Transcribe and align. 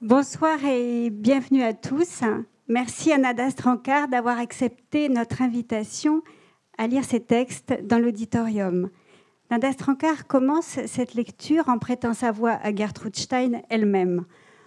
Bonsoir 0.00 0.64
et 0.64 1.10
bienvenue 1.10 1.64
à 1.64 1.74
tous. 1.74 2.20
Merci 2.68 3.12
à 3.12 3.18
Nada 3.18 3.50
Strankar 3.50 4.06
d'avoir 4.06 4.38
accepté 4.38 5.08
notre 5.08 5.42
invitation 5.42 6.22
à 6.78 6.86
lire 6.86 7.02
ces 7.02 7.18
textes 7.18 7.74
dans 7.82 7.98
l'auditorium. 7.98 8.90
Nada 9.50 9.72
Strankar 9.72 10.28
commence 10.28 10.78
cette 10.86 11.14
lecture 11.14 11.68
en 11.68 11.80
prêtant 11.80 12.14
sa 12.14 12.30
voix 12.30 12.60
à 12.62 12.72
Gertrude 12.72 13.16
Stein 13.16 13.60
elle-même. 13.70 14.24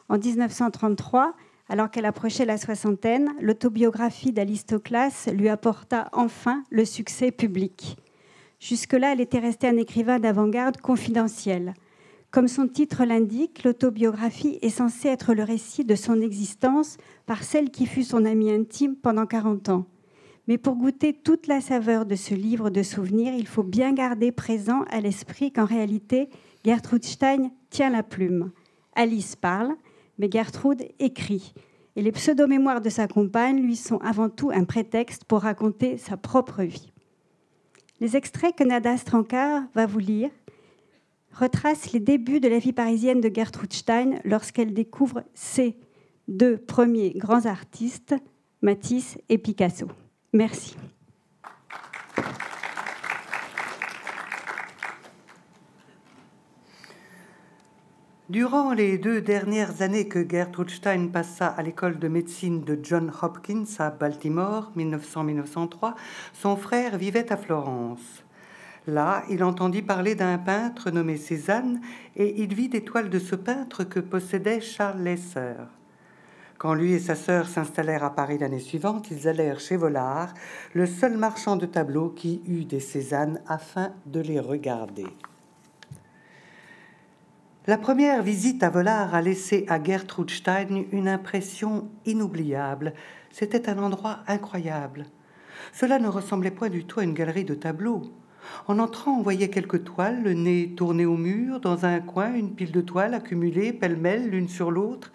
En 0.10 0.18
1933, 0.18 1.34
alors 1.70 1.90
qu'elle 1.90 2.06
approchait 2.06 2.44
la 2.44 2.58
soixantaine, 2.58 3.30
l'autobiographie 3.40 4.34
d'Alistoclas 4.34 5.30
lui 5.34 5.48
apporta 5.48 6.10
enfin 6.12 6.62
le 6.72 6.84
succès 6.84 7.32
public. 7.32 7.96
Jusque-là, 8.60 9.14
elle 9.14 9.22
était 9.22 9.40
restée 9.40 9.70
un 9.70 9.78
écrivain 9.78 10.20
d'avant-garde 10.20 10.82
confidentiel. 10.82 11.74
Comme 12.32 12.48
son 12.48 12.70
titre 12.70 13.04
l'indique, 13.04 13.66
l'autobiographie 13.66 14.58
est 14.62 14.70
censée 14.70 15.10
être 15.10 15.34
le 15.34 15.44
récit 15.44 15.84
de 15.84 15.96
son 15.96 16.22
existence 16.22 16.96
par 17.26 17.44
celle 17.44 17.72
qui 17.72 17.86
fut 17.86 18.06
son 18.06 18.24
amie 18.24 18.52
intime 18.52 18.96
pendant 18.96 19.26
40 19.26 19.68
ans. 19.68 19.86
Mais 20.48 20.58
pour 20.58 20.76
goûter 20.76 21.12
toute 21.12 21.48
la 21.48 21.60
saveur 21.60 22.06
de 22.06 22.16
ce 22.16 22.34
livre 22.34 22.70
de 22.70 22.84
souvenirs, 22.84 23.34
il 23.34 23.48
faut 23.48 23.64
bien 23.64 23.92
garder 23.92 24.32
présent 24.32 24.86
à 24.90 25.02
l'esprit 25.02 25.52
qu'en 25.52 25.66
réalité, 25.66 26.30
Gertrude 26.64 27.04
Stein 27.04 27.52
tient 27.70 27.90
la 27.90 28.02
plume. 28.02 28.52
Alice 28.96 29.36
parle, 29.36 29.76
mais 30.18 30.32
Gertrude 30.32 30.86
écrit. 31.00 31.54
Et 31.98 32.02
les 32.02 32.14
pseudo-mémoires 32.14 32.80
de 32.80 32.90
sa 32.90 33.10
compagne 33.10 33.62
lui 33.62 33.76
sont 33.76 33.98
avant 33.98 34.30
tout 34.30 34.52
un 34.52 34.64
prétexte 34.64 35.26
pour 35.26 35.42
raconter 35.42 35.98
sa 35.98 36.16
propre 36.16 36.64
vie. 36.64 36.94
Les 38.00 38.16
extraits 38.16 38.56
que 38.56 38.64
Nada 38.64 38.96
Strankar 38.96 39.64
va 39.76 39.86
vous 39.86 40.00
lire 40.00 40.30
retracent 41.34 41.92
les 41.92 42.00
débuts 42.00 42.40
de 42.40 42.48
la 42.48 42.60
vie 42.60 42.74
parisienne 42.74 43.22
de 43.22 43.32
Gertrude 43.34 43.74
Stein 43.74 44.20
lorsqu'elle 44.24 44.74
découvre 44.74 45.24
ses 45.34 45.78
deux 46.28 46.58
premiers 46.58 47.12
grands 47.12 47.46
artistes, 47.46 48.16
Matisse 48.62 49.18
et 49.30 49.38
Picasso. 49.38 49.88
Merci. 50.34 50.76
Durant 58.32 58.72
les 58.72 58.98
deux 58.98 59.20
dernières 59.20 59.82
années 59.82 60.08
que 60.08 60.26
Gertrude 60.26 60.70
Stein 60.70 61.08
passa 61.08 61.48
à 61.48 61.62
l'école 61.64 62.00
de 62.00 62.08
médecine 62.08 62.64
de 62.64 62.80
John 62.82 63.12
Hopkins 63.22 63.66
à 63.78 63.90
Baltimore, 63.90 64.72
1900-1903, 64.78 65.96
son 66.32 66.56
frère 66.56 66.98
vivait 66.98 67.30
à 67.30 67.36
Florence. 67.36 68.24
Là, 68.88 69.24
il 69.30 69.44
entendit 69.44 69.84
parler 69.84 70.16
d'un 70.16 70.40
peintre 70.40 70.90
nommé 70.90 71.18
Cézanne 71.18 71.82
et 72.16 72.42
il 72.42 72.56
vit 72.56 72.70
des 72.70 72.84
toiles 72.84 73.10
de 73.10 73.20
ce 73.20 73.36
peintre 73.36 73.84
que 73.84 74.00
possédait 74.00 74.60
Charles 74.60 75.04
Lesser. 75.04 75.54
Quand 76.58 76.74
lui 76.74 76.94
et 76.94 77.00
sa 77.00 77.16
sœur 77.16 77.48
s'installèrent 77.48 78.04
à 78.04 78.16
Paris 78.16 78.38
l'année 78.38 78.60
suivante, 78.60 79.10
ils 79.12 79.28
allèrent 79.28 79.60
chez 79.60 79.78
Vollard, 79.78 80.34
le 80.74 80.86
seul 80.86 81.18
marchand 81.18 81.56
de 81.56 81.66
tableaux 81.66 82.10
qui 82.10 82.42
eut 82.48 82.66
des 82.66 82.80
Cézannes 82.80 83.42
afin 83.48 83.94
de 84.06 84.20
les 84.20 84.40
regarder. 84.40 85.08
La 87.68 87.78
première 87.78 88.24
visite 88.24 88.64
à 88.64 88.72
Vollard 88.72 89.14
a 89.14 89.22
laissé 89.22 89.66
à 89.70 89.82
Gertrude 89.82 90.32
Stein 90.32 90.84
une 90.92 91.08
impression 91.08 91.88
inoubliable. 92.06 92.94
C'était 93.30 93.70
un 93.70 93.78
endroit 93.78 94.20
incroyable. 94.28 95.06
Cela 95.72 96.00
ne 96.00 96.08
ressemblait 96.08 96.50
point 96.50 96.70
du 96.70 96.86
tout 96.86 97.00
à 97.00 97.04
une 97.04 97.14
galerie 97.14 97.46
de 97.46 97.54
tableaux. 97.54 98.12
En 98.68 98.80
entrant, 98.80 99.18
on 99.18 99.22
voyait 99.22 99.50
quelques 99.50 99.84
toiles, 99.84 100.24
le 100.24 100.34
nez 100.34 100.74
tourné 100.76 101.06
au 101.06 101.18
mur, 101.18 101.60
dans 101.60 101.86
un 101.86 102.00
coin, 102.00 102.34
une 102.34 102.54
pile 102.54 102.72
de 102.72 102.82
toiles 102.82 103.14
accumulées 103.14 103.74
pêle-mêle 103.74 104.30
l'une 104.30 104.48
sur 104.48 104.72
l'autre, 104.72 105.12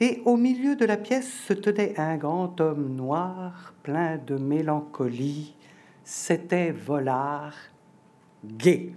et 0.00 0.22
au 0.24 0.36
milieu 0.36 0.76
de 0.76 0.84
la 0.84 0.96
pièce 0.96 1.30
se 1.30 1.52
tenait 1.52 1.98
un 1.98 2.16
grand 2.16 2.60
homme 2.60 2.94
noir, 2.94 3.74
plein 3.82 4.18
de 4.18 4.36
mélancolie. 4.36 5.54
C'était 6.04 6.70
Vollard, 6.70 7.54
gai. 8.44 8.92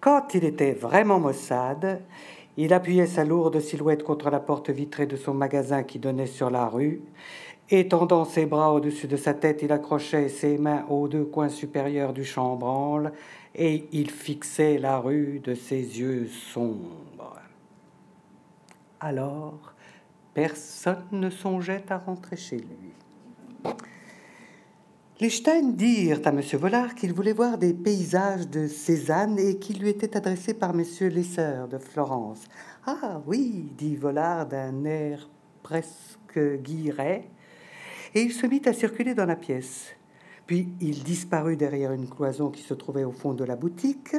Quand 0.00 0.34
il 0.34 0.44
était 0.44 0.72
vraiment 0.72 1.18
maussade, 1.18 2.02
il 2.56 2.72
appuyait 2.72 3.06
sa 3.06 3.24
lourde 3.24 3.58
silhouette 3.60 4.02
contre 4.02 4.30
la 4.30 4.38
porte 4.38 4.70
vitrée 4.70 5.06
de 5.06 5.16
son 5.16 5.34
magasin 5.34 5.82
qui 5.82 5.98
donnait 5.98 6.26
sur 6.26 6.50
la 6.50 6.66
rue. 6.66 7.00
Étendant 7.70 8.26
ses 8.26 8.44
bras 8.44 8.72
au-dessus 8.72 9.06
de 9.06 9.16
sa 9.16 9.32
tête, 9.32 9.62
il 9.62 9.72
accrochait 9.72 10.28
ses 10.28 10.58
mains 10.58 10.84
aux 10.90 11.08
deux 11.08 11.24
coins 11.24 11.48
supérieurs 11.48 12.12
du 12.12 12.24
chambranle 12.24 13.12
et 13.54 13.88
il 13.92 14.10
fixait 14.10 14.78
la 14.78 14.98
rue 14.98 15.40
de 15.42 15.54
ses 15.54 15.80
yeux 15.98 16.26
sombres. 16.26 17.40
Alors, 19.00 19.74
personne 20.34 21.04
ne 21.12 21.30
songeait 21.30 21.84
à 21.88 21.98
rentrer 21.98 22.36
chez 22.36 22.58
lui. 22.58 23.72
Les 25.20 25.30
Stein 25.30 25.70
dirent 25.70 26.20
à 26.24 26.30
M. 26.30 26.40
Vollard 26.54 26.94
qu'il 26.94 27.14
voulait 27.14 27.32
voir 27.32 27.56
des 27.56 27.72
paysages 27.72 28.48
de 28.48 28.66
Cézanne 28.66 29.38
et 29.38 29.58
qui 29.58 29.72
lui 29.72 29.88
étaient 29.88 30.16
adressés 30.16 30.54
par 30.54 30.74
messieurs 30.74 31.08
les 31.08 31.22
sœurs 31.22 31.68
de 31.68 31.78
Florence. 31.78 32.44
Ah 32.84 33.22
oui, 33.24 33.70
dit 33.78 33.94
Vollard 33.94 34.46
d'un 34.46 34.84
air 34.84 35.30
presque 35.62 36.40
guilleret, 36.62 37.28
et 38.14 38.22
il 38.22 38.32
se 38.32 38.46
mit 38.46 38.62
à 38.66 38.72
circuler 38.72 39.14
dans 39.14 39.26
la 39.26 39.36
pièce. 39.36 39.94
Puis 40.46 40.68
il 40.80 41.02
disparut 41.02 41.56
derrière 41.56 41.92
une 41.92 42.08
cloison 42.08 42.50
qui 42.50 42.62
se 42.62 42.74
trouvait 42.74 43.04
au 43.04 43.12
fond 43.12 43.34
de 43.34 43.44
la 43.44 43.56
boutique, 43.56 44.16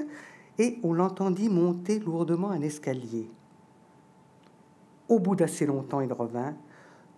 et 0.58 0.80
on 0.84 0.94
l'entendit 0.94 1.50
monter 1.50 2.00
lourdement 2.00 2.50
un 2.50 2.62
escalier. 2.62 3.30
Au 5.08 5.20
bout 5.20 5.36
d'assez 5.36 5.66
longtemps, 5.66 6.02
il 6.02 6.12
revint, 6.12 6.56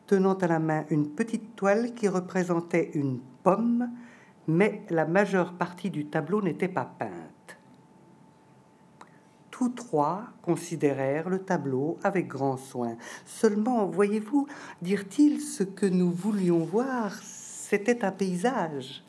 tenant 0.07 0.33
à 0.33 0.47
la 0.47 0.59
main 0.59 0.85
une 0.89 1.09
petite 1.09 1.55
toile 1.55 1.93
qui 1.93 2.07
représentait 2.07 2.91
une 2.95 3.19
pomme, 3.43 3.89
mais 4.47 4.83
la 4.89 5.05
majeure 5.05 5.53
partie 5.53 5.89
du 5.89 6.07
tableau 6.07 6.41
n'était 6.41 6.67
pas 6.67 6.85
peinte. 6.97 7.11
Tous 9.57 9.69
trois 9.69 10.25
considérèrent 10.43 11.29
le 11.29 11.39
tableau 11.39 11.97
avec 12.03 12.27
grand 12.27 12.57
soin. 12.57 12.95
Seulement, 13.25 13.87
voyez-vous, 13.87 14.45
dirent-ils, 14.83 15.41
ce 15.41 15.63
que 15.63 15.87
nous 15.87 16.11
voulions 16.11 16.59
voir, 16.59 17.11
c'était 17.23 18.05
un 18.05 18.11
paysage. 18.11 19.03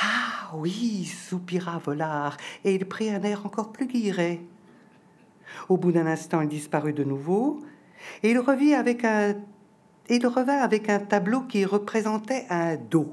Ah 0.00 0.52
oui, 0.54 1.06
soupira 1.06 1.78
Volard, 1.78 2.36
et 2.62 2.76
il 2.76 2.86
prit 2.86 3.10
un 3.10 3.20
air 3.22 3.44
encore 3.44 3.72
plus 3.72 3.88
guiré. 3.88 4.46
Au 5.68 5.76
bout 5.76 5.90
d'un 5.90 6.06
instant, 6.06 6.42
il 6.42 6.48
disparut 6.48 6.92
de 6.92 7.02
nouveau, 7.02 7.64
et 8.22 8.30
il 8.30 8.38
revit 8.38 8.74
avec 8.74 9.04
un 9.04 9.34
il 10.08 10.24
revint 10.24 10.58
avec 10.58 10.88
un 10.88 11.00
tableau 11.00 11.40
qui 11.40 11.64
représentait 11.64 12.46
un 12.48 12.76
dos. 12.76 13.12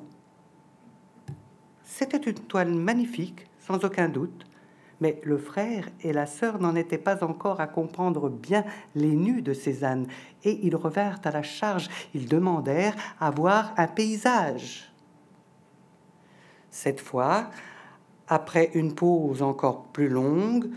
C'était 1.84 2.18
une 2.18 2.35
toile 2.35 2.75
magnifique, 2.75 3.47
sans 3.59 3.84
aucun 3.84 4.09
doute, 4.09 4.46
mais 5.03 5.19
le 5.25 5.38
frère 5.38 5.90
et 6.02 6.14
la 6.14 6.25
sœur 6.25 6.62
n'en 6.62 6.75
étaient 6.75 6.97
pas 6.97 7.25
encore 7.25 7.59
à 7.59 7.68
comprendre 7.68 8.30
bien 8.30 8.64
les 8.96 9.12
nus 9.12 9.41
de 9.41 9.53
Cézanne, 9.53 10.08
et 10.46 10.66
ils 10.66 10.78
revinrent 10.78 11.19
à 11.25 11.31
la 11.31 11.44
charge. 11.44 11.90
Ils 12.14 12.30
demandèrent 12.30 12.96
à 13.19 13.30
voir 13.30 13.74
un 13.75 13.88
paysage. 13.88 14.90
Cette 16.72 17.02
fois, 17.02 17.50
après 18.30 18.72
une 18.75 18.96
pause 18.96 19.41
encore 19.41 19.84
plus 19.88 20.08
longue, 20.08 20.69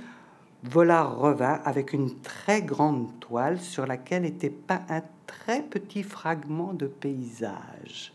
Volard 0.65 1.19
revint 1.19 1.61
avec 1.65 1.93
une 1.93 2.19
très 2.21 2.63
grande 2.63 3.21
toile 3.21 3.61
sur 3.61 3.87
laquelle 3.87 4.25
était 4.25 4.51
peint 4.51 4.83
un 4.89 5.03
très 5.29 5.63
petit 5.63 6.03
fragment 6.03 6.75
de 6.75 6.89
paysage. 6.89 8.13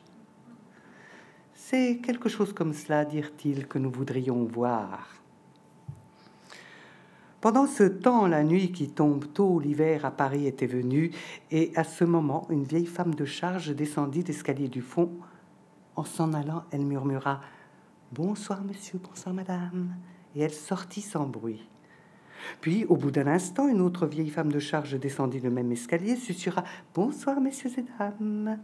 C'est 1.55 1.99
quelque 2.03 2.27
chose 2.27 2.51
comme 2.51 2.73
cela, 2.73 3.05
dirent-ils, 3.05 3.65
que 3.65 3.79
nous 3.79 3.91
voudrions 3.91 4.43
voir. 4.43 5.20
Pendant 7.41 7.65
ce 7.65 7.81
temps, 7.81 8.27
la 8.27 8.43
nuit 8.43 8.71
qui 8.71 8.87
tombe 8.87 9.25
tôt 9.33 9.59
l'hiver 9.59 10.05
à 10.05 10.11
Paris 10.11 10.45
était 10.45 10.67
venue, 10.67 11.09
et 11.49 11.71
à 11.75 11.83
ce 11.83 12.03
moment, 12.03 12.45
une 12.51 12.65
vieille 12.65 12.85
femme 12.85 13.15
de 13.15 13.25
charge 13.25 13.75
descendit 13.75 14.21
l'escalier 14.21 14.67
du 14.67 14.83
fond. 14.83 15.09
En 15.95 16.03
s'en 16.03 16.33
allant, 16.33 16.65
elle 16.69 16.85
murmura 16.85 17.41
Bonsoir, 18.11 18.63
monsieur, 18.63 18.99
bonsoir, 19.03 19.33
madame, 19.33 19.95
et 20.35 20.41
elle 20.41 20.53
sortit 20.53 21.01
sans 21.01 21.25
bruit. 21.25 21.67
Puis, 22.59 22.85
au 22.85 22.95
bout 22.95 23.09
d'un 23.09 23.25
instant, 23.25 23.67
une 23.67 23.81
autre 23.81 24.05
vieille 24.05 24.29
femme 24.29 24.51
de 24.51 24.59
charge 24.59 24.99
descendit 24.99 25.39
le 25.39 25.49
même 25.49 25.71
escalier, 25.71 26.17
susurra 26.17 26.63
Bonsoir, 26.93 27.41
messieurs 27.41 27.71
et 27.75 27.85
dames, 27.97 28.59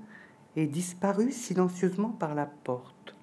et 0.55 0.67
disparut 0.67 1.31
silencieusement 1.31 2.09
par 2.09 2.35
la 2.35 2.45
porte. 2.45 3.15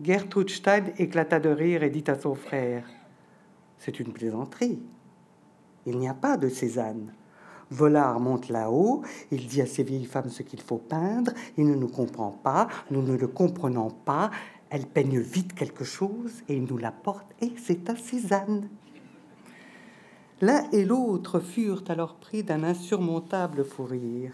Gertrude 0.00 0.50
Stein 0.50 0.84
éclata 0.96 1.40
de 1.40 1.48
rire 1.48 1.82
et 1.82 1.90
dit 1.90 2.04
à 2.06 2.16
son 2.16 2.36
frère 2.36 2.84
C'est 3.84 4.00
une 4.00 4.14
plaisanterie. 4.14 4.78
Il 5.84 5.98
n'y 5.98 6.08
a 6.08 6.14
pas 6.14 6.38
de 6.38 6.48
Cézanne. 6.48 7.12
Volard 7.70 8.18
monte 8.18 8.48
là-haut, 8.48 9.02
il 9.30 9.46
dit 9.46 9.60
à 9.60 9.66
ces 9.66 9.82
vieilles 9.82 10.06
femmes 10.06 10.30
ce 10.30 10.42
qu'il 10.42 10.62
faut 10.62 10.78
peindre, 10.78 11.32
il 11.58 11.66
ne 11.66 11.74
nous 11.74 11.88
comprend 11.88 12.30
pas, 12.30 12.68
nous 12.90 13.02
ne 13.02 13.14
le 13.14 13.26
comprenons 13.26 13.90
pas, 13.90 14.30
elle 14.70 14.86
peigne 14.86 15.18
vite 15.18 15.54
quelque 15.54 15.84
chose 15.84 16.32
et 16.48 16.56
il 16.56 16.64
nous 16.64 16.78
l'apporte, 16.78 17.26
et 17.42 17.52
c'est 17.62 17.90
un 17.90 17.96
Cézanne. 17.96 18.70
L'un 20.40 20.70
et 20.72 20.86
l'autre 20.86 21.40
furent 21.40 21.84
alors 21.88 22.14
pris 22.14 22.42
d'un 22.42 22.64
insurmontable 22.64 23.64
fou 23.64 23.84
rire. 23.84 24.32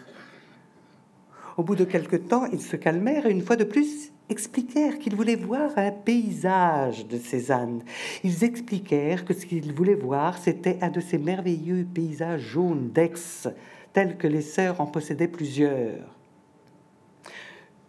Au 1.57 1.65
bout 1.65 1.75
de 1.75 1.85
quelque 1.85 2.17
temps, 2.17 2.47
ils 2.47 2.63
se 2.63 2.77
calmèrent 2.77 3.27
et 3.27 3.33
une 3.33 3.43
fois 3.43 3.57
de 3.57 3.65
plus 3.65 4.13
expliquèrent 4.31 4.99
qu'ils 4.99 5.17
voulaient 5.17 5.37
voir 5.37 5.73
un 5.77 5.91
paysage 5.91 7.07
de 7.07 7.19
Cézanne. 7.19 7.83
Ils 8.23 8.45
expliquèrent 8.45 9.25
que 9.25 9.35
ce 9.35 9.45
qu'ils 9.45 9.73
voulaient 9.73 9.95
voir, 9.95 10.39
c'était 10.39 10.79
un 10.81 10.89
de 10.89 11.01
ces 11.01 11.19
merveilleux 11.19 11.85
paysages 11.93 12.41
jaunes 12.41 12.91
d'Aix, 12.91 13.49
tels 13.93 14.17
que 14.17 14.27
les 14.29 14.43
sœurs 14.43 14.81
en 14.81 14.87
possédaient 14.87 15.29
plusieurs. 15.29 16.17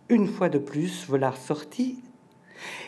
Une 0.10 0.28
fois 0.28 0.50
de 0.50 0.58
plus, 0.58 1.06
Volard 1.08 1.38
sortit, 1.38 2.00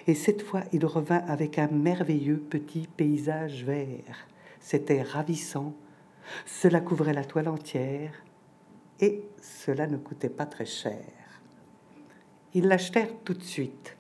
et 0.08 0.16
cette 0.16 0.42
fois 0.42 0.64
il 0.74 0.86
revint 0.86 1.24
avec 1.28 1.58
un 1.58 1.68
merveilleux 1.68 2.38
petit 2.38 2.88
paysage 2.98 3.64
vert. 3.64 4.28
C'était 4.60 5.02
ravissant, 5.02 5.74
cela 6.46 6.82
couvrait 6.82 7.14
la 7.14 7.24
toile 7.24 7.48
entière, 7.48 8.14
et 9.00 9.24
cela 9.42 9.88
ne 9.88 9.98
coûtait 9.98 10.30
pas 10.30 10.46
très 10.46 10.66
cher. 10.66 11.23
Ils 12.54 12.68
l'achetèrent 12.68 13.14
tout 13.24 13.34
de 13.34 13.44
suite. 13.44 13.98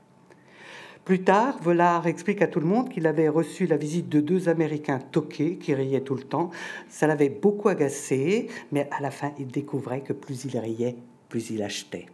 Plus 1.05 1.23
tard, 1.23 1.57
Volard 1.61 2.07
explique 2.07 2.41
à 2.41 2.47
tout 2.47 2.61
le 2.61 2.65
monde 2.65 2.89
qu'il 2.89 3.07
avait 3.07 3.27
reçu 3.27 3.67
la 3.67 3.75
visite 3.75 4.07
de 4.07 4.21
deux 4.21 4.47
Américains 4.47 4.99
toqués 4.99 5.57
qui 5.57 5.73
riaient 5.73 6.01
tout 6.01 6.15
le 6.15 6.23
temps. 6.23 6.49
Ça 6.87 7.07
l'avait 7.07 7.29
beaucoup 7.29 7.67
agacé, 7.67 8.47
mais 8.71 8.87
à 8.89 9.01
la 9.01 9.11
fin, 9.11 9.33
il 9.37 9.47
découvrait 9.47 10.01
que 10.01 10.13
plus 10.13 10.45
il 10.45 10.57
riait, 10.57 10.95
plus 11.27 11.49
il 11.49 11.61
achetait. 11.61 12.05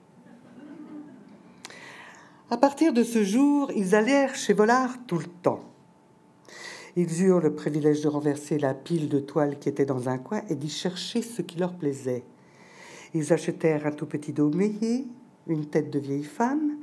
À 2.50 2.57
partir 2.57 2.94
de 2.94 3.03
ce 3.03 3.24
jour, 3.24 3.71
ils 3.75 3.94
allèrent 3.94 4.33
chez 4.33 4.53
Volard 4.53 4.95
tout 5.06 5.19
le 5.19 5.27
temps. 5.44 5.65
Ils 6.95 7.24
eurent 7.24 7.41
le 7.41 7.53
privilège 7.53 8.01
de 8.01 8.07
renverser 8.07 8.57
la 8.57 8.74
pile 8.74 9.07
de 9.07 9.19
toiles 9.19 9.59
qui 9.59 9.69
était 9.69 9.86
dans 9.86 10.09
un 10.09 10.18
coin 10.18 10.41
et 10.50 10.56
d'y 10.56 10.69
chercher 10.69 11.21
ce 11.21 11.44
qui 11.44 11.59
leur 11.59 11.75
plaisait. 11.75 12.24
Ils 13.13 13.31
achetèrent 13.31 13.86
un 13.86 13.91
tout 13.91 14.07
petit 14.07 14.33
daumier, 14.33 15.06
une 15.50 15.66
tête 15.66 15.90
de 15.90 16.00
vieille 16.00 16.24
femme. 16.24 16.78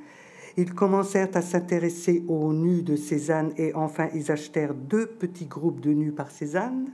Ils 0.56 0.72
commencèrent 0.72 1.34
à 1.34 1.42
s'intéresser 1.42 2.24
aux 2.28 2.52
nus 2.52 2.82
de 2.82 2.96
Cézanne 2.96 3.52
et 3.56 3.74
enfin 3.74 4.08
ils 4.14 4.32
achetèrent 4.32 4.74
deux 4.74 5.06
petits 5.06 5.46
groupes 5.46 5.80
de 5.80 5.92
nus 5.92 6.12
par 6.12 6.30
Cézanne. 6.30 6.90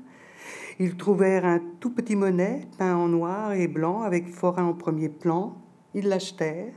Ils 0.78 0.96
trouvèrent 0.96 1.44
un 1.44 1.60
tout 1.80 1.90
petit 1.90 2.16
monnaie 2.16 2.66
peint 2.78 2.96
en 2.96 3.08
noir 3.08 3.52
et 3.52 3.68
blanc 3.68 4.02
avec 4.02 4.28
forain 4.28 4.64
en 4.64 4.74
premier 4.74 5.08
plan. 5.08 5.56
Ils 5.94 6.08
l'achetèrent. 6.08 6.72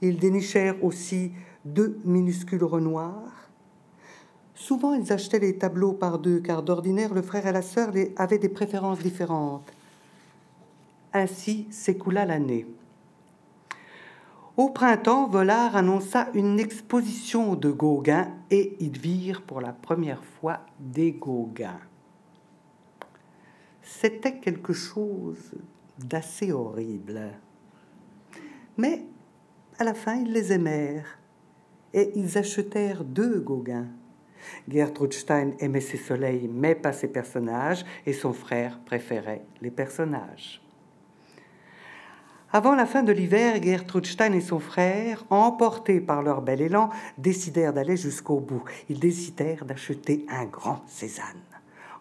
Ils 0.00 0.18
dénichèrent 0.18 0.82
aussi 0.82 1.32
deux 1.64 2.00
minuscules 2.04 2.64
renoirs. 2.64 3.50
Souvent, 4.54 4.94
ils 4.94 5.12
achetaient 5.12 5.38
les 5.38 5.58
tableaux 5.58 5.92
par 5.92 6.18
deux, 6.18 6.40
car 6.40 6.62
d'ordinaire, 6.62 7.14
le 7.14 7.22
frère 7.22 7.46
et 7.46 7.52
la 7.52 7.62
sœur 7.62 7.92
avaient 8.16 8.38
des 8.38 8.48
préférences 8.48 9.00
différentes. 9.00 9.72
Ainsi 11.12 11.66
s'écoula 11.70 12.24
l'année. 12.24 12.66
Au 14.58 14.68
printemps, 14.68 15.28
Volard 15.28 15.76
annonça 15.76 16.28
une 16.34 16.60
exposition 16.60 17.54
de 17.54 17.70
Gauguin 17.70 18.28
et 18.50 18.76
ils 18.80 18.98
virent 18.98 19.40
pour 19.40 19.62
la 19.62 19.72
première 19.72 20.22
fois 20.22 20.60
des 20.78 21.12
Gauguins. 21.12 21.80
C'était 23.82 24.38
quelque 24.40 24.74
chose 24.74 25.52
d'assez 25.98 26.52
horrible. 26.52 27.32
Mais 28.76 29.06
à 29.78 29.84
la 29.84 29.94
fin, 29.94 30.16
ils 30.16 30.32
les 30.32 30.52
aimèrent 30.52 31.18
et 31.94 32.12
ils 32.14 32.36
achetèrent 32.36 33.04
deux 33.04 33.40
Gauguins. 33.40 33.88
Gertrude 34.68 35.14
Stein 35.14 35.52
aimait 35.60 35.80
ses 35.80 35.96
soleils, 35.96 36.48
mais 36.52 36.74
pas 36.74 36.92
ses 36.92 37.08
personnages, 37.08 37.84
et 38.04 38.12
son 38.12 38.32
frère 38.32 38.80
préférait 38.80 39.44
les 39.60 39.70
personnages. 39.70 40.61
Avant 42.54 42.74
la 42.74 42.84
fin 42.84 43.02
de 43.02 43.12
l'hiver, 43.12 43.62
Gertrude 43.62 44.04
Stein 44.04 44.34
et 44.34 44.42
son 44.42 44.58
frère, 44.58 45.24
emportés 45.30 46.02
par 46.02 46.22
leur 46.22 46.42
bel 46.42 46.60
élan, 46.60 46.90
décidèrent 47.16 47.72
d'aller 47.72 47.96
jusqu'au 47.96 48.40
bout. 48.40 48.62
Ils 48.90 49.00
décidèrent 49.00 49.64
d'acheter 49.64 50.26
un 50.28 50.44
grand 50.44 50.82
Cézanne. 50.86 51.24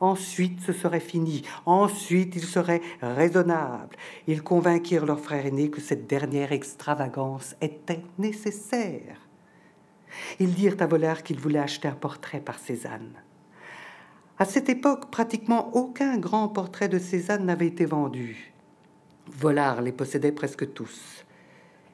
Ensuite, 0.02 0.60
ce 0.60 0.74
serait 0.74 1.00
fini. 1.00 1.44
Ensuite, 1.66 2.36
ils 2.36 2.44
seraient 2.44 2.82
raisonnables. 3.02 3.96
Ils 4.28 4.44
convainquirent 4.44 5.06
leur 5.06 5.22
frère 5.22 5.46
aîné 5.46 5.70
que 5.70 5.80
cette 5.80 6.06
dernière 6.06 6.52
extravagance 6.52 7.56
était 7.62 8.04
nécessaire. 8.18 9.22
Ils 10.40 10.54
dirent 10.54 10.76
à 10.82 10.88
Volard 10.88 11.24
qu'ils 11.24 11.40
voulaient 11.40 11.60
acheter 11.60 11.88
un 11.88 11.94
portrait 11.94 12.42
par 12.42 12.60
Cézanne. 12.60 13.14
À 14.38 14.44
cette 14.44 14.68
époque, 14.68 15.12
pratiquement 15.12 15.74
aucun 15.78 16.18
grand 16.18 16.50
portrait 16.50 16.90
de 16.90 17.00
Cézanne 17.00 17.46
n'avait 17.46 17.68
été 17.68 17.86
vendu. 17.86 18.51
Volard 19.28 19.82
les 19.82 19.92
possédait 19.92 20.32
presque 20.32 20.74
tous. 20.74 21.26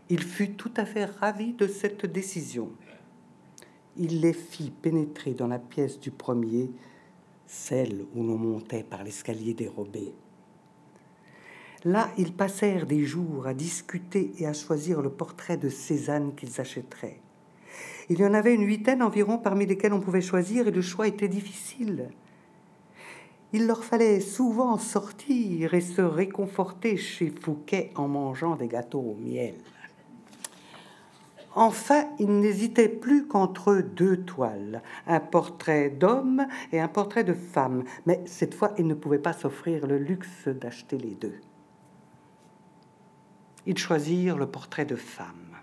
Il 0.09 0.23
fut 0.23 0.51
tout 0.51 0.71
à 0.77 0.85
fait 0.85 1.05
ravi 1.05 1.53
de 1.53 1.67
cette 1.67 2.05
décision. 2.05 2.71
Il 3.97 4.21
les 4.21 4.33
fit 4.33 4.71
pénétrer 4.71 5.33
dans 5.33 5.47
la 5.47 5.59
pièce 5.59 5.99
du 5.99 6.11
premier 6.11 6.71
celle 7.45 8.05
où 8.15 8.23
l'on 8.23 8.37
montait 8.37 8.83
par 8.83 9.03
l'escalier 9.03 9.53
dérobé. 9.53 10.13
Là, 11.83 12.09
ils 12.17 12.33
passèrent 12.33 12.85
des 12.85 13.03
jours 13.03 13.47
à 13.47 13.53
discuter 13.53 14.31
et 14.39 14.47
à 14.47 14.53
choisir 14.53 15.01
le 15.01 15.09
portrait 15.09 15.57
de 15.57 15.69
Cézanne 15.69 16.35
qu'ils 16.35 16.59
achèteraient. 16.59 17.19
Il 18.09 18.19
y 18.19 18.25
en 18.25 18.33
avait 18.33 18.53
une 18.53 18.65
huitaine 18.65 19.03
environ 19.03 19.37
parmi 19.37 19.65
lesquels 19.65 19.93
on 19.93 19.99
pouvait 19.99 20.21
choisir 20.21 20.67
et 20.67 20.71
le 20.71 20.81
choix 20.81 21.07
était 21.07 21.27
difficile. 21.27 22.09
Il 23.59 23.65
leur 23.65 23.83
fallait 23.83 24.19
souvent 24.19 24.77
sortir 24.77 25.73
et 25.73 25.81
se 25.81 26.03
réconforter 26.03 26.95
chez 26.95 27.31
Fouquet 27.31 27.91
en 27.95 28.07
mangeant 28.07 28.55
des 28.55 28.67
gâteaux 28.67 28.99
au 28.99 29.15
miel. 29.15 29.55
Enfin, 31.55 32.05
il 32.19 32.39
n'hésitait 32.39 32.87
plus 32.87 33.25
qu'entre 33.25 33.77
deux 33.77 34.17
toiles, 34.17 34.83
un 35.07 35.19
portrait 35.19 35.89
d'homme 35.89 36.45
et 36.71 36.79
un 36.79 36.87
portrait 36.87 37.23
de 37.23 37.33
femme, 37.33 37.83
mais 38.05 38.21
cette 38.27 38.53
fois, 38.53 38.75
il 38.77 38.85
ne 38.85 38.93
pouvait 38.93 39.17
pas 39.17 39.33
s'offrir 39.33 39.87
le 39.87 39.97
luxe 39.97 40.47
d'acheter 40.47 40.99
les 40.99 41.15
deux. 41.15 41.41
Ils 43.65 43.79
choisirent 43.79 44.37
le 44.37 44.45
portrait 44.45 44.85
de 44.85 44.95
femme. 44.95 45.57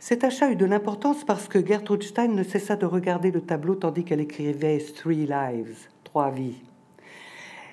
Cet 0.00 0.24
achat 0.24 0.50
eut 0.50 0.56
de 0.56 0.66
l'importance 0.66 1.22
parce 1.22 1.46
que 1.46 1.64
Gertrude 1.64 2.02
Stein 2.02 2.32
ne 2.32 2.42
cessa 2.42 2.74
de 2.74 2.86
regarder 2.86 3.30
le 3.30 3.42
tableau 3.42 3.76
tandis 3.76 4.02
qu'elle 4.02 4.20
écrivait 4.20 4.78
Three 4.78 5.26
Lives, 5.26 5.86
vies. 6.32 6.62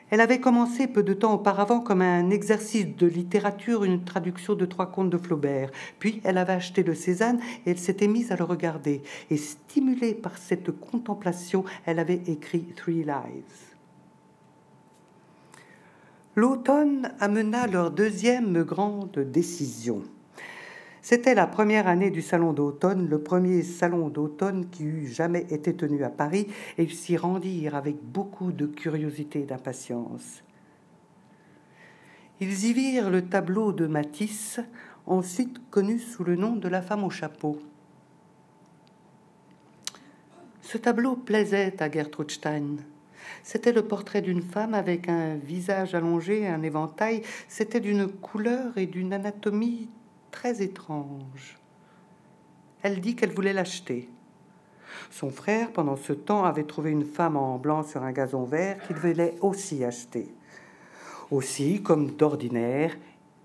Elle 0.10 0.22
avait 0.22 0.40
commencé 0.40 0.88
peu 0.88 1.04
de 1.04 1.14
temps 1.14 1.34
auparavant 1.34 1.82
comme 1.82 2.02
un 2.02 2.30
exercice 2.30 2.96
de 2.96 3.08
littérature 3.08 3.84
une 3.84 4.06
traduction 4.06 4.56
de 4.56 4.66
trois 4.66 4.90
contes 4.90 5.10
de 5.10 5.18
Flaubert. 5.18 5.70
Puis 6.00 6.22
elle 6.24 6.38
avait 6.38 6.54
acheté 6.54 6.82
le 6.82 6.96
Cézanne 6.96 7.40
et 7.66 7.72
elle 7.72 7.78
s'était 7.78 8.08
mise 8.08 8.32
à 8.32 8.38
le 8.38 8.46
regarder. 8.46 9.02
Et 9.30 9.36
stimulée 9.38 10.14
par 10.14 10.38
cette 10.38 10.72
contemplation, 10.72 11.66
elle 11.86 12.00
avait 12.00 12.22
écrit 12.28 12.64
Three 12.76 13.04
Lives. 13.04 13.76
L'automne 16.36 17.12
amena 17.20 17.68
leur 17.68 17.92
deuxième 17.92 18.64
grande 18.64 19.20
décision. 19.20 20.04
C'était 21.10 21.36
la 21.36 21.48
première 21.48 21.88
année 21.88 22.12
du 22.12 22.22
salon 22.22 22.52
d'automne, 22.52 23.08
le 23.08 23.24
premier 23.24 23.64
salon 23.64 24.10
d'automne 24.10 24.70
qui 24.70 24.84
eût 24.84 25.08
jamais 25.08 25.46
été 25.52 25.74
tenu 25.74 26.04
à 26.04 26.10
Paris, 26.10 26.48
et 26.78 26.84
ils 26.84 26.94
s'y 26.94 27.16
rendirent 27.16 27.76
avec 27.76 27.96
beaucoup 28.04 28.52
de 28.52 28.66
curiosité 28.66 29.40
et 29.40 29.46
d'impatience. 29.46 30.44
Ils 32.42 32.66
y 32.66 32.74
virent 32.74 33.10
le 33.10 33.22
tableau 33.22 33.72
de 33.72 33.88
Matisse, 33.88 34.60
ensuite 35.06 35.70
connu 35.70 35.98
sous 35.98 36.26
le 36.26 36.36
nom 36.36 36.58
de 36.58 36.68
la 36.68 36.82
femme 36.82 37.06
au 37.06 37.10
chapeau. 37.10 37.58
Ce 40.62 40.78
tableau 40.78 41.16
plaisait 41.16 41.82
à 41.82 41.90
Gertrude 41.90 42.32
Stein. 42.32 42.76
C'était 43.44 43.72
le 43.72 43.84
portrait 43.84 44.22
d'une 44.22 44.42
femme 44.42 44.74
avec 44.74 45.08
un 45.08 45.36
visage 45.36 45.96
allongé, 45.96 46.46
un 46.46 46.64
éventail. 46.64 47.22
C'était 47.48 47.80
d'une 47.80 48.10
couleur 48.10 48.78
et 48.78 48.88
d'une 48.88 49.14
anatomie 49.14 49.88
très 50.38 50.62
étrange. 50.62 51.58
Elle 52.84 53.02
dit 53.02 53.16
qu'elle 53.16 53.34
voulait 53.34 53.54
l'acheter. 53.54 54.08
Son 55.10 55.32
frère, 55.32 55.72
pendant 55.72 55.96
ce 55.96 56.14
temps, 56.14 56.46
avait 56.46 56.64
trouvé 56.64 56.92
une 56.92 57.06
femme 57.06 57.36
en 57.36 57.58
blanc 57.58 57.82
sur 57.82 58.04
un 58.04 58.12
gazon 58.12 58.44
vert 58.44 58.78
qu'il 58.86 58.98
voulait 58.98 59.34
aussi 59.42 59.84
acheter. 59.84 60.28
Aussi, 61.32 61.82
comme 61.82 62.12
d'ordinaire, 62.12 62.96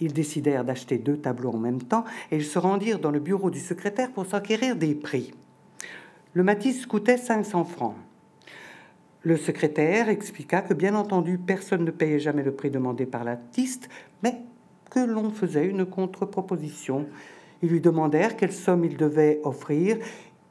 ils 0.01 0.13
décidèrent 0.13 0.67
d'acheter 0.67 0.99
deux 0.99 1.17
tableaux 1.17 1.53
en 1.53 1.59
même 1.59 1.83
temps 1.83 2.05
et 2.31 2.37
ils 2.37 2.45
se 2.45 2.59
rendirent 2.59 2.99
dans 2.99 3.11
le 3.11 3.21
bureau 3.21 3.51
du 3.51 3.61
secrétaire 3.61 4.13
pour 4.13 4.27
s'acquérir 4.27 4.77
des 4.77 4.95
prix. 4.95 5.33
Le 6.35 6.43
Matisse 6.43 6.85
coûtait 6.85 7.17
500 7.17 7.65
francs. 7.65 7.97
Le 9.23 9.39
secrétaire 9.39 10.11
expliqua 10.11 10.61
que, 10.61 10.75
bien 10.75 10.95
entendu, 10.95 11.39
personne 11.39 11.87
ne 11.87 11.91
payait 11.91 12.21
jamais 12.21 12.43
le 12.43 12.53
prix 12.53 12.71
demandé 12.71 13.07
par 13.07 13.25
l'artiste, 13.25 13.89
mais 14.23 14.43
que 14.93 15.01
l'on 15.01 15.31
faisait 15.31 15.65
une 15.65 15.87
contre-proposition. 15.87 17.07
Ils 17.63 17.71
lui 17.71 17.81
demandèrent 17.81 18.37
quelle 18.37 18.53
somme 18.53 18.85
il 18.85 18.99
devait 18.99 19.41
offrir. 19.43 19.97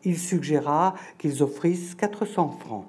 Il 0.03 0.17
suggéra 0.17 0.95
qu'ils 1.19 1.43
offrissent 1.43 1.93
400 1.93 2.49
francs. 2.49 2.87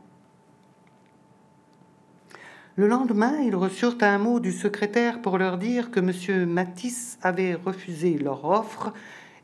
Le 2.76 2.88
lendemain, 2.88 3.38
ils 3.40 3.54
reçurent 3.54 3.98
un 4.00 4.16
mot 4.16 4.40
du 4.40 4.50
secrétaire 4.50 5.20
pour 5.20 5.36
leur 5.36 5.58
dire 5.58 5.90
que 5.90 6.00
M. 6.00 6.46
Matisse 6.48 7.18
avait 7.20 7.54
refusé 7.54 8.16
leur 8.16 8.46
offre 8.46 8.94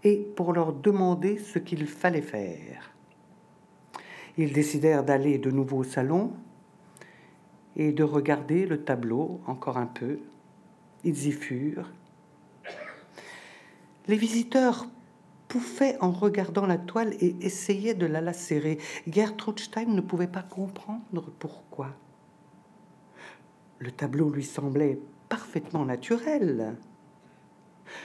et 0.03 0.17
pour 0.35 0.55
leur 0.55 0.73
demander 0.73 1.37
ce 1.37 1.59
qu'il 1.59 1.87
fallait 1.87 2.23
faire. 2.23 2.91
Ils 4.39 4.55
décidèrent 4.55 5.05
d'aller 5.05 5.37
de 5.37 5.51
nouveau 5.51 5.79
au 5.79 5.85
salon 5.85 6.33
et 7.77 7.93
de 7.93 8.03
regarder 8.03 8.65
le 8.65 8.83
tableau 8.83 9.43
encore 9.47 9.77
un 9.77 9.87
peu. 9.87 10.21
Ils 11.05 11.27
y 11.27 11.33
furent. 11.33 11.93
Les 14.09 14.17
visiteurs 14.17 14.87
pouffaient 15.49 15.97
en 16.01 16.11
regardant 16.11 16.67
la 16.67 16.79
toile 16.79 17.15
et 17.21 17.37
essayaient 17.41 17.95
de 17.95 18.07
la 18.07 18.21
lacérer. 18.21 18.79
Gertrude 19.07 19.61
Stein 19.61 19.87
ne 19.87 20.01
pouvait 20.01 20.27
pas 20.27 20.43
comprendre 20.43 21.31
pourquoi. 21.39 21.89
Le 23.79 23.91
tableau 23.91 24.31
lui 24.31 24.45
semblait 24.45 24.99
parfaitement 25.29 25.85
naturel. 25.85 26.77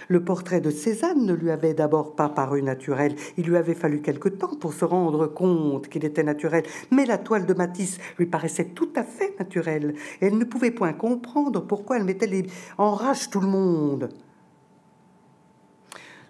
Le 0.08 0.24
portrait 0.24 0.62
de 0.62 0.70
Cézanne 0.70 1.26
ne 1.26 1.34
lui 1.34 1.52
avait 1.52 1.74
d'abord 1.74 2.16
pas 2.16 2.30
paru 2.30 2.62
naturel. 2.62 3.16
Il 3.38 3.46
lui 3.46 3.58
avait 3.58 3.74
fallu 3.74 4.02
quelque 4.02 4.30
temps 4.30 4.56
pour 4.56 4.74
se 4.74 4.86
rendre 4.86 5.28
compte 5.28 5.88
qu'il 5.88 6.06
était 6.06 6.24
naturel. 6.24 6.64
Mais 6.92 7.06
la 7.06 7.18
toile 7.18 7.46
de 7.46 7.54
Matisse 7.54 7.98
lui 8.18 8.26
paraissait 8.26 8.70
tout 8.70 8.90
à 8.96 9.04
fait 9.04 9.38
naturelle. 9.40 9.96
elle 10.22 10.38
ne 10.38 10.46
pouvait 10.46 10.72
point 10.72 10.94
comprendre 10.94 11.62
pourquoi 11.62 11.98
elle 11.98 12.06
mettait 12.06 12.46
en 12.78 12.94
rage 12.94 13.30
tout 13.30 13.42
le 13.42 13.48
monde. 13.48 14.10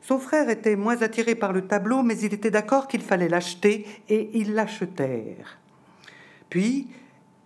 Son 0.04 0.20
frère 0.20 0.50
était 0.50 0.76
moins 0.76 1.02
attiré 1.02 1.34
par 1.34 1.54
le 1.54 1.66
tableau, 1.66 2.04
mais 2.04 2.20
il 2.20 2.34
était 2.34 2.52
d'accord 2.52 2.88
qu'il 2.88 3.02
fallait 3.02 3.30
l'acheter, 3.30 3.88
et 4.10 4.30
ils 4.34 4.54
l'achetèrent. 4.54 5.58
Puis, 6.50 6.90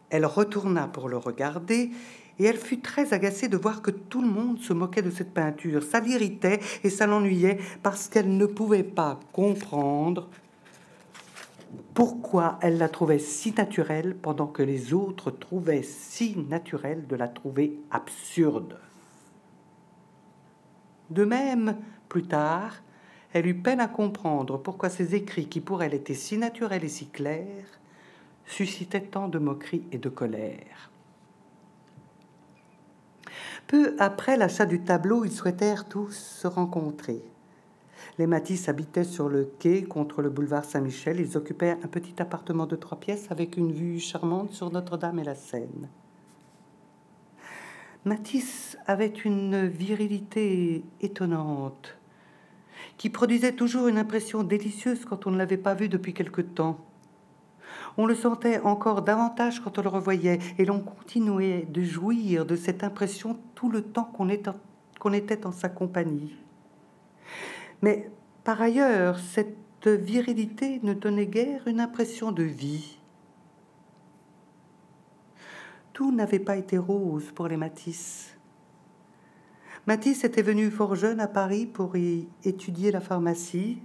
elle 0.10 0.26
retourna 0.26 0.88
pour 0.88 1.08
le 1.08 1.18
regarder 1.18 1.92
et 2.40 2.46
elle 2.46 2.58
fut 2.58 2.80
très 2.80 3.14
agacée 3.14 3.48
de 3.48 3.58
voir 3.58 3.82
que 3.82 3.92
tout 3.92 4.22
le 4.22 4.28
monde 4.28 4.60
se 4.60 4.74
moquait 4.74 5.02
de 5.02 5.10
cette 5.10 5.34
peinture. 5.34 5.84
Ça 5.84 6.00
l'irritait 6.00 6.60
et 6.84 6.90
ça 6.90 7.08
l'ennuyait 7.08 7.58
parce 7.84 8.08
qu'elle 8.08 8.38
ne 8.38 8.46
pouvait 8.46 8.84
pas 8.84 9.20
comprendre 9.34 10.30
pourquoi 11.94 12.60
elle 12.62 12.78
la 12.78 12.90
trouvait 12.90 13.20
si 13.20 13.54
naturelle 13.54 14.16
pendant 14.16 14.48
que 14.48 14.64
les 14.64 14.94
autres 14.94 15.32
trouvaient 15.32 15.84
si 15.84 16.38
naturel 16.38 17.08
de 17.08 17.16
la 17.16 17.28
trouver 17.28 17.80
absurde. 17.92 18.78
De 21.10 21.26
même, 21.26 21.78
plus 22.10 22.24
tard, 22.24 22.82
elle 23.34 23.48
eut 23.48 23.62
peine 23.62 23.80
à 23.80 23.88
comprendre 23.88 24.58
pourquoi 24.58 24.90
ces 24.90 25.16
écrits 25.16 25.48
qui 25.48 25.62
pour 25.62 25.84
elle 25.84 25.94
étaient 25.94 26.14
si 26.14 26.38
naturels 26.38 26.84
et 26.84 26.90
si 26.90 27.08
clairs 27.08 27.80
suscitait 28.46 29.02
tant 29.02 29.28
de 29.28 29.40
moqueries 29.40 29.84
et 29.92 29.98
de 29.98 30.10
colère. 30.10 30.92
Peu 33.68 33.96
après 34.00 34.38
l'achat 34.38 34.66
du 34.66 34.82
tableau, 34.82 35.26
ils 35.26 35.32
souhaitèrent 35.32 35.90
tous 35.90 36.16
se 36.16 36.48
rencontrer. 36.48 37.22
Les 38.18 38.26
Matisse 38.26 38.70
habitaient 38.70 39.04
sur 39.04 39.28
le 39.28 39.52
quai 39.60 39.84
contre 39.84 40.22
le 40.22 40.30
boulevard 40.30 40.64
Saint-Michel. 40.64 41.20
Ils 41.20 41.38
occupaient 41.38 41.78
un 41.84 41.88
petit 41.88 42.20
appartement 42.22 42.66
de 42.66 42.76
trois 42.76 43.00
pièces 43.00 43.30
avec 43.30 43.58
une 43.58 43.74
vue 43.74 44.00
charmante 44.00 44.54
sur 44.54 44.72
Notre-Dame 44.72 45.20
et 45.20 45.24
la 45.24 45.36
Seine. 45.36 45.90
Matisse 48.08 48.78
avait 48.88 49.08
une 49.26 49.68
virilité 49.68 50.86
étonnante 51.02 51.98
qui 52.98 53.10
produisait 53.10 53.52
toujours 53.52 53.90
une 53.90 53.98
impression 53.98 54.44
délicieuse 54.44 55.04
quand 55.04 55.28
on 55.28 55.32
ne 55.32 55.38
l'avait 55.38 55.58
pas 55.58 55.74
vu 55.74 55.90
depuis 55.90 56.14
quelque 56.14 56.42
temps. 56.42 56.80
On 57.98 58.06
le 58.06 58.16
sentait 58.16 58.62
encore 58.62 59.02
davantage 59.02 59.60
quand 59.60 59.78
on 59.78 59.82
le 59.82 59.90
revoyait, 59.90 60.40
et 60.58 60.64
l'on 60.64 60.80
continuait 60.80 61.68
de 61.70 61.84
jouir 61.84 62.46
de 62.46 62.56
cette 62.56 62.84
impression 62.84 63.38
tout 63.56 63.70
le 63.70 63.82
temps 63.82 64.10
qu'on 64.14 64.30
était, 64.30 65.46
en 65.46 65.52
sa 65.52 65.68
compagnie. 65.68 66.34
Mais 67.82 68.10
par 68.46 68.62
ailleurs, 68.62 69.20
cette 69.20 69.86
virilité 69.86 70.80
ne 70.82 70.94
donnait 70.94 71.28
guère 71.28 71.68
une 71.68 71.82
impression 71.82 72.32
de 72.32 72.44
vie. 72.44 72.97
Tout 75.98 76.12
n'avait 76.12 76.38
pas 76.38 76.58
été 76.58 76.77
rose 76.77 77.32
pour 77.32 77.48
les 77.48 77.58
Matisse. 77.58 78.38
Matisse 79.88 80.24
était 80.24 80.44
venu 80.44 80.70
fort 80.70 80.94
jeune 80.94 81.20
à 81.20 81.27
Paris 81.27 81.66
pour 81.66 81.98
y 81.98 82.27
étudier 82.44 82.92
la 82.92 83.01
pharmacie. 83.01 83.82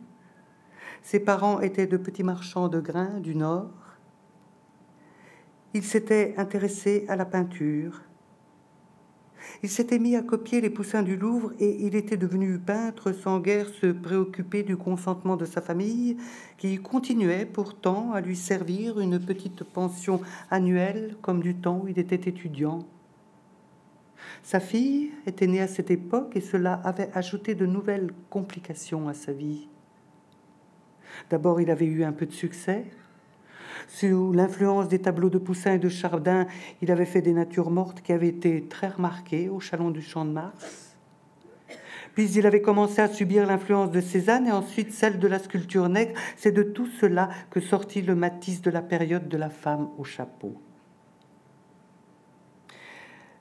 Ses 1.02 1.20
parents 1.20 1.60
étaient 1.60 1.86
de 1.86 1.96
petits 1.96 2.22
marchands 2.22 2.68
de 2.68 2.80
grains 2.80 3.18
du 3.20 3.34
Nord. 3.34 3.70
Il 5.72 5.82
s'était 5.82 6.34
intéressé 6.36 7.06
à 7.08 7.16
la 7.16 7.24
peinture. 7.24 8.02
Il 9.62 9.68
s'était 9.68 9.98
mis 9.98 10.16
à 10.16 10.22
copier 10.22 10.60
les 10.60 10.70
poussins 10.70 11.02
du 11.02 11.16
Louvre 11.16 11.52
et 11.58 11.84
il 11.84 11.94
était 11.94 12.16
devenu 12.16 12.58
peintre 12.58 13.12
sans 13.12 13.40
guère 13.40 13.68
se 13.68 13.86
préoccuper 13.86 14.62
du 14.62 14.76
consentement 14.76 15.36
de 15.36 15.44
sa 15.44 15.60
famille, 15.60 16.16
qui 16.58 16.78
continuait 16.78 17.46
pourtant 17.46 18.12
à 18.12 18.20
lui 18.20 18.36
servir 18.36 19.00
une 19.00 19.18
petite 19.18 19.64
pension 19.64 20.20
annuelle 20.50 21.16
comme 21.22 21.42
du 21.42 21.54
temps 21.54 21.80
où 21.82 21.88
il 21.88 21.98
était 21.98 22.28
étudiant. 22.28 22.86
Sa 24.42 24.60
fille 24.60 25.12
était 25.26 25.46
née 25.46 25.60
à 25.60 25.68
cette 25.68 25.90
époque 25.90 26.36
et 26.36 26.40
cela 26.40 26.74
avait 26.84 27.10
ajouté 27.14 27.54
de 27.54 27.66
nouvelles 27.66 28.10
complications 28.30 29.08
à 29.08 29.14
sa 29.14 29.32
vie. 29.32 29.68
D'abord, 31.30 31.60
il 31.60 31.70
avait 31.70 31.86
eu 31.86 32.04
un 32.04 32.12
peu 32.12 32.26
de 32.26 32.32
succès, 32.32 32.86
sous 33.92 34.32
l'influence 34.32 34.88
des 34.88 35.00
tableaux 35.00 35.28
de 35.28 35.38
Poussin 35.38 35.74
et 35.74 35.78
de 35.78 35.88
Chardin, 35.90 36.46
il 36.80 36.90
avait 36.90 37.04
fait 37.04 37.20
des 37.20 37.34
natures 37.34 37.70
mortes 37.70 38.00
qui 38.00 38.12
avaient 38.12 38.28
été 38.28 38.62
très 38.64 38.88
remarquées 38.88 39.48
au 39.50 39.60
Chalon 39.60 39.90
du 39.90 40.00
Champ 40.00 40.24
de 40.24 40.30
Mars. 40.30 40.96
Puis 42.14 42.30
il 42.32 42.46
avait 42.46 42.62
commencé 42.62 43.00
à 43.00 43.08
subir 43.08 43.46
l'influence 43.46 43.90
de 43.90 44.00
Cézanne 44.00 44.46
et 44.46 44.52
ensuite 44.52 44.92
celle 44.92 45.18
de 45.18 45.28
la 45.28 45.38
sculpture 45.38 45.88
nègre. 45.88 46.18
C'est 46.36 46.52
de 46.52 46.62
tout 46.62 46.86
cela 46.86 47.28
que 47.50 47.60
sortit 47.60 48.02
le 48.02 48.14
Matisse 48.14 48.62
de 48.62 48.70
la 48.70 48.82
période 48.82 49.28
de 49.28 49.36
la 49.36 49.50
femme 49.50 49.88
au 49.98 50.04
chapeau. 50.04 50.54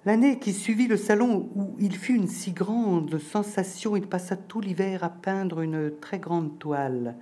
L'année 0.05 0.39
qui 0.39 0.51
suivit 0.51 0.88
le 0.88 0.98
salon 0.98 1.50
où 1.55 1.75
il 1.79 1.96
fut 1.96 2.15
une 2.15 2.27
si 2.27 2.51
grande 2.51 3.20
sensation, 3.20 3.96
il 3.96 4.08
passa 4.08 4.36
tout 4.36 4.60
l'hiver 4.60 5.03
à 5.03 5.10
peindre 5.10 5.62
une 5.62 5.91
très 6.00 6.20
grande 6.20 6.60
toile 6.60 7.15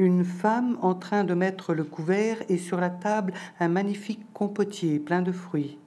une 0.00 0.24
femme 0.24 0.78
en 0.80 0.94
train 0.94 1.24
de 1.24 1.34
mettre 1.34 1.74
le 1.74 1.84
couvert 1.84 2.38
et 2.48 2.56
sur 2.56 2.80
la 2.80 2.88
table 2.88 3.34
un 3.60 3.68
magnifique 3.68 4.24
compotier 4.32 4.98
plein 4.98 5.20
de 5.20 5.30
fruits. 5.30 5.78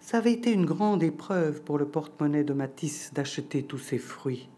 Ça 0.00 0.18
avait 0.18 0.32
été 0.32 0.52
une 0.52 0.66
grande 0.66 1.04
épreuve 1.04 1.62
pour 1.62 1.78
le 1.78 1.86
porte-monnaie 1.86 2.42
de 2.42 2.52
Matisse 2.52 3.12
d'acheter 3.14 3.62
tous 3.62 3.78
ces 3.78 3.98
fruits. 3.98 4.48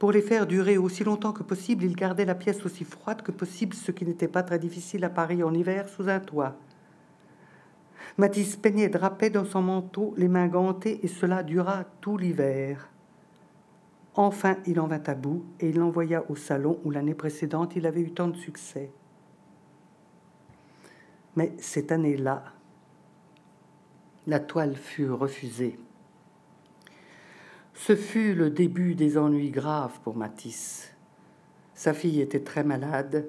Pour 0.00 0.10
les 0.10 0.20
faire 0.20 0.48
durer 0.48 0.76
aussi 0.76 1.04
longtemps 1.04 1.32
que 1.32 1.44
possible, 1.44 1.84
il 1.84 1.94
gardait 1.94 2.24
la 2.24 2.34
pièce 2.34 2.66
aussi 2.66 2.82
froide 2.82 3.22
que 3.22 3.30
possible, 3.30 3.74
ce 3.74 3.92
qui 3.92 4.04
n'était 4.04 4.26
pas 4.26 4.42
très 4.42 4.58
difficile 4.58 5.04
à 5.04 5.10
Paris 5.10 5.44
en 5.44 5.54
hiver 5.54 5.88
sous 5.88 6.08
un 6.08 6.18
toit. 6.18 6.56
Matisse 8.18 8.56
peignait 8.56 8.88
drapait 8.88 9.30
dans 9.30 9.44
son 9.44 9.62
manteau, 9.62 10.12
les 10.16 10.28
mains 10.28 10.48
gantées, 10.48 10.98
et 11.04 11.08
cela 11.08 11.44
dura 11.44 11.84
tout 12.00 12.16
l'hiver. 12.16 12.88
Enfin, 14.16 14.56
il 14.66 14.78
en 14.78 14.86
vint 14.86 15.02
à 15.06 15.14
bout 15.14 15.44
et 15.58 15.70
il 15.70 15.78
l'envoya 15.78 16.24
au 16.30 16.36
salon 16.36 16.78
où 16.84 16.90
l'année 16.90 17.14
précédente 17.14 17.74
il 17.74 17.86
avait 17.86 18.00
eu 18.00 18.12
tant 18.12 18.28
de 18.28 18.36
succès. 18.36 18.92
Mais 21.36 21.52
cette 21.58 21.90
année-là, 21.90 22.44
la 24.26 24.38
toile 24.38 24.76
fut 24.76 25.10
refusée. 25.10 25.78
Ce 27.74 27.96
fut 27.96 28.34
le 28.34 28.50
début 28.50 28.94
des 28.94 29.18
ennuis 29.18 29.50
graves 29.50 29.98
pour 30.04 30.16
Matisse. 30.16 30.94
Sa 31.74 31.92
fille 31.92 32.20
était 32.20 32.44
très 32.44 32.62
malade. 32.62 33.28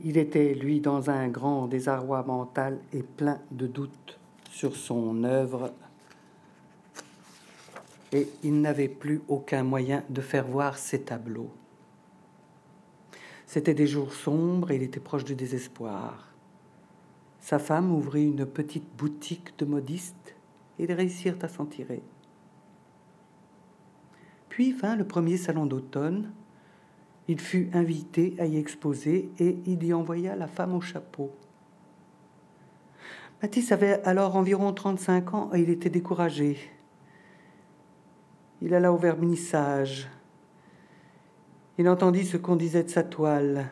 Il 0.00 0.18
était, 0.18 0.52
lui, 0.54 0.80
dans 0.80 1.08
un 1.08 1.28
grand 1.28 1.66
désarroi 1.66 2.22
mental 2.22 2.78
et 2.92 3.02
plein 3.02 3.40
de 3.50 3.66
doutes 3.66 4.20
sur 4.50 4.76
son 4.76 5.24
œuvre 5.24 5.72
et 8.12 8.28
il 8.42 8.60
n'avait 8.60 8.88
plus 8.88 9.20
aucun 9.28 9.62
moyen 9.62 10.04
de 10.08 10.20
faire 10.20 10.46
voir 10.46 10.78
ses 10.78 11.02
tableaux. 11.02 11.50
C'était 13.46 13.74
des 13.74 13.86
jours 13.86 14.12
sombres 14.12 14.70
et 14.70 14.76
il 14.76 14.82
était 14.82 15.00
proche 15.00 15.24
du 15.24 15.34
désespoir. 15.34 16.34
Sa 17.40 17.58
femme 17.58 17.90
ouvrit 17.94 18.26
une 18.26 18.44
petite 18.44 18.88
boutique 18.96 19.58
de 19.58 19.64
modistes 19.64 20.34
et 20.78 20.84
ils 20.84 20.92
réussirent 20.92 21.38
à 21.42 21.48
s'en 21.48 21.64
tirer. 21.64 22.02
Puis 24.48 24.72
vint 24.72 24.96
le 24.96 25.06
premier 25.06 25.36
salon 25.36 25.66
d'automne. 25.66 26.32
Il 27.26 27.40
fut 27.40 27.70
invité 27.74 28.34
à 28.38 28.46
y 28.46 28.56
exposer 28.56 29.30
et 29.38 29.58
il 29.66 29.84
y 29.84 29.92
envoya 29.92 30.34
la 30.34 30.46
femme 30.46 30.74
au 30.74 30.80
chapeau. 30.80 31.30
Matisse 33.40 33.70
avait 33.70 34.02
alors 34.04 34.34
environ 34.34 34.72
35 34.72 35.34
ans 35.34 35.50
et 35.54 35.60
il 35.60 35.70
était 35.70 35.90
découragé. 35.90 36.58
Il 38.62 38.74
alla 38.74 38.92
au 38.92 38.96
vernissage. 38.96 40.08
Il 41.78 41.88
entendit 41.88 42.24
ce 42.24 42.36
qu'on 42.36 42.56
disait 42.56 42.82
de 42.82 42.90
sa 42.90 43.04
toile. 43.04 43.70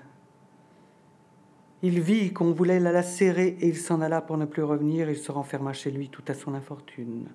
Il 1.83 2.01
vit 2.01 2.33
qu'on 2.33 2.53
voulait 2.53 2.81
la 2.81 2.93
lacérer 2.93 3.57
et 3.61 3.69
il 3.69 3.77
s'en 3.77 4.01
alla 4.01 4.21
pour 4.21 4.39
ne 4.39 4.45
plus 4.45 4.63
revenir. 4.63 5.11
Il 5.11 5.17
se 5.17 5.33
renferma 5.33 5.73
chez 5.73 5.91
lui 5.91 6.09
tout 6.09 6.25
à 6.29 6.35
son 6.35 6.55
infortune. 6.55 7.29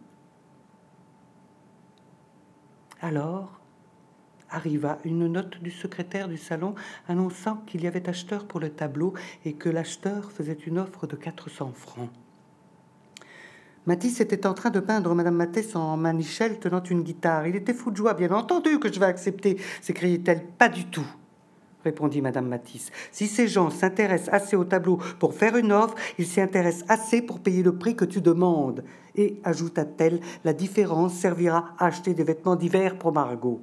Alors 3.01 3.60
arriva 4.50 4.98
une 5.05 5.27
note 5.27 5.60
du 5.60 5.72
secrétaire 5.72 6.27
du 6.27 6.38
salon 6.38 6.75
annonçant 7.08 7.58
qu'il 7.65 7.84
y 7.84 7.88
avait 7.88 8.08
acheteur 8.10 8.46
pour 8.46 8.60
le 8.60 8.70
tableau 8.70 9.13
et 9.46 9.53
que 9.53 9.70
l'acheteur 9.70 10.31
faisait 10.31 10.53
une 10.53 10.77
offre 10.77 11.08
de 11.08 11.15
400 11.15 11.72
francs. 11.74 12.10
Matisse 13.88 14.21
était 14.21 14.45
en 14.45 14.53
train 14.53 14.69
de 14.69 14.79
peindre 14.79 15.15
Madame 15.15 15.35
Mathès 15.35 15.75
en 15.75 15.97
manichelle 15.97 16.59
tenant 16.59 16.83
une 16.83 17.01
guitare. 17.01 17.47
Il 17.47 17.55
était 17.55 17.73
fou 17.73 17.89
de 17.89 17.97
joie, 17.97 18.13
bien 18.13 18.31
entendu 18.31 18.79
que 18.79 18.93
je 18.93 19.00
vais 19.00 19.07
accepter, 19.07 19.57
s'écriait-elle. 19.81 20.45
Pas 20.45 20.69
du 20.69 20.85
tout, 20.85 21.05
répondit 21.83 22.21
Madame 22.21 22.47
Matisse. 22.47 22.91
Si 23.11 23.27
ces 23.27 23.47
gens 23.47 23.71
s'intéressent 23.71 24.33
assez 24.33 24.55
au 24.55 24.65
tableau 24.65 24.97
pour 25.19 25.33
faire 25.33 25.57
une 25.57 25.71
offre, 25.71 25.95
ils 26.19 26.27
s'y 26.27 26.41
intéressent 26.41 26.85
assez 26.89 27.23
pour 27.23 27.39
payer 27.39 27.63
le 27.63 27.75
prix 27.75 27.95
que 27.95 28.05
tu 28.05 28.21
demandes. 28.21 28.83
Et, 29.15 29.41
ajouta-t-elle, 29.43 30.19
la 30.43 30.53
différence 30.53 31.13
servira 31.13 31.73
à 31.79 31.88
acheter 31.88 32.13
des 32.13 32.23
vêtements 32.23 32.55
d'hiver 32.55 33.00
pour 33.00 33.11
Margot. 33.11 33.61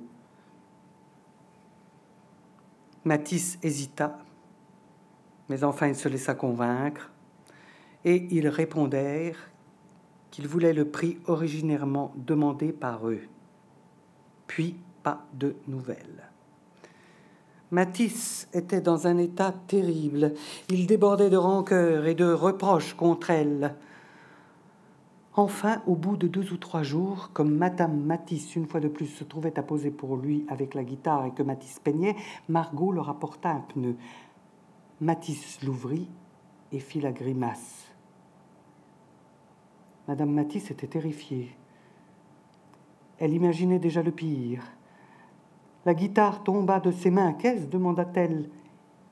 Matisse 3.04 3.56
hésita, 3.62 4.18
mais 5.48 5.62
enfin 5.62 5.86
il 5.86 5.94
se 5.94 6.08
laissa 6.08 6.34
convaincre, 6.34 7.10
et 8.04 8.26
ils 8.30 8.48
répondèrent 8.48 9.50
qu'ils 10.38 10.46
voulaient 10.46 10.72
le 10.72 10.84
prix 10.84 11.18
originairement 11.26 12.12
demandé 12.14 12.70
par 12.70 13.08
eux. 13.08 13.22
Puis 14.46 14.76
pas 15.02 15.26
de 15.34 15.56
nouvelles. 15.66 16.30
Matisse 17.72 18.48
était 18.52 18.80
dans 18.80 19.08
un 19.08 19.18
état 19.18 19.52
terrible. 19.66 20.34
Il 20.68 20.86
débordait 20.86 21.28
de 21.28 21.36
rancœur 21.36 22.06
et 22.06 22.14
de 22.14 22.32
reproches 22.32 22.94
contre 22.94 23.30
elle. 23.30 23.74
Enfin, 25.34 25.82
au 25.88 25.96
bout 25.96 26.16
de 26.16 26.28
deux 26.28 26.52
ou 26.52 26.56
trois 26.56 26.84
jours, 26.84 27.30
comme 27.32 27.56
Madame 27.56 28.00
Matisse, 28.00 28.54
une 28.54 28.68
fois 28.68 28.78
de 28.78 28.86
plus, 28.86 29.08
se 29.08 29.24
trouvait 29.24 29.58
à 29.58 29.64
poser 29.64 29.90
pour 29.90 30.16
lui 30.16 30.46
avec 30.46 30.74
la 30.74 30.84
guitare 30.84 31.26
et 31.26 31.32
que 31.32 31.42
Matisse 31.42 31.80
peignait, 31.82 32.14
Margot 32.48 32.92
leur 32.92 33.08
apporta 33.08 33.50
un 33.50 33.64
pneu. 33.74 33.96
Matisse 35.00 35.64
l'ouvrit 35.64 36.08
et 36.70 36.78
fit 36.78 37.00
la 37.00 37.10
grimace. 37.10 37.87
Madame 40.08 40.30
Matisse 40.30 40.70
était 40.70 40.86
terrifiée. 40.86 41.54
Elle 43.18 43.34
imaginait 43.34 43.78
déjà 43.78 44.02
le 44.02 44.10
pire. 44.10 44.64
La 45.84 45.92
guitare 45.92 46.42
tomba 46.42 46.80
de 46.80 46.90
ses 46.90 47.10
mains. 47.10 47.34
Qu'est-ce 47.34 47.66
demanda-t-elle? 47.66 48.48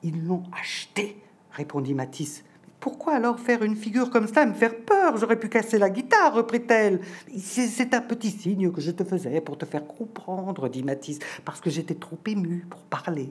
Ils 0.01 0.25
l'ont 0.25 0.43
achetée, 0.59 1.21
répondit 1.51 1.93
Matisse. 1.93 2.43
Pourquoi 2.79 3.13
alors 3.13 3.39
faire 3.39 3.61
une 3.63 3.75
figure 3.75 4.09
comme 4.09 4.27
ça, 4.27 4.45
me 4.47 4.53
faire 4.53 4.75
peur? 4.75 5.17
J'aurais 5.17 5.39
pu 5.39 5.49
casser 5.49 5.77
la 5.77 5.91
guitare, 5.91 6.33
reprit-elle. 6.33 7.01
C'est 7.37 7.93
un 7.93 8.01
petit 8.01 8.31
signe 8.31 8.71
que 8.71 8.81
je 8.81 8.91
te 8.91 9.03
faisais 9.03 9.39
pour 9.41 9.57
te 9.57 9.65
faire 9.65 9.85
comprendre, 9.85 10.67
dit 10.67 10.83
Matisse, 10.83 11.19
parce 11.45 11.61
que 11.61 11.69
j'étais 11.69 11.95
trop 11.95 12.17
émue 12.25 12.65
pour 12.69 12.81
parler. 12.81 13.29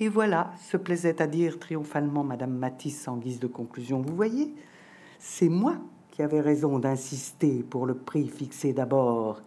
Et 0.00 0.08
voilà, 0.08 0.52
se 0.60 0.76
plaisait 0.76 1.22
à 1.22 1.26
dire 1.26 1.58
triomphalement 1.58 2.24
Madame 2.24 2.52
Matisse 2.52 3.08
en 3.08 3.16
guise 3.16 3.40
de 3.40 3.46
conclusion. 3.46 4.02
Vous 4.02 4.14
voyez, 4.14 4.54
c'est 5.26 5.48
moi 5.48 5.78
qui 6.10 6.22
avais 6.22 6.42
raison 6.42 6.78
d'insister 6.78 7.62
pour 7.62 7.86
le 7.86 7.94
prix 7.94 8.28
fixé 8.28 8.74
d'abord. 8.74 9.40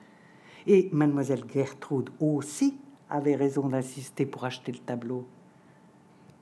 Et 0.65 0.89
mademoiselle 0.91 1.43
Gertrude 1.53 2.09
aussi 2.19 2.79
avait 3.11 3.35
raison 3.35 3.69
d'insister 3.69 4.25
pour 4.25 4.43
acheter 4.43 4.71
le 4.71 4.79
tableau. 4.79 5.27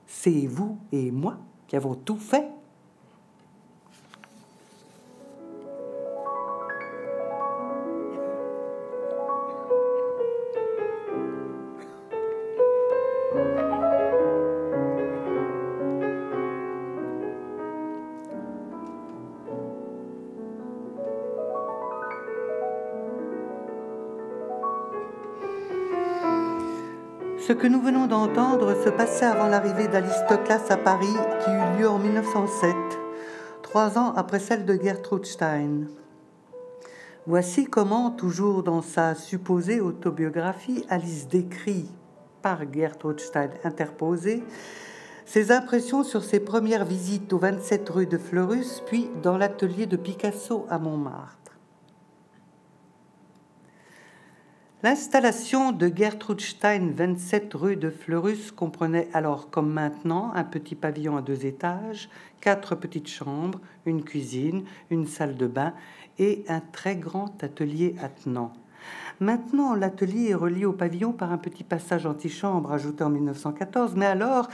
C'est 0.06 0.46
vous 0.46 0.78
et 0.90 1.10
moi 1.10 1.38
qui 1.68 1.76
avons 1.76 1.94
tout 1.94 2.16
fait 2.16 2.48
Ce 27.46 27.52
que 27.52 27.68
nous 27.68 27.80
venons 27.80 28.08
d'entendre 28.08 28.74
se 28.82 28.90
passait 28.90 29.24
avant 29.24 29.46
l'arrivée 29.46 29.86
d'Alistoclas 29.86 30.64
à 30.68 30.76
Paris, 30.76 31.06
qui 31.44 31.50
eut 31.50 31.78
lieu 31.78 31.88
en 31.88 32.00
1907, 32.00 32.74
trois 33.62 33.96
ans 33.98 34.12
après 34.16 34.40
celle 34.40 34.64
de 34.64 34.76
Gertrude 34.82 35.24
Stein. 35.24 35.82
Voici 37.24 37.66
comment, 37.66 38.10
toujours 38.10 38.64
dans 38.64 38.82
sa 38.82 39.14
supposée 39.14 39.80
autobiographie, 39.80 40.84
Alice 40.88 41.28
décrit, 41.28 41.88
par 42.42 42.62
Gertrude 42.72 43.20
Stein 43.20 43.50
interposée, 43.62 44.42
ses 45.24 45.52
impressions 45.52 46.02
sur 46.02 46.24
ses 46.24 46.40
premières 46.40 46.84
visites 46.84 47.32
au 47.32 47.38
27 47.38 47.88
rue 47.90 48.06
de 48.06 48.18
Fleurus, 48.18 48.82
puis 48.86 49.08
dans 49.22 49.38
l'atelier 49.38 49.86
de 49.86 49.96
Picasso 49.96 50.66
à 50.68 50.80
Montmartre. 50.80 51.45
L'installation 54.86 55.72
de 55.72 55.90
Gertrude 55.92 56.40
Stein, 56.40 56.92
27 56.94 57.52
rue 57.54 57.74
de 57.74 57.90
Fleurus, 57.90 58.52
comprenait 58.52 59.08
alors, 59.14 59.50
comme 59.50 59.72
maintenant, 59.72 60.30
un 60.32 60.44
petit 60.44 60.76
pavillon 60.76 61.16
à 61.16 61.22
deux 61.22 61.44
étages, 61.44 62.08
quatre 62.40 62.76
petites 62.76 63.08
chambres, 63.08 63.58
une 63.84 64.04
cuisine, 64.04 64.62
une 64.90 65.08
salle 65.08 65.36
de 65.36 65.48
bain 65.48 65.74
et 66.20 66.44
un 66.48 66.60
très 66.60 66.94
grand 66.94 67.42
atelier 67.42 67.96
attenant. 68.00 68.52
Maintenant, 69.18 69.74
l'atelier 69.74 70.28
est 70.28 70.34
relié 70.34 70.66
au 70.66 70.72
pavillon 70.72 71.10
par 71.12 71.32
un 71.32 71.38
petit 71.38 71.64
passage 71.64 72.06
antichambre 72.06 72.70
ajouté 72.70 73.02
en 73.02 73.10
1914, 73.10 73.96
mais 73.96 74.06
alors, 74.06 74.48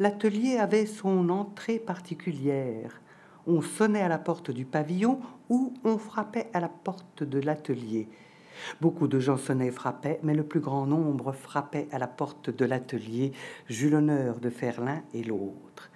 l'atelier 0.00 0.58
avait 0.58 0.86
son 0.86 1.28
entrée 1.28 1.78
particulière. 1.78 3.00
On 3.46 3.62
sonnait 3.62 4.02
à 4.02 4.08
la 4.08 4.18
porte 4.18 4.50
du 4.50 4.64
pavillon 4.64 5.20
ou 5.48 5.72
on 5.84 5.98
frappait 5.98 6.50
à 6.52 6.58
la 6.58 6.68
porte 6.68 7.22
de 7.22 7.38
l'atelier. 7.38 8.08
Beaucoup 8.80 9.08
de 9.08 9.20
gens 9.20 9.36
sonnaient 9.36 9.68
et 9.68 9.72
frappaient, 9.72 10.20
mais 10.22 10.34
le 10.34 10.42
plus 10.42 10.60
grand 10.60 10.86
nombre 10.86 11.32
frappait 11.32 11.88
à 11.92 11.98
la 11.98 12.06
porte 12.06 12.50
de 12.50 12.64
l'atelier. 12.64 13.32
J'eus 13.68 13.90
l'honneur 13.90 14.40
de 14.40 14.50
faire 14.50 14.80
l'un 14.80 15.02
et 15.14 15.22
l'autre. 15.22 15.90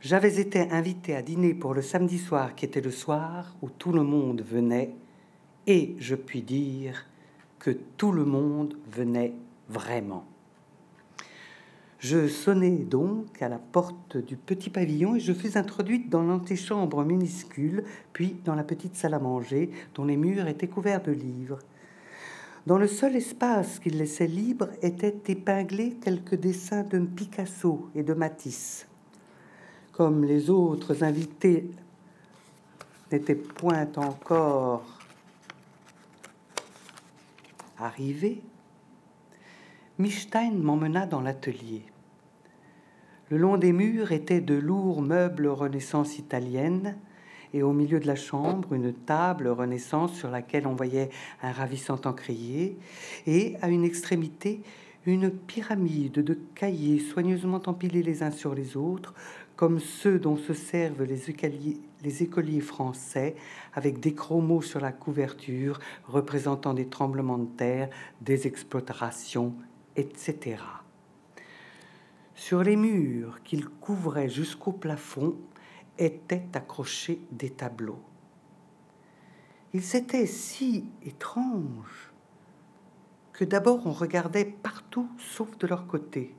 J'avais 0.00 0.38
été 0.38 0.70
invité 0.70 1.16
à 1.16 1.22
dîner 1.22 1.54
pour 1.54 1.74
le 1.74 1.82
samedi 1.82 2.18
soir, 2.18 2.54
qui 2.54 2.64
était 2.64 2.80
le 2.80 2.90
soir 2.90 3.56
où 3.62 3.70
tout 3.70 3.92
le 3.92 4.02
monde 4.02 4.42
venait, 4.42 4.94
et 5.66 5.96
je 5.98 6.14
puis 6.14 6.42
dire 6.42 7.06
que 7.58 7.70
tout 7.96 8.12
le 8.12 8.24
monde 8.24 8.76
venait 8.92 9.32
vraiment. 9.68 10.24
Je 11.98 12.28
sonnai 12.28 12.70
donc 12.70 13.40
à 13.40 13.48
la 13.48 13.58
porte 13.58 14.18
du 14.18 14.36
petit 14.36 14.70
pavillon 14.70 15.16
et 15.16 15.20
je 15.20 15.32
fus 15.32 15.56
introduite 15.56 16.10
dans 16.10 16.22
l'antichambre 16.22 17.02
minuscule, 17.04 17.84
puis 18.12 18.36
dans 18.44 18.54
la 18.54 18.64
petite 18.64 18.94
salle 18.94 19.14
à 19.14 19.18
manger 19.18 19.70
dont 19.94 20.04
les 20.04 20.16
murs 20.16 20.46
étaient 20.46 20.68
couverts 20.68 21.02
de 21.02 21.12
livres. 21.12 21.58
Dans 22.66 22.78
le 22.78 22.88
seul 22.88 23.14
espace 23.14 23.78
qu'il 23.78 23.96
laissait 23.96 24.26
libre 24.26 24.70
étaient 24.82 25.22
épinglés 25.28 25.98
quelques 26.02 26.34
dessins 26.34 26.82
de 26.82 26.98
Picasso 26.98 27.88
et 27.94 28.02
de 28.02 28.12
Matisse. 28.12 28.88
Comme 29.92 30.24
les 30.24 30.50
autres 30.50 31.04
invités 31.04 31.70
n'étaient 33.12 33.36
point 33.36 33.88
encore 33.96 34.84
arrivés, 37.78 38.42
Mistein 39.98 40.58
m'emmena 40.58 41.06
dans 41.06 41.20
l'atelier. 41.20 41.84
Le 43.30 43.38
long 43.38 43.58
des 43.58 43.72
murs 43.72 44.10
étaient 44.10 44.40
de 44.40 44.54
lourds 44.54 45.02
meubles 45.02 45.46
renaissance 45.46 46.18
italienne, 46.18 46.96
et 47.52 47.62
au 47.62 47.72
milieu 47.72 48.00
de 48.00 48.06
la 48.06 48.16
chambre, 48.16 48.72
une 48.72 48.92
table 48.92 49.48
Renaissance 49.48 50.14
sur 50.14 50.30
laquelle 50.30 50.66
on 50.66 50.74
voyait 50.74 51.10
un 51.42 51.52
ravissant 51.52 52.00
encrier, 52.04 52.76
et 53.26 53.56
à 53.62 53.68
une 53.68 53.84
extrémité, 53.84 54.60
une 55.06 55.30
pyramide 55.30 56.14
de 56.14 56.38
cahiers 56.54 56.98
soigneusement 56.98 57.62
empilés 57.66 58.02
les 58.02 58.22
uns 58.22 58.32
sur 58.32 58.54
les 58.54 58.76
autres, 58.76 59.14
comme 59.56 59.80
ceux 59.80 60.18
dont 60.18 60.36
se 60.36 60.52
servent 60.52 61.04
les, 61.04 61.30
écoliers, 62.22 62.60
français, 62.60 63.34
avec 63.74 64.00
des 64.00 64.14
chromos 64.14 64.62
sur 64.62 64.80
la 64.80 64.92
couverture 64.92 65.78
représentant 66.06 66.74
des 66.74 66.86
tremblements 66.86 67.38
de 67.38 67.48
terre, 67.56 67.88
des 68.20 68.46
exploitations, 68.46 69.54
etc. 69.96 70.56
Sur 72.34 72.62
les 72.62 72.76
murs 72.76 73.42
qu'ils 73.44 73.66
couvraient 73.66 74.28
jusqu'au 74.28 74.72
plafond, 74.72 75.36
étaient 75.98 76.46
accrochés 76.54 77.20
des 77.32 77.50
tableaux. 77.50 78.00
Ils 79.72 79.96
étaient 79.96 80.26
si 80.26 80.88
étranges 81.04 82.12
que 83.32 83.44
d'abord 83.44 83.86
on 83.86 83.92
regardait 83.92 84.44
partout 84.44 85.08
sauf 85.18 85.58
de 85.58 85.66
leur 85.66 85.86
côté. 85.86 86.34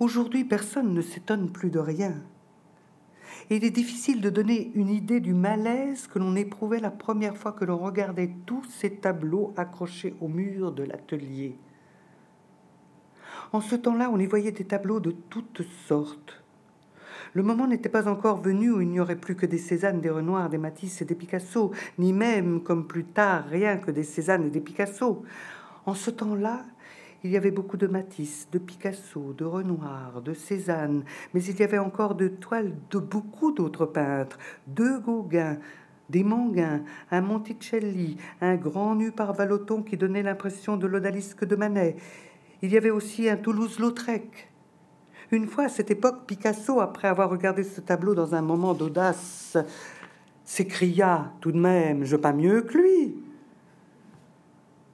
Aujourd'hui, 0.00 0.44
personne 0.44 0.94
ne 0.94 1.02
s'étonne 1.02 1.50
plus 1.50 1.70
de 1.70 1.78
rien. 1.78 2.14
Il 3.50 3.64
est 3.64 3.70
difficile 3.70 4.20
de 4.20 4.30
donner 4.30 4.70
une 4.74 4.90
idée 4.90 5.20
du 5.20 5.34
malaise 5.34 6.06
que 6.06 6.18
l'on 6.18 6.36
éprouvait 6.36 6.80
la 6.80 6.90
première 6.90 7.36
fois 7.36 7.52
que 7.52 7.64
l'on 7.64 7.78
regardait 7.78 8.30
tous 8.46 8.64
ces 8.64 8.96
tableaux 8.96 9.52
accrochés 9.56 10.14
au 10.20 10.28
mur 10.28 10.72
de 10.72 10.84
l'atelier. 10.84 11.58
En 13.52 13.60
ce 13.60 13.74
temps-là, 13.74 14.10
on 14.12 14.18
y 14.18 14.26
voyait 14.26 14.52
des 14.52 14.66
tableaux 14.66 15.00
de 15.00 15.10
toutes 15.10 15.62
sortes. 15.86 16.37
Le 17.34 17.42
moment 17.42 17.66
n'était 17.66 17.88
pas 17.88 18.08
encore 18.08 18.40
venu 18.40 18.70
où 18.70 18.80
il 18.80 18.88
n'y 18.88 19.00
aurait 19.00 19.16
plus 19.16 19.34
que 19.34 19.46
des 19.46 19.58
Cézanne, 19.58 20.00
des 20.00 20.10
Renoirs, 20.10 20.48
des 20.48 20.58
Matisse 20.58 21.02
et 21.02 21.04
des 21.04 21.14
Picasso, 21.14 21.72
ni 21.98 22.12
même, 22.12 22.62
comme 22.62 22.86
plus 22.86 23.04
tard, 23.04 23.44
rien 23.48 23.76
que 23.76 23.90
des 23.90 24.04
Cézanne 24.04 24.46
et 24.46 24.50
des 24.50 24.60
Picasso. 24.60 25.22
En 25.86 25.94
ce 25.94 26.10
temps-là, 26.10 26.64
il 27.24 27.30
y 27.30 27.36
avait 27.36 27.50
beaucoup 27.50 27.76
de 27.76 27.86
Matisse, 27.86 28.48
de 28.52 28.58
Picasso, 28.58 29.34
de 29.36 29.44
Renoir, 29.44 30.22
de 30.22 30.34
Cézanne, 30.34 31.02
mais 31.34 31.42
il 31.42 31.58
y 31.58 31.62
avait 31.62 31.78
encore 31.78 32.14
de 32.14 32.28
toiles 32.28 32.72
de 32.90 32.98
beaucoup 32.98 33.52
d'autres 33.52 33.86
peintres, 33.86 34.38
de 34.66 34.98
Gauguin, 34.98 35.58
des 36.08 36.24
Manguins, 36.24 36.82
un 37.10 37.20
Monticelli, 37.20 38.16
un 38.40 38.56
grand 38.56 38.94
nu 38.94 39.10
par 39.12 39.34
Vallotton 39.34 39.82
qui 39.82 39.96
donnait 39.96 40.22
l'impression 40.22 40.76
de 40.76 40.86
l'odalisque 40.86 41.44
de 41.44 41.56
Manet. 41.56 41.96
Il 42.62 42.72
y 42.72 42.76
avait 42.76 42.90
aussi 42.90 43.28
un 43.28 43.36
Toulouse-Lautrec. 43.36 44.48
Une 45.30 45.46
fois 45.46 45.64
à 45.64 45.68
cette 45.68 45.90
époque, 45.90 46.26
Picasso, 46.26 46.80
après 46.80 47.08
avoir 47.08 47.28
regardé 47.28 47.62
ce 47.62 47.82
tableau 47.82 48.14
dans 48.14 48.34
un 48.34 48.40
moment 48.40 48.72
d'audace, 48.72 49.58
s'écria 50.44 51.32
tout 51.40 51.52
de 51.52 51.58
même 51.58 52.04
Je 52.04 52.16
pas 52.16 52.32
mieux 52.32 52.62
que 52.62 52.78
lui. 52.78 53.14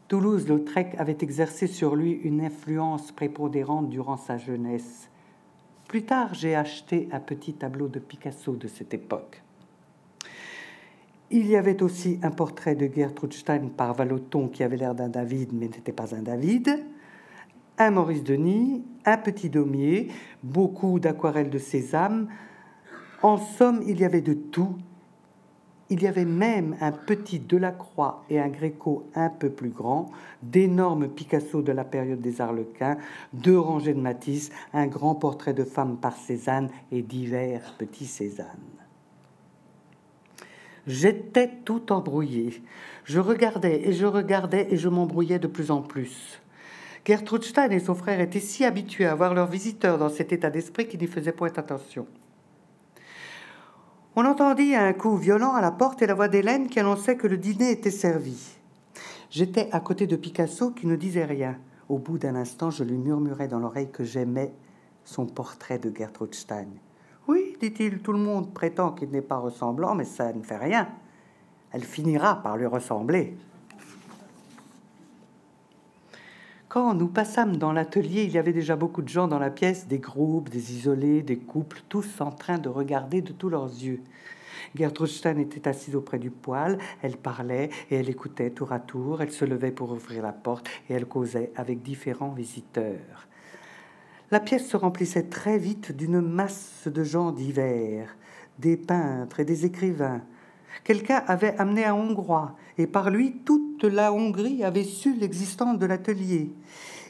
Toulouse-Lautrec 0.08 0.96
avait 0.98 1.18
exercé 1.20 1.66
sur 1.66 1.94
lui 1.94 2.12
une 2.12 2.40
influence 2.40 3.12
prépondérante 3.12 3.88
durant 3.88 4.16
sa 4.16 4.36
jeunesse. 4.36 5.08
Plus 5.88 6.02
tard, 6.02 6.34
j'ai 6.34 6.56
acheté 6.56 7.08
un 7.12 7.20
petit 7.20 7.54
tableau 7.54 7.88
de 7.88 8.00
Picasso 8.00 8.56
de 8.56 8.66
cette 8.66 8.92
époque. 8.92 9.42
Il 11.30 11.46
y 11.46 11.56
avait 11.56 11.82
aussi 11.82 12.18
un 12.22 12.30
portrait 12.30 12.74
de 12.74 12.90
Gertrude 12.92 13.32
Stein 13.32 13.68
par 13.76 13.94
Vallotton 13.94 14.48
qui 14.48 14.62
avait 14.62 14.76
l'air 14.76 14.94
d'un 14.94 15.08
David 15.08 15.52
mais 15.52 15.66
n'était 15.66 15.92
pas 15.92 16.14
un 16.14 16.22
David, 16.22 16.84
un 17.78 17.90
Maurice 17.90 18.24
Denis, 18.24 18.84
un 19.04 19.16
petit 19.16 19.50
Daumier, 19.50 20.08
beaucoup 20.42 20.98
d'aquarelles 21.00 21.50
de 21.50 21.58
sésame. 21.58 22.28
En 23.22 23.36
somme, 23.38 23.82
il 23.86 24.00
y 24.00 24.04
avait 24.04 24.20
de 24.20 24.34
tout 24.34 24.76
il 25.90 26.02
y 26.02 26.06
avait 26.06 26.24
même 26.24 26.76
un 26.80 26.92
petit 26.92 27.38
Delacroix 27.38 28.24
et 28.30 28.40
un 28.40 28.48
Gréco 28.48 29.06
un 29.14 29.28
peu 29.28 29.50
plus 29.50 29.70
grand, 29.70 30.10
d'énormes 30.42 31.08
Picasso 31.08 31.62
de 31.62 31.72
la 31.72 31.84
période 31.84 32.20
des 32.20 32.40
Arlequins, 32.40 32.96
deux 33.32 33.58
rangées 33.58 33.94
de 33.94 34.00
Matisse, 34.00 34.50
un 34.72 34.86
grand 34.86 35.14
portrait 35.14 35.54
de 35.54 35.64
femme 35.64 35.98
par 35.98 36.16
Cézanne 36.16 36.70
et 36.90 37.02
divers 37.02 37.74
petits 37.78 38.06
Cézanne. 38.06 38.46
J'étais 40.86 41.50
tout 41.64 41.92
embrouillé. 41.92 42.62
Je 43.04 43.18
regardais 43.18 43.88
et 43.88 43.92
je 43.92 44.06
regardais 44.06 44.66
et 44.70 44.76
je 44.76 44.88
m'embrouillais 44.88 45.38
de 45.38 45.46
plus 45.46 45.70
en 45.70 45.80
plus. 45.80 46.42
Gertrude 47.04 47.44
Stein 47.44 47.70
et 47.70 47.80
son 47.80 47.94
frère 47.94 48.20
étaient 48.20 48.40
si 48.40 48.64
habitués 48.64 49.04
à 49.04 49.14
voir 49.14 49.34
leurs 49.34 49.50
visiteurs 49.50 49.98
dans 49.98 50.08
cet 50.08 50.32
état 50.32 50.48
d'esprit 50.48 50.88
qu'ils 50.88 51.00
n'y 51.00 51.06
faisaient 51.06 51.32
point 51.32 51.52
attention. 51.54 52.06
On 54.16 54.24
entendit 54.24 54.74
un 54.74 54.92
coup 54.94 55.16
violent 55.16 55.54
à 55.54 55.60
la 55.60 55.70
porte 55.70 56.00
et 56.00 56.06
la 56.06 56.14
voix 56.14 56.28
d'Hélène 56.28 56.68
qui 56.68 56.80
annonçait 56.80 57.16
que 57.16 57.26
le 57.26 57.36
dîner 57.36 57.72
était 57.72 57.90
servi. 57.90 58.56
J'étais 59.28 59.68
à 59.72 59.80
côté 59.80 60.06
de 60.06 60.16
Picasso 60.16 60.70
qui 60.70 60.86
ne 60.86 60.96
disait 60.96 61.24
rien. 61.24 61.58
Au 61.88 61.98
bout 61.98 62.16
d'un 62.16 62.36
instant, 62.36 62.70
je 62.70 62.84
lui 62.84 62.96
murmurai 62.96 63.48
dans 63.48 63.58
l'oreille 63.58 63.90
que 63.90 64.04
j'aimais 64.04 64.52
son 65.04 65.26
portrait 65.26 65.78
de 65.78 65.94
Gertrude 65.94 66.34
Stein. 66.34 66.68
Oui, 67.28 67.56
dit-il, 67.60 67.98
tout 67.98 68.12
le 68.12 68.18
monde 68.18 68.54
prétend 68.54 68.92
qu'il 68.92 69.10
n'est 69.10 69.20
pas 69.20 69.36
ressemblant, 69.36 69.94
mais 69.94 70.04
ça 70.04 70.32
ne 70.32 70.42
fait 70.42 70.56
rien. 70.56 70.88
Elle 71.72 71.84
finira 71.84 72.42
par 72.42 72.56
lui 72.56 72.66
ressembler. 72.66 73.36
Quand 76.74 76.92
nous 76.92 77.06
passâmes 77.06 77.56
dans 77.56 77.70
l'atelier, 77.70 78.24
il 78.24 78.32
y 78.32 78.38
avait 78.38 78.52
déjà 78.52 78.74
beaucoup 78.74 79.00
de 79.00 79.08
gens 79.08 79.28
dans 79.28 79.38
la 79.38 79.50
pièce, 79.50 79.86
des 79.86 80.00
groupes, 80.00 80.48
des 80.48 80.72
isolés, 80.72 81.22
des 81.22 81.36
couples, 81.36 81.80
tous 81.88 82.20
en 82.20 82.32
train 82.32 82.58
de 82.58 82.68
regarder 82.68 83.22
de 83.22 83.32
tous 83.32 83.48
leurs 83.48 83.68
yeux. 83.68 84.00
Gertrude 84.74 85.06
Stein 85.06 85.38
était 85.38 85.68
assise 85.68 85.94
auprès 85.94 86.18
du 86.18 86.32
poêle, 86.32 86.78
elle 87.00 87.16
parlait 87.16 87.70
et 87.92 87.94
elle 87.94 88.10
écoutait 88.10 88.50
tour 88.50 88.72
à 88.72 88.80
tour, 88.80 89.22
elle 89.22 89.30
se 89.30 89.44
levait 89.44 89.70
pour 89.70 89.92
ouvrir 89.92 90.24
la 90.24 90.32
porte 90.32 90.68
et 90.90 90.94
elle 90.94 91.06
causait 91.06 91.52
avec 91.54 91.80
différents 91.80 92.32
visiteurs. 92.32 93.28
La 94.32 94.40
pièce 94.40 94.66
se 94.66 94.76
remplissait 94.76 95.28
très 95.28 95.58
vite 95.58 95.92
d'une 95.92 96.20
masse 96.20 96.88
de 96.88 97.04
gens 97.04 97.30
divers, 97.30 98.16
des 98.58 98.76
peintres 98.76 99.38
et 99.38 99.44
des 99.44 99.64
écrivains, 99.64 100.22
Quelqu'un 100.82 101.22
avait 101.26 101.56
amené 101.58 101.84
un 101.84 101.94
Hongrois, 101.94 102.56
et 102.78 102.86
par 102.86 103.10
lui 103.10 103.36
toute 103.44 103.84
la 103.84 104.12
Hongrie 104.12 104.64
avait 104.64 104.84
su 104.84 105.14
l'existence 105.14 105.78
de 105.78 105.86
l'atelier. 105.86 106.50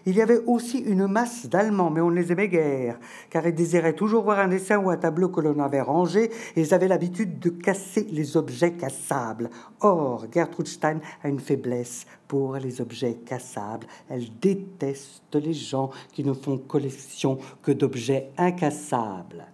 Il 0.06 0.16
y 0.16 0.20
avait 0.20 0.42
aussi 0.44 0.80
une 0.80 1.06
masse 1.06 1.46
d'Allemands, 1.46 1.90
mais 1.90 2.02
on 2.02 2.10
ne 2.10 2.16
les 2.16 2.30
aimait 2.30 2.48
guère, 2.48 2.98
car 3.30 3.46
ils 3.46 3.54
désiraient 3.54 3.94
toujours 3.94 4.22
voir 4.22 4.38
un 4.38 4.48
dessin 4.48 4.76
ou 4.76 4.90
un 4.90 4.98
tableau 4.98 5.30
que 5.30 5.40
l'on 5.40 5.58
avait 5.60 5.80
rangé, 5.80 6.30
et 6.56 6.60
ils 6.60 6.74
avaient 6.74 6.88
l'habitude 6.88 7.38
de 7.38 7.48
casser 7.48 8.06
les 8.10 8.36
objets 8.36 8.72
cassables. 8.72 9.48
Or, 9.80 10.26
Gertrude 10.30 10.68
Stein 10.68 11.00
a 11.22 11.28
une 11.28 11.40
faiblesse 11.40 12.04
pour 12.28 12.56
les 12.56 12.82
objets 12.82 13.14
cassables. 13.24 13.86
Elle 14.10 14.26
déteste 14.40 15.34
les 15.36 15.54
gens 15.54 15.90
qui 16.12 16.22
ne 16.22 16.34
font 16.34 16.58
collection 16.58 17.38
que 17.62 17.72
d'objets 17.72 18.30
incassables. 18.36 19.46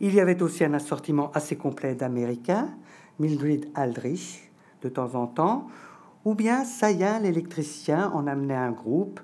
Il 0.00 0.14
y 0.14 0.20
avait 0.20 0.42
aussi 0.42 0.64
un 0.64 0.74
assortiment 0.74 1.30
assez 1.32 1.56
complet 1.56 1.94
d'Américains, 1.94 2.70
Mildred 3.18 3.66
Aldrich 3.74 4.50
de 4.82 4.88
temps 4.88 5.14
en 5.14 5.26
temps, 5.26 5.68
ou 6.24 6.34
bien 6.34 6.64
Sayan 6.64 7.20
l'électricien 7.20 8.10
en 8.10 8.26
amenait 8.26 8.54
un 8.54 8.72
groupe, 8.72 9.20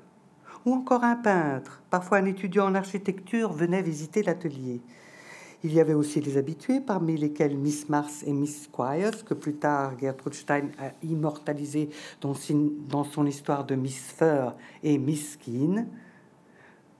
ou 0.64 0.72
encore 0.74 1.05
un 1.05 1.16
peintre, 1.16 1.83
parfois 1.90 2.18
un 2.18 2.26
étudiant 2.26 2.66
en 2.66 2.74
architecture 2.74 3.52
venait 3.52 3.83
visiter 3.83 4.22
l'atelier. 4.22 4.81
Il 5.64 5.72
y 5.72 5.81
avait 5.81 5.94
aussi 5.94 6.20
les 6.20 6.38
habitués, 6.38 6.81
parmi 6.81 7.16
lesquels 7.16 7.57
Miss 7.57 7.88
Mars 7.88 8.24
et 8.26 8.33
Miss 8.33 8.64
Squires, 8.64 9.24
que 9.24 9.35
plus 9.35 9.55
tard 9.55 9.96
Gertrude 9.98 10.35
Stein 10.35 10.68
a 10.78 10.92
immortalisé 11.05 11.88
dans, 12.20 12.35
dans 12.88 13.05
son 13.05 13.26
histoire 13.26 13.64
de 13.64 13.76
Miss 13.76 14.12
Fur 14.12 14.55
et 14.83 14.98
Miss 14.98 15.37
Keane. 15.37 15.87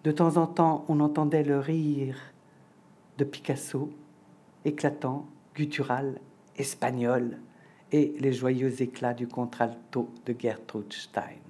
De 0.05 0.13
temps 0.13 0.37
en 0.37 0.47
temps, 0.47 0.85
on 0.89 1.01
entendait 1.01 1.43
le 1.43 1.59
rire 1.59 2.17
de 3.19 3.25
Picasso, 3.25 3.91
éclatant, 4.65 5.27
guttural, 5.55 6.21
espagnol, 6.57 7.39
et 7.93 8.15
les 8.19 8.33
joyeux 8.33 8.81
éclats 8.81 9.15
du 9.15 9.29
contralto 9.29 10.09
de 10.25 10.35
Gertrude 10.39 10.93
Stein. 10.93 11.43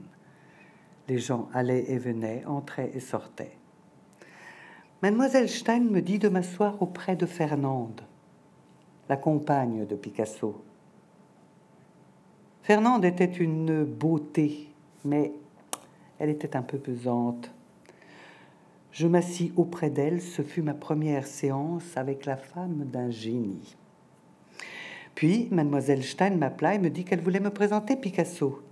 Les 1.09 1.19
gens 1.19 1.49
allaient 1.55 1.91
et 1.91 1.99
venaient, 1.99 2.45
entraient 2.47 2.91
et 2.95 3.01
sortaient. 3.01 3.57
Mademoiselle 5.03 5.49
Stein 5.49 5.81
me 5.81 6.01
dit 6.01 6.19
de 6.19 6.29
m'asseoir 6.29 6.81
auprès 6.83 7.17
de 7.17 7.27
Fernande, 7.27 8.03
la 9.09 9.17
compagne 9.17 9.87
de 9.87 9.95
Picasso. 9.95 10.63
Fernande 12.63 13.05
était 13.05 13.25
une 13.25 13.85
beauté, 13.85 14.69
mais 15.05 15.33
elle 16.19 16.31
était 16.31 16.57
un 16.57 16.63
peu 16.63 16.79
pesante. 16.79 17.51
Je 18.93 19.07
m'assis 19.07 19.53
auprès 19.57 19.91
d'elle, 19.91 20.21
ce 20.23 20.43
fut 20.43 20.63
ma 20.63 20.75
première 20.75 21.27
séance 21.27 21.97
avec 21.97 22.27
la 22.27 22.37
femme 22.37 22.85
d'un 22.85 23.11
génie. 23.11 23.77
Puis, 25.15 25.49
mademoiselle 25.51 26.03
Stein 26.03 26.37
m'appela 26.37 26.75
et 26.75 26.79
me 26.79 26.91
dit 26.91 27.05
qu'elle 27.05 27.21
voulait 27.21 27.41
me 27.41 27.51
présenter 27.51 27.97
Picasso, 27.97 28.63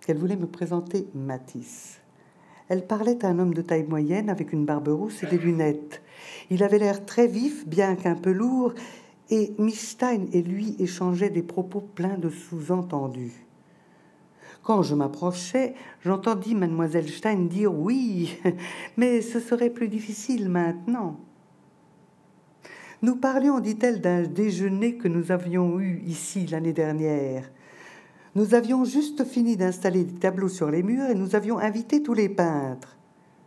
qu'elle 0.00 0.18
voulait 0.18 0.36
me 0.36 0.46
présenter 0.46 1.06
Matisse. 1.14 2.00
Elle 2.68 2.86
parlait 2.86 3.24
à 3.24 3.28
un 3.28 3.38
homme 3.38 3.54
de 3.54 3.62
taille 3.62 3.86
moyenne 3.86 4.30
avec 4.30 4.52
une 4.52 4.64
barbe 4.64 4.88
rousse 4.88 5.22
et 5.22 5.26
des 5.26 5.38
lunettes. 5.38 6.02
Il 6.50 6.62
avait 6.62 6.78
l'air 6.78 7.04
très 7.04 7.26
vif, 7.26 7.66
bien 7.66 7.96
qu'un 7.96 8.14
peu 8.14 8.32
lourd, 8.32 8.74
et 9.30 9.54
Miss 9.58 9.90
Stein 9.90 10.26
et 10.32 10.42
lui 10.42 10.76
échangeaient 10.78 11.30
des 11.30 11.42
propos 11.42 11.80
pleins 11.80 12.18
de 12.18 12.28
sous-entendus. 12.28 13.46
Quand 14.62 14.82
je 14.82 14.94
m'approchais, 14.94 15.74
j'entendis 16.04 16.54
mademoiselle 16.54 17.08
Stein 17.08 17.46
dire 17.46 17.72
oui, 17.72 18.38
mais 18.96 19.22
ce 19.22 19.40
serait 19.40 19.70
plus 19.70 19.88
difficile 19.88 20.48
maintenant. 20.48 21.18
Nous 23.02 23.16
parlions, 23.16 23.60
dit-elle, 23.60 24.02
d'un 24.02 24.22
déjeuner 24.22 24.96
que 24.96 25.08
nous 25.08 25.32
avions 25.32 25.80
eu 25.80 26.02
ici 26.06 26.46
l'année 26.46 26.74
dernière. 26.74 27.50
Nous 28.34 28.54
avions 28.54 28.84
juste 28.84 29.24
fini 29.24 29.56
d'installer 29.56 30.04
des 30.04 30.18
tableaux 30.18 30.48
sur 30.48 30.70
les 30.70 30.82
murs 30.82 31.08
et 31.08 31.14
nous 31.14 31.34
avions 31.34 31.58
invité 31.58 32.02
tous 32.02 32.12
les 32.12 32.28
peintres. 32.28 32.96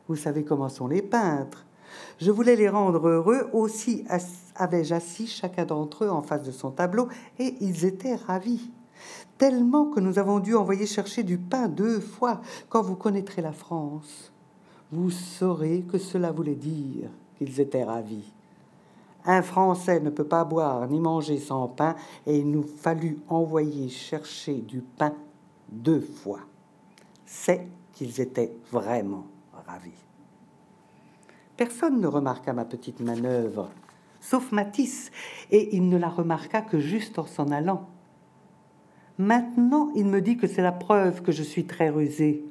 Vous 0.08 0.16
savez 0.16 0.44
comment 0.44 0.70
sont 0.70 0.88
les 0.88 1.04
peintres. 1.04 1.66
Je 2.20 2.32
voulais 2.32 2.56
les 2.56 2.68
rendre 2.68 3.08
heureux, 3.08 3.50
aussi 3.54 4.04
avais-je 4.56 4.96
assis 4.96 5.28
chacun 5.28 5.66
d'entre 5.66 6.06
eux 6.06 6.10
en 6.10 6.24
face 6.24 6.44
de 6.44 6.52
son 6.52 6.72
tableau, 6.72 7.08
et 7.38 7.56
ils 7.62 7.86
étaient 7.86 8.16
ravis 8.16 8.72
tellement 9.38 9.86
que 9.86 10.00
nous 10.00 10.20
avons 10.20 10.40
dû 10.40 10.56
envoyer 10.56 10.86
chercher 10.86 11.24
du 11.24 11.38
pain 11.38 11.68
deux 11.68 12.00
fois 12.00 12.42
quand 12.70 12.82
vous 12.82 12.96
connaîtrez 12.96 13.42
la 13.42 13.52
France. 13.52 14.32
vous 14.92 15.12
saurez 15.12 15.84
que 15.92 15.98
cela 15.98 16.32
voulait 16.32 16.56
dire 16.56 17.10
qu'ils 17.38 17.60
étaient 17.60 17.84
ravis. 17.84 18.32
Un 19.26 19.42
Français 19.42 20.00
ne 20.00 20.10
peut 20.10 20.28
pas 20.28 20.44
boire 20.44 20.88
ni 20.88 21.00
manger 21.00 21.38
sans 21.38 21.68
pain, 21.68 21.96
et 22.26 22.38
il 22.38 22.52
nous 22.52 22.64
fallut 22.64 23.20
envoyer 23.30 23.90
chercher 23.90 24.56
du 24.56 24.82
pain 24.82 25.14
deux 25.70 26.02
fois. 26.02 26.42
C'est 27.26 27.68
qu'ils 27.94 28.20
étaient 28.20 28.54
vraiment 28.72 29.26
ravis. 29.68 29.92
Personne 31.56 32.02
ne 32.02 32.08
remarqua 32.08 32.52
ma 32.52 32.66
petite 32.66 33.00
manœuvre, 33.00 33.70
sauf 34.20 34.52
Matisse, 34.52 35.12
et 35.52 35.76
il 35.76 35.88
ne 35.88 35.98
la 35.98 36.10
remarqua 36.10 36.62
que 36.62 36.80
juste 36.80 37.20
en 37.20 37.26
s'en 37.26 37.52
allant. 37.52 37.88
Maintenant, 39.18 39.92
il 39.96 40.06
me 40.06 40.22
dit 40.22 40.38
que 40.38 40.48
c'est 40.48 40.64
la 40.64 40.72
preuve 40.72 41.22
que 41.22 41.32
je 41.32 41.44
suis 41.44 41.66
très 41.66 41.90
rusée. 41.90 42.44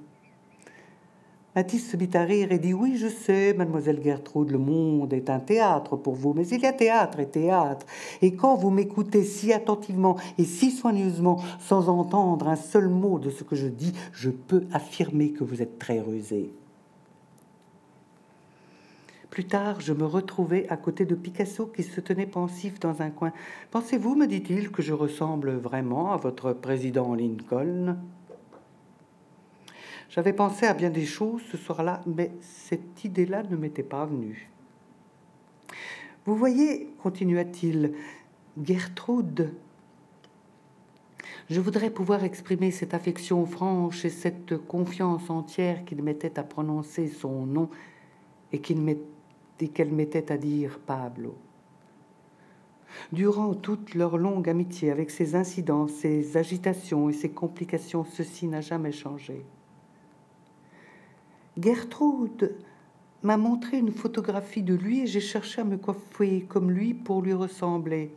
Matisse 1.55 1.91
se 1.91 1.99
mit 1.99 2.09
à 2.15 2.23
rire 2.23 2.51
et 2.51 2.59
dit 2.59 2.73
Oui, 2.73 2.97
je 2.97 3.09
sais, 3.09 3.53
mademoiselle 3.53 4.03
Gertrude, 4.03 4.51
le 4.51 4.59
monde 4.59 5.13
est 5.13 5.29
un 5.29 5.39
théâtre 5.39 5.97
pour 5.97 6.15
vous, 6.15 6.33
mais 6.33 6.49
il 6.49 6.63
y 6.63 6.67
a 6.67 6.73
théâtre 6.73 7.21
et 7.21 7.29
théâtre. 7.29 7.85
Et 8.23 8.35
quand 8.35 8.57
vous 8.57 8.71
m'écoutez 8.71 9.23
si 9.23 9.53
attentivement 9.53 10.17
et 10.39 10.45
si 10.45 10.71
soigneusement, 10.71 11.43
sans 11.61 11.91
entendre 11.91 12.49
un 12.49 12.57
seul 12.57 12.89
mot 12.89 13.19
de 13.19 13.29
ce 13.29 13.45
que 13.45 13.55
je 13.55 13.67
dis, 13.67 13.93
je 14.13 14.31
peux 14.31 14.65
affirmer 14.73 15.33
que 15.33 15.45
vous 15.45 15.61
êtes 15.61 15.79
très 15.79 16.01
rusé. 16.01 16.55
Plus 19.29 19.45
tard, 19.45 19.81
je 19.81 19.93
me 19.93 20.05
retrouvai 20.05 20.67
à 20.71 20.79
côté 20.79 21.05
de 21.05 21.15
Picasso 21.15 21.67
qui 21.67 21.83
se 21.83 22.01
tenait 22.01 22.27
pensif 22.27 22.81
dans 22.81 23.03
un 23.03 23.11
coin. 23.11 23.33
Pensez-vous, 23.71 24.15
me 24.15 24.27
dit-il, 24.27 24.71
que 24.71 24.83
je 24.83 24.93
ressemble 24.95 25.53
vraiment 25.53 26.13
à 26.13 26.17
votre 26.17 26.53
président 26.53 27.15
Lincoln? 27.15 27.97
J'avais 30.13 30.35
pensé 30.35 30.67
à 30.67 30.75
bien 30.75 30.91
des 30.91 31.07
choses 31.07 31.41
ce 31.51 31.57
soir-là, 31.57 32.03
mais 32.07 32.31
cette 32.43 33.03
idée-là 33.03 33.45
ne 33.45 33.57
m'était 33.57 33.83
pas 33.83 34.05
venue. 34.05 34.51
Vous 36.27 36.37
voyez, 36.37 36.91
continua-t-il, 37.03 37.95
Gertrude, 38.63 39.55
je 41.49 41.61
voudrais 41.61 41.89
pouvoir 41.89 42.25
exprimer 42.25 42.71
cette 42.71 42.93
affection 42.93 43.47
franche 43.47 44.05
et 44.05 44.11
cette 44.11 44.59
confiance 44.59 45.31
entière 45.31 45.85
qu'il 45.87 46.03
mettait 46.03 46.39
à 46.39 46.43
prononcer 46.43 47.09
son 47.09 47.47
nom 47.47 47.71
et 48.53 48.61
qu'elle 48.61 49.93
mettait 49.93 50.31
à 50.31 50.37
dire 50.37 50.79
Pablo. 50.85 51.35
Durant 53.13 53.55
toute 53.55 53.95
leur 53.95 54.19
longue 54.19 54.51
amitié, 54.51 54.91
avec 54.91 55.11
ses 55.11 55.35
incidents, 55.37 55.89
ses 55.89 56.37
agitations 56.37 57.09
et 57.09 57.15
ses 57.15 57.31
complications, 57.31 58.05
ceci 58.05 58.47
n'a 58.47 58.61
jamais 58.61 58.93
changé. 58.93 59.43
Gertrude 61.59 62.57
m'a 63.23 63.37
montré 63.37 63.79
une 63.79 63.93
photographie 63.93 64.63
de 64.63 64.75
lui 64.75 65.01
et 65.01 65.07
j'ai 65.07 65.21
cherché 65.21 65.61
à 65.61 65.65
me 65.65 65.77
coiffer 65.77 66.47
comme 66.49 66.71
lui 66.71 66.95
pour 66.95 67.21
lui 67.21 67.35
ressembler. 67.35 68.15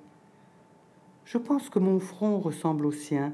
Je 1.25 1.37
pense 1.37 1.69
que 1.69 1.79
mon 1.79 1.99
front 1.99 2.39
ressemble 2.39 2.85
au 2.85 2.91
sien. 2.91 3.33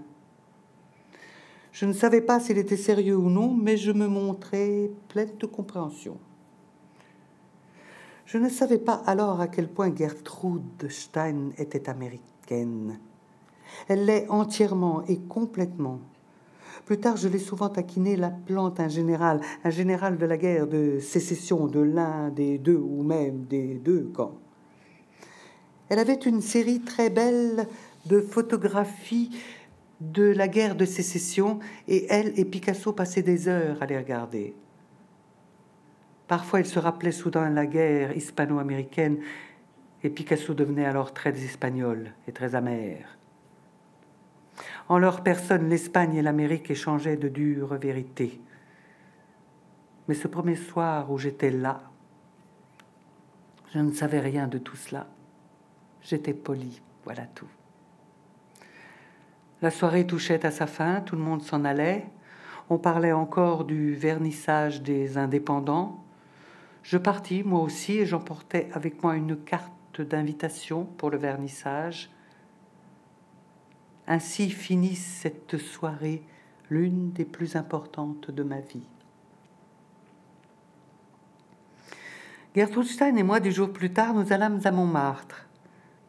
Je 1.72 1.86
ne 1.86 1.94
savais 1.94 2.22
pas 2.22 2.40
s'il 2.40 2.58
était 2.58 2.78
sérieux 2.78 3.16
ou 3.16 3.30
non, 3.30 3.54
mais 3.54 3.78
je 3.78 3.92
me 3.92 4.08
montrais 4.08 4.90
pleine 5.08 5.38
de 5.38 5.46
compréhension. 5.46 6.18
Je 8.26 8.38
ne 8.38 8.50
savais 8.50 8.80
pas 8.80 9.04
alors 9.06 9.40
à 9.40 9.48
quel 9.48 9.70
point 9.70 9.96
Gertrude 9.96 10.90
Stein 10.90 11.52
était 11.58 11.90
américaine. 11.90 13.00
Elle 13.88 14.06
l'est 14.06 14.28
entièrement 14.30 15.04
et 15.08 15.20
complètement. 15.20 16.00
Plus 16.92 17.00
tard, 17.00 17.16
je 17.16 17.30
l'ai 17.30 17.40
souvent 17.40 17.70
taquiné 17.70 18.20
plante 18.46 18.82
un 18.82 18.90
général, 18.90 19.40
un 19.64 19.70
général 19.70 20.18
de 20.18 20.26
la 20.26 20.36
guerre 20.36 20.68
de 20.68 21.00
sécession 21.00 21.68
de 21.68 21.80
l'un 21.80 22.28
des 22.32 22.58
deux 22.58 22.76
ou 22.76 23.02
même 23.02 23.46
des 23.46 23.76
deux 23.76 24.12
camps. 24.14 24.38
Elle 25.88 26.00
avait 26.00 26.16
une 26.16 26.42
série 26.42 26.82
très 26.82 27.10
belle 27.10 27.66
de 28.08 28.20
photographies 28.20 29.30
de 30.02 30.34
la 30.34 30.50
guerre 30.50 30.76
de 30.76 30.84
sécession 30.84 31.60
et 31.88 32.08
elle 32.10 32.38
et 32.38 32.44
Picasso 32.44 32.92
passaient 32.92 33.22
des 33.22 33.48
heures 33.48 33.82
à 33.82 33.86
les 33.86 33.98
regarder. 33.98 34.54
Parfois, 36.28 36.60
il 36.60 36.66
se 36.66 36.78
rappelait 36.78 37.14
soudain 37.14 37.50
la 37.52 37.68
guerre 37.68 38.18
hispano-américaine 38.18 39.20
et 40.04 40.10
Picasso 40.10 40.54
devenait 40.54 40.84
alors 40.84 41.14
très 41.14 41.42
espagnol 41.42 42.12
et 42.28 42.34
très 42.34 42.54
amer. 42.54 43.21
En 44.92 44.98
leur 44.98 45.24
personne, 45.24 45.70
l'Espagne 45.70 46.16
et 46.16 46.22
l'Amérique 46.22 46.70
échangeaient 46.70 47.16
de 47.16 47.30
dures 47.30 47.76
vérités. 47.76 48.42
Mais 50.10 50.14
ce 50.14 50.28
premier 50.28 50.58
soir 50.58 51.10
où 51.10 51.18
j'étais 51.18 51.50
là, 51.50 51.84
je 53.74 53.80
ne 53.80 53.94
savais 53.94 54.20
rien 54.20 54.48
de 54.50 54.58
tout 54.58 54.76
cela. 54.76 55.08
J'étais 56.02 56.34
poli, 56.34 56.82
voilà 57.06 57.26
tout. 57.26 57.48
La 59.62 59.72
soirée 59.72 60.06
touchait 60.06 60.46
à 60.46 60.52
sa 60.52 60.68
fin, 60.68 61.00
tout 61.00 61.16
le 61.16 61.22
monde 61.22 61.42
s'en 61.42 61.64
allait. 61.64 62.06
On 62.70 62.78
parlait 62.78 63.14
encore 63.14 63.64
du 63.64 63.96
vernissage 63.96 64.82
des 64.82 65.18
indépendants. 65.18 66.04
Je 66.84 66.98
partis, 66.98 67.44
moi 67.44 67.62
aussi, 67.62 68.00
et 68.00 68.06
j'emportais 68.06 68.68
avec 68.74 69.02
moi 69.02 69.16
une 69.16 69.38
carte 69.38 70.02
d'invitation 70.02 70.84
pour 70.84 71.10
le 71.10 71.18
vernissage. 71.18 72.12
Ainsi 74.08 74.50
finit 74.50 74.96
cette 74.96 75.58
soirée, 75.58 76.24
l'une 76.70 77.12
des 77.12 77.26
plus 77.26 77.56
importantes 77.56 78.32
de 78.32 78.44
ma 78.44 78.60
vie. 78.60 78.88
Gertrude 82.56 82.88
Stein 82.88 83.16
et 83.16 83.24
moi, 83.24 83.40
des 83.40 83.52
jours 83.52 83.72
plus 83.72 83.94
tard, 83.94 84.14
nous 84.14 84.34
allâmes 84.34 84.60
à 84.66 84.72
Montmartre. 84.72 85.48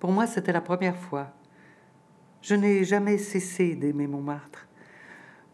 Pour 0.01 0.11
moi, 0.11 0.27
c'était 0.27 0.53
la 0.53 0.61
première 0.61 0.97
fois. 0.97 1.29
Je 2.41 2.57
n'ai 2.57 2.83
jamais 2.85 3.19
cessé 3.19 3.77
d'aimer 3.77 4.09
Montmartre. 4.09 4.67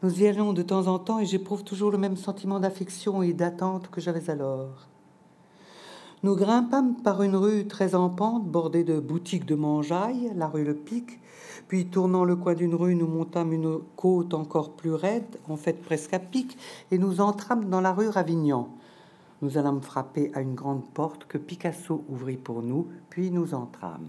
Nous 0.02 0.22
y 0.22 0.26
allons 0.26 0.52
de 0.52 0.62
temps 0.62 0.86
en 0.86 0.98
temps 0.98 1.18
et 1.18 1.26
j'éprouve 1.26 1.64
toujours 1.64 1.90
le 1.90 1.98
même 1.98 2.16
sentiment 2.16 2.60
d'affection 2.60 3.22
et 3.22 3.34
d'attente 3.34 3.90
que 3.90 4.00
j'avais 4.00 4.30
alors. 4.30 4.88
Nous 6.22 6.34
grimpâmes 6.34 6.96
par 7.02 7.22
une 7.22 7.36
rue 7.36 7.66
très 7.66 7.94
en 7.94 8.08
pente, 8.08 8.46
bordée 8.46 8.84
de 8.84 8.98
boutiques 8.98 9.44
de 9.44 9.54
mangeailles, 9.54 10.32
la 10.34 10.46
rue 10.46 10.64
Le 10.64 10.74
Pic, 10.74 11.20
puis 11.68 11.86
tournant 11.86 12.24
le 12.24 12.34
coin 12.34 12.54
d'une 12.54 12.74
rue, 12.74 12.94
nous 12.94 13.06
montâmes 13.06 13.52
une 13.52 13.78
côte 13.94 14.32
encore 14.32 14.72
plus 14.72 14.94
raide, 14.94 15.38
en 15.48 15.56
fait 15.56 15.74
presque 15.74 16.14
à 16.14 16.18
pic, 16.18 16.56
et 16.90 16.98
nous 16.98 17.20
entrâmes 17.20 17.68
dans 17.68 17.82
la 17.82 17.92
rue 17.92 18.08
Ravignan. 18.08 18.70
Nous 19.42 19.58
allâmes 19.58 19.82
frapper 19.82 20.32
à 20.34 20.40
une 20.40 20.54
grande 20.54 20.88
porte 20.94 21.26
que 21.26 21.38
Picasso 21.38 22.04
ouvrit 22.08 22.38
pour 22.38 22.62
nous, 22.62 22.88
puis 23.10 23.30
nous 23.30 23.54
entrâmes. 23.54 24.08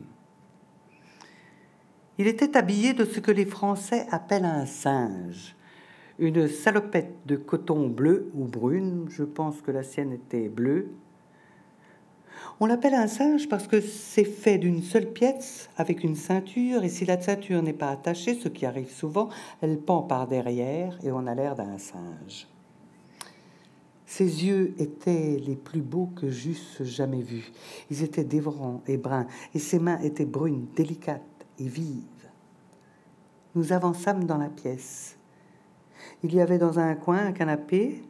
Il 2.17 2.27
était 2.27 2.57
habillé 2.57 2.93
de 2.93 3.05
ce 3.05 3.19
que 3.19 3.31
les 3.31 3.45
Français 3.45 4.07
appellent 4.09 4.45
un 4.45 4.65
singe, 4.65 5.55
une 6.17 6.47
salopette 6.47 7.15
de 7.25 7.35
coton 7.35 7.87
bleu 7.87 8.31
ou 8.33 8.45
brune, 8.45 9.05
je 9.09 9.23
pense 9.23 9.61
que 9.61 9.71
la 9.71 9.83
sienne 9.83 10.11
était 10.11 10.49
bleue, 10.49 10.89
on 12.59 12.65
l'appelle 12.65 12.93
un 12.93 13.07
singe 13.07 13.47
parce 13.47 13.67
que 13.67 13.79
c'est 13.79 14.25
fait 14.25 14.57
d'une 14.57 14.83
seule 14.83 15.11
pièce 15.11 15.69
avec 15.77 16.03
une 16.03 16.15
ceinture 16.15 16.83
et 16.83 16.89
si 16.89 17.05
la 17.05 17.19
ceinture 17.19 17.63
n'est 17.63 17.73
pas 17.73 17.89
attachée, 17.89 18.35
ce 18.35 18.49
qui 18.49 18.65
arrive 18.65 18.91
souvent, 18.91 19.29
elle 19.61 19.79
pend 19.79 20.01
par 20.01 20.27
derrière 20.27 20.97
et 21.03 21.11
on 21.11 21.25
a 21.25 21.35
l'air 21.35 21.55
d'un 21.55 21.77
singe. 21.77 22.47
Ses 24.05 24.45
yeux 24.45 24.73
étaient 24.79 25.39
les 25.45 25.55
plus 25.55 25.81
beaux 25.81 26.09
que 26.15 26.29
j'eusse 26.29 26.83
jamais 26.83 27.21
vus. 27.21 27.51
Ils 27.91 28.03
étaient 28.03 28.23
dévorants 28.23 28.81
et 28.87 28.97
bruns 28.97 29.27
et 29.53 29.59
ses 29.59 29.79
mains 29.79 29.99
étaient 29.99 30.25
brunes, 30.25 30.65
délicates 30.75 31.21
et 31.59 31.67
vives. 31.67 32.03
Nous 33.55 33.71
avançâmes 33.71 34.25
dans 34.25 34.37
la 34.37 34.49
pièce. 34.49 35.15
Il 36.23 36.33
y 36.33 36.41
avait 36.41 36.57
dans 36.57 36.79
un 36.79 36.95
coin 36.95 37.19
un 37.19 37.31
canapé, 37.31 38.01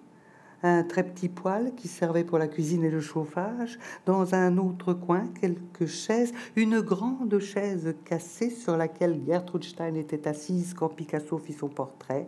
un 0.63 0.83
très 0.83 1.03
petit 1.03 1.29
poêle 1.29 1.73
qui 1.75 1.87
servait 1.87 2.23
pour 2.23 2.37
la 2.37 2.47
cuisine 2.47 2.83
et 2.83 2.89
le 2.89 3.01
chauffage, 3.01 3.79
dans 4.05 4.35
un 4.35 4.57
autre 4.57 4.93
coin 4.93 5.27
quelques 5.39 5.85
chaises, 5.85 6.33
une 6.55 6.81
grande 6.81 7.39
chaise 7.39 7.95
cassée 8.05 8.49
sur 8.49 8.75
laquelle 8.75 9.21
Gertrude 9.25 9.63
Stein 9.63 9.95
était 9.95 10.27
assise 10.27 10.73
quand 10.73 10.89
Picasso 10.89 11.37
fit 11.37 11.53
son 11.53 11.69
portrait. 11.69 12.27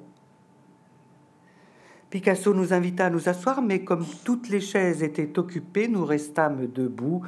Picasso 2.10 2.54
nous 2.54 2.74
invita 2.74 3.06
à 3.06 3.10
nous 3.10 3.30
asseoir, 3.30 3.62
mais 3.62 3.84
comme 3.84 4.06
toutes 4.26 4.50
les 4.50 4.60
chaises 4.60 5.02
étaient 5.02 5.40
occupées, 5.40 5.88
nous 5.88 6.06
restâmes 6.06 6.68
debout, 6.68 7.22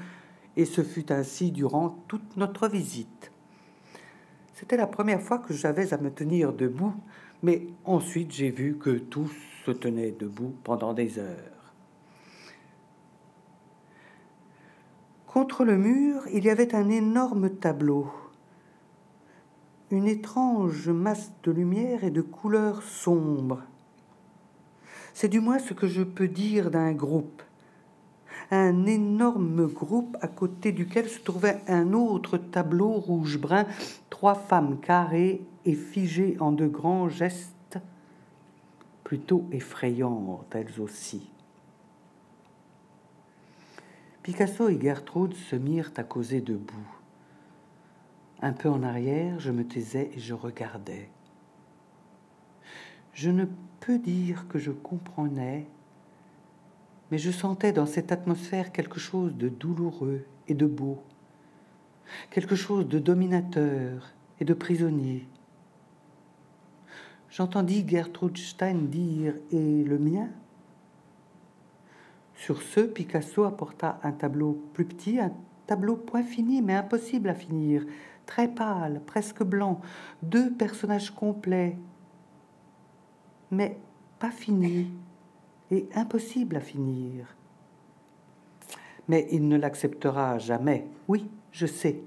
et 0.57 0.65
ce 0.65 0.83
fut 0.83 1.11
ainsi 1.11 1.51
durant 1.51 1.97
toute 2.07 2.37
notre 2.37 2.67
visite. 2.67 3.31
C'était 4.53 4.77
la 4.77 4.87
première 4.87 5.21
fois 5.21 5.39
que 5.39 5.53
j'avais 5.53 5.93
à 5.93 5.97
me 5.97 6.11
tenir 6.11 6.53
debout, 6.53 6.93
mais 7.41 7.67
ensuite 7.85 8.31
j'ai 8.31 8.49
vu 8.49 8.77
que 8.77 8.91
tous 8.91 9.31
se 9.65 9.71
tenait 9.71 10.11
debout 10.11 10.53
pendant 10.63 10.93
des 10.93 11.19
heures. 11.19 11.73
Contre 15.27 15.63
le 15.63 15.77
mur, 15.77 16.23
il 16.31 16.43
y 16.43 16.49
avait 16.49 16.75
un 16.75 16.89
énorme 16.89 17.49
tableau, 17.49 18.11
une 19.89 20.07
étrange 20.07 20.89
masse 20.89 21.31
de 21.43 21.51
lumière 21.51 22.03
et 22.03 22.11
de 22.11 22.21
couleurs 22.21 22.83
sombres. 22.83 23.63
C'est 25.13 25.29
du 25.29 25.39
moins 25.39 25.59
ce 25.59 25.73
que 25.73 25.87
je 25.87 26.03
peux 26.03 26.27
dire 26.27 26.69
d'un 26.69 26.91
groupe. 26.91 27.41
Un 28.51 28.85
énorme 28.85 29.67
groupe 29.67 30.17
à 30.21 30.27
côté 30.27 30.71
duquel 30.71 31.07
se 31.07 31.19
trouvait 31.19 31.61
un 31.67 31.93
autre 31.93 32.37
tableau 32.37 32.91
rouge-brun, 32.91 33.65
trois 34.09 34.35
femmes 34.35 34.79
carrées 34.79 35.41
et 35.65 35.73
figées 35.73 36.37
en 36.39 36.51
de 36.51 36.67
grands 36.67 37.09
gestes, 37.09 37.52
plutôt 39.03 39.45
effrayantes 39.51 40.53
elles 40.55 40.79
aussi. 40.79 41.29
Picasso 44.23 44.69
et 44.69 44.79
Gertrude 44.79 45.33
se 45.33 45.57
mirent 45.57 45.91
à 45.97 46.03
causer 46.03 46.39
debout. 46.39 46.87
Un 48.41 48.53
peu 48.53 48.69
en 48.69 48.81
arrière, 48.81 49.39
je 49.39 49.51
me 49.51 49.65
taisais 49.65 50.11
et 50.15 50.19
je 50.19 50.33
regardais. 50.33 51.09
Je 53.13 53.29
ne 53.29 53.45
peux 53.79 53.99
dire 53.99 54.47
que 54.47 54.59
je 54.59 54.71
comprenais, 54.71 55.67
mais 57.11 57.17
je 57.17 57.31
sentais 57.31 57.73
dans 57.73 57.85
cette 57.85 58.11
atmosphère 58.11 58.71
quelque 58.71 58.99
chose 58.99 59.35
de 59.35 59.49
douloureux 59.49 60.25
et 60.47 60.53
de 60.53 60.65
beau, 60.65 61.03
quelque 62.31 62.55
chose 62.55 62.87
de 62.87 62.99
dominateur 62.99 64.13
et 64.39 64.45
de 64.45 64.53
prisonnier. 64.53 65.27
J'entendis 67.35 67.83
Gertrude 67.87 68.37
Stein 68.37 68.75
dire 68.75 69.33
Et 69.51 69.83
le 69.83 69.97
mien? 69.97 70.29
Sur 72.35 72.61
ce, 72.61 72.81
Picasso 72.81 73.43
apporta 73.43 73.99
un 74.03 74.11
tableau 74.11 74.61
plus 74.73 74.85
petit, 74.85 75.19
un 75.19 75.33
tableau 75.65 75.95
point 75.95 76.21
fini, 76.21 76.61
mais 76.61 76.75
impossible 76.75 77.29
à 77.29 77.33
finir, 77.33 77.85
très 78.27 78.47
pâle, 78.47 79.01
presque 79.07 79.41
blanc, 79.41 79.81
deux 80.21 80.53
personnages 80.53 81.09
complets, 81.09 81.75
mais 83.49 83.77
pas 84.19 84.29
finis 84.29 84.91
et 85.71 85.89
impossible 85.95 86.57
à 86.57 86.61
finir. 86.61 87.35
Mais 89.07 89.27
il 89.31 89.47
ne 89.47 89.57
l'acceptera 89.57 90.37
jamais. 90.37 90.85
Oui, 91.07 91.31
je 91.51 91.65
sais, 91.65 91.99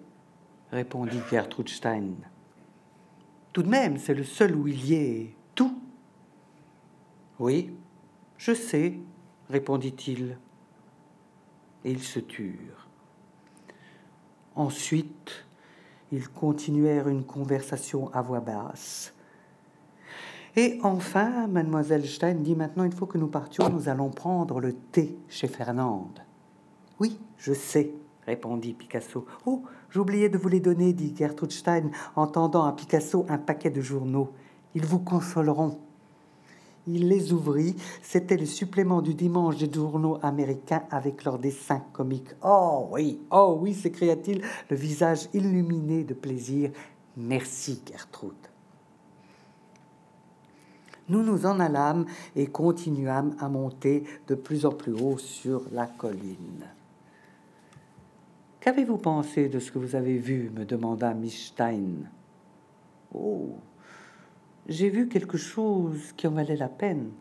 répondit 0.71 1.19
Gertrude 1.29 1.69
Stein. 1.69 2.13
Tout 3.57 3.63
de 3.63 3.71
même, 3.71 3.97
c'est 3.97 4.13
le 4.13 4.23
seul 4.23 4.55
où 4.55 4.69
il 4.69 4.85
y 4.85 4.93
ait 4.93 5.35
tout. 5.55 5.81
Oui, 7.39 7.75
je 8.37 8.53
sais, 8.53 8.99
répondit-il. 9.49 10.37
Et 11.83 11.91
ils 11.91 12.03
se 12.03 12.21
turent. 12.21 12.87
Ensuite, 14.57 15.47
ils 16.13 16.29
continuèrent 16.29 17.09
une 17.09 17.25
conversation 17.25 18.13
à 18.13 18.21
voix 18.21 18.41
basse. 18.41 19.15
Et 20.55 20.79
enfin, 20.83 21.47
mademoiselle 21.47 22.07
Stein 22.07 22.35
dit 22.35 22.57
maintenant 22.57 22.85
il 22.85 22.93
faut 22.93 23.07
que 23.07 23.17
nous 23.17 23.29
partions, 23.29 23.71
nous 23.71 23.89
allons 23.89 24.11
prendre 24.11 24.61
le 24.61 24.75
thé 24.75 25.17
chez 25.31 25.49
Fernande. 25.49 26.21
Oui, 27.01 27.19
je 27.39 27.55
sais, 27.55 27.95
répondit 28.27 28.75
Picasso. 28.75 29.25
Oh, 29.47 29.63
j'oubliais 29.97 30.29
de 30.29 30.37
vous 30.37 30.51
les 30.51 30.61
donner, 30.61 30.93
dit 30.93 31.15
Gertrude 31.17 31.53
Stein 31.53 31.91
en 32.17 32.27
tendant 32.27 32.65
à 32.67 32.73
Picasso 32.73 33.25
un 33.31 33.39
paquet 33.39 33.71
de 33.71 33.81
journaux. 33.81 34.29
Ils 34.75 34.85
vous 34.85 34.99
consoleront. 34.99 35.79
Il 36.87 37.09
les 37.09 37.33
ouvrit. 37.33 37.75
C'était 38.03 38.37
le 38.37 38.45
supplément 38.45 39.01
du 39.01 39.15
dimanche 39.15 39.57
des 39.57 39.73
journaux 39.73 40.19
américains 40.23 40.83
avec 40.91 41.25
leurs 41.25 41.39
dessins 41.39 41.83
comiques. 41.95 42.35
Oh 42.45 42.89
oui, 42.91 43.23
oh 43.31 43.57
oui, 43.59 43.73
s'écria-t-il, 43.73 44.43
le 44.69 44.77
visage 44.77 45.31
illuminé 45.33 46.05
de 46.05 46.13
plaisir. 46.13 46.73
Merci, 47.17 47.81
Gertrude. 47.91 48.33
Nous 51.09 51.23
nous 51.23 51.47
en 51.47 51.59
allâmes 51.59 52.05
et 52.35 52.49
continuâmes 52.49 53.35
à 53.41 53.49
monter 53.49 54.05
de 54.29 54.35
plus 54.35 54.67
en 54.67 54.73
plus 54.73 54.93
haut 54.93 55.17
sur 55.17 55.63
la 55.73 55.87
colline. 55.87 56.76
Qu'avez-vous 58.67 58.99
pensé 58.99 59.49
de 59.49 59.61
ce 59.61 59.71
que 59.71 59.79
vous 59.79 59.95
avez 59.95 60.19
vu 60.19 60.51
me 60.53 60.65
demanda 60.65 61.15
Miss 61.15 61.51
Stein. 61.51 62.11
Oh, 63.15 63.55
j'ai 64.67 64.89
vu 64.89 65.07
quelque 65.07 65.39
chose 65.39 66.13
qui 66.17 66.27
en 66.27 66.33
valait 66.33 66.57
la 66.57 66.69
peine. 66.69 67.13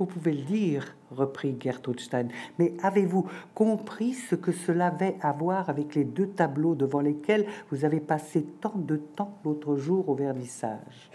Vous 0.00 0.06
pouvez 0.06 0.32
le 0.32 0.42
dire, 0.42 0.96
reprit 1.12 1.56
Gertrude 1.60 2.00
Stein, 2.00 2.26
mais 2.58 2.74
avez-vous 2.82 3.28
compris 3.54 4.14
ce 4.14 4.34
que 4.34 4.50
cela 4.50 4.88
avait 4.88 5.16
à 5.20 5.30
voir 5.30 5.70
avec 5.70 5.94
les 5.94 6.02
deux 6.02 6.30
tableaux 6.30 6.74
devant 6.74 7.00
lesquels 7.00 7.46
vous 7.70 7.84
avez 7.84 8.00
passé 8.00 8.42
tant 8.60 8.74
de 8.74 8.96
temps 8.96 9.38
l'autre 9.44 9.76
jour 9.76 10.08
au 10.08 10.16
vernissage? 10.16 11.08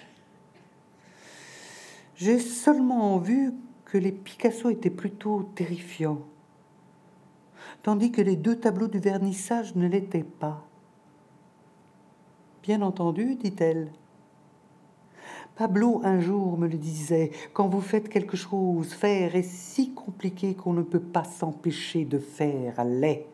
J'ai 2.15 2.39
seulement 2.39 3.17
vu 3.17 3.51
que 3.83 3.97
les 3.97 4.13
Picasso 4.13 4.69
étaient 4.69 4.89
plutôt 4.89 5.43
terrifiants, 5.53 6.21
tandis 7.87 8.11
que 8.11 8.19
les 8.19 8.35
deux 8.35 8.59
tableaux 8.59 8.89
du 8.89 8.99
vernissage 8.99 9.77
ne 9.77 9.87
l'étaient 9.87 10.25
pas. 10.25 10.61
Bien 12.61 12.81
entendu, 12.81 13.35
dit-elle, 13.35 13.93
Pablo 15.55 16.01
un 16.03 16.19
jour 16.19 16.57
me 16.57 16.67
le 16.67 16.77
disait, 16.77 17.31
quand 17.53 17.69
vous 17.69 17.79
faites 17.79 18.09
quelque 18.09 18.35
chose, 18.35 18.93
faire 18.93 19.37
est 19.37 19.49
si 19.49 19.93
compliqué 19.93 20.53
qu'on 20.53 20.73
ne 20.73 20.81
peut 20.81 20.99
pas 20.99 21.23
s'empêcher 21.23 22.03
de 22.03 22.19
faire 22.19 22.83
l'est. 22.83 23.25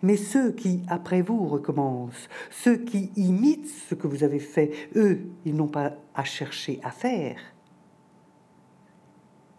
Mais 0.00 0.16
ceux 0.16 0.52
qui, 0.52 0.80
après 0.88 1.20
vous, 1.20 1.48
recommencent, 1.48 2.30
ceux 2.50 2.78
qui 2.78 3.12
imitent 3.14 3.68
ce 3.68 3.94
que 3.94 4.06
vous 4.06 4.24
avez 4.24 4.40
fait, 4.40 4.72
eux, 4.96 5.26
ils 5.44 5.54
n'ont 5.54 5.68
pas 5.68 5.92
à 6.14 6.24
chercher 6.24 6.80
à 6.82 6.90
faire. 6.90 7.38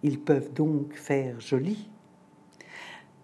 Ils 0.02 0.20
peuvent 0.20 0.54
donc 0.54 0.96
faire 0.96 1.40
joli. 1.40 1.88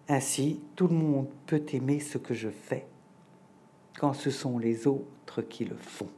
Ainsi, 0.08 0.60
tout 0.76 0.88
le 0.88 0.96
monde 0.96 1.28
peut 1.48 1.64
aimer 1.74 2.00
ce 2.00 2.20
que 2.20 2.36
je 2.36 2.50
fais, 2.50 2.86
quand 3.98 4.14
ce 4.14 4.30
sont 4.30 4.60
les 4.60 4.86
autres 4.86 5.42
qui 5.42 5.66
le 5.66 5.76
font. 5.76 6.10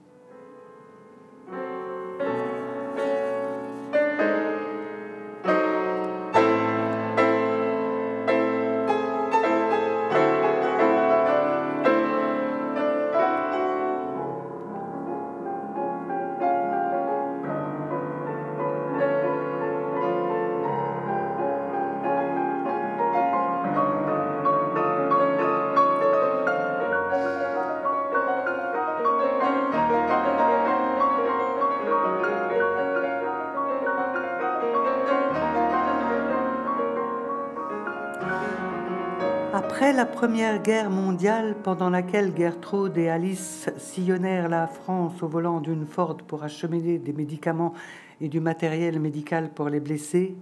Première 40.37 40.61
Guerre 40.61 40.91
mondiale, 40.91 41.55
pendant 41.63 41.89
laquelle 41.89 42.31
Gertrude 42.37 42.95
et 42.99 43.09
Alice 43.09 43.71
sillonnèrent 43.79 44.49
la 44.49 44.67
France 44.67 45.23
au 45.23 45.27
volant 45.27 45.59
d'une 45.61 45.87
Ford 45.87 46.17
pour 46.17 46.43
acheminer 46.43 46.99
des 46.99 47.11
médicaments 47.11 47.73
et 48.21 48.29
du 48.29 48.39
matériel 48.39 48.99
médical 48.99 49.49
pour 49.49 49.67
les 49.69 49.79
blessés, 49.79 50.35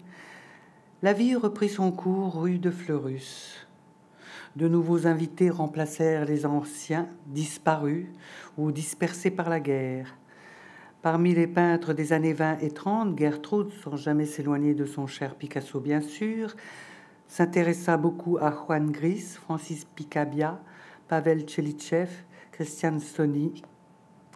la 1.01 1.13
vie 1.13 1.33
reprit 1.33 1.69
son 1.69 1.93
cours 1.93 2.41
rue 2.41 2.59
de 2.59 2.71
Fleurus. 2.71 3.65
De 4.57 4.67
nouveaux 4.67 5.07
invités 5.07 5.49
remplacèrent 5.49 6.25
les 6.25 6.45
anciens, 6.45 7.07
disparus 7.27 8.07
ou 8.57 8.73
dispersés 8.73 9.31
par 9.31 9.47
la 9.47 9.61
guerre. 9.61 10.13
Parmi 11.03 11.33
les 11.33 11.47
peintres 11.47 11.93
des 11.93 12.11
années 12.11 12.33
20 12.33 12.57
et 12.59 12.71
30, 12.71 13.17
Gertrude, 13.17 13.71
sans 13.81 13.95
jamais 13.95 14.25
s'éloigner 14.25 14.73
de 14.73 14.85
son 14.85 15.07
cher 15.07 15.35
Picasso 15.35 15.79
bien 15.79 16.01
sûr, 16.01 16.53
s'intéressa 17.27 17.97
beaucoup 17.97 18.37
à 18.37 18.51
Juan 18.51 18.91
Gris, 18.91 19.37
Francis 19.41 19.85
Picabia, 19.85 20.59
Pavel 21.07 21.41
Tchelitchev, 21.41 22.09
Christian 22.51 22.99
Stony 22.99 23.61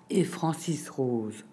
et 0.10 0.24
Francis 0.24 0.90
Rose. 0.90 1.46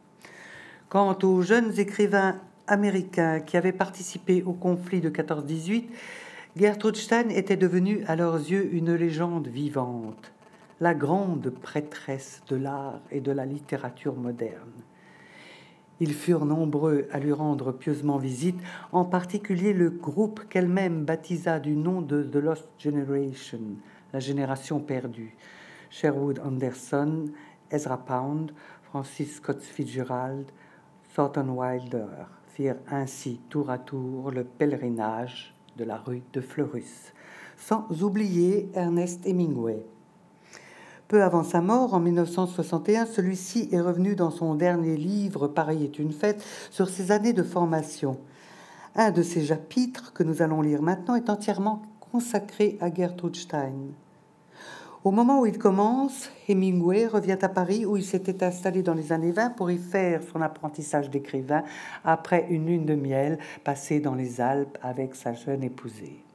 Quant 0.89 1.19
aux 1.23 1.43
jeunes 1.43 1.79
écrivains 1.79 2.41
américains 2.67 3.41
qui 3.41 3.57
avaient 3.57 3.73
participé 3.73 4.43
au 4.43 4.53
conflit 4.53 5.01
de 5.01 5.11
14-18, 5.11 5.85
Gertrude 6.57 6.97
Stein 6.97 7.29
était 7.29 7.57
devenue 7.57 8.03
à 8.07 8.17
leurs 8.17 8.37
yeux 8.37 8.73
une 8.73 8.95
légende 8.95 9.47
vivante, 9.47 10.33
la 10.81 10.95
grande 10.95 11.51
prêtresse 11.51 12.43
de 12.49 12.57
l'art 12.57 13.01
et 13.11 13.21
de 13.21 13.31
la 13.31 13.45
littérature 13.45 14.17
moderne. 14.17 14.73
Ils 15.99 16.13
furent 16.13 16.45
nombreux 16.45 17.09
à 17.11 17.19
lui 17.19 17.33
rendre 17.33 17.73
pieusement 17.73 18.19
visite, 18.19 18.59
en 18.93 19.05
particulier 19.05 19.73
le 19.73 19.89
groupe 19.89 20.43
qu'elle-même 20.51 21.05
baptisa 21.05 21.59
du 21.59 21.75
nom 21.75 22.03
de 22.03 22.23
The 22.23 22.37
Lost 22.37 22.69
Generation, 22.79 23.61
la 24.13 24.21
génération 24.21 24.79
perdue. 24.79 25.35
Sherwood 25.89 26.41
Anderson, 26.41 27.27
Ezra 27.71 27.97
Pound, 27.97 28.53
Francis 28.83 29.37
Scott 29.37 29.63
Fitzgerald, 29.63 30.47
Thornton 31.15 31.49
Wilder, 31.49 32.09
firent 32.49 32.77
ainsi 32.91 33.41
tour 33.49 33.71
à 33.71 33.79
tour 33.79 34.31
le 34.31 34.45
pèlerinage 34.45 35.55
de 35.79 35.85
la 35.85 35.97
rue 35.97 36.23
de 36.35 36.43
Fleurus, 36.43 37.15
sans 37.57 37.87
oublier 38.03 38.69
Ernest 38.75 39.27
Hemingway. 39.27 39.83
Peu 41.09 41.23
avant 41.23 41.45
sa 41.45 41.61
mort, 41.61 41.95
en 41.95 42.01
1961, 42.01 43.07
celui-ci 43.07 43.69
est 43.71 43.81
revenu 43.81 44.17
dans 44.17 44.33
son 44.33 44.57
dernier 44.57 44.97
livre 44.97 45.47
Paris 45.47 45.85
est 45.85 46.01
une 46.01 46.13
fête 46.13 46.43
sur 46.73 46.89
ses 46.89 47.13
années 47.13 47.33
de 47.33 47.45
formation. 47.45 48.19
Un 48.97 49.13
de 49.13 49.23
ces 49.23 49.45
chapitres 49.45 50.13
que 50.13 50.25
nous 50.25 50.43
allons 50.43 50.63
lire 50.63 50.83
maintenant 50.83 51.15
est 51.15 51.31
entièrement 51.31 51.83
consacré 52.01 52.77
à 52.81 52.93
Gertrude 52.93 53.37
Stein. 53.37 53.93
Au 55.05 55.13
moment 55.13 55.43
où 55.43 55.47
il 55.47 55.59
commence, 55.59 56.29
Hemingway 56.49 57.07
revient 57.07 57.39
à 57.41 57.49
Paris 57.49 57.87
où 57.87 57.97
il 57.97 58.05
s'était 58.05 58.43
installé 58.43 58.83
dans 58.83 58.95
les 58.95 59.13
années 59.13 59.31
20 59.31 59.51
pour 59.51 59.71
y 59.71 59.79
faire 59.79 60.21
son 60.33 60.43
apprentissage 60.43 61.09
d'écrivain 61.09 61.63
après 62.05 62.49
une 62.51 62.67
lune 62.67 62.87
de 62.87 62.97
miel 62.97 63.39
passée 63.63 64.01
dans 64.01 64.17
les 64.17 64.41
Alpes 64.41 64.77
avec 64.83 65.15
sa 65.15 65.35
jeune 65.35 65.63
épousée. 65.63 66.26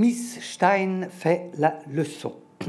Miss 0.00 0.40
Stein 0.40 1.08
fait 1.10 1.50
la 1.58 1.78
leçon. 1.92 2.32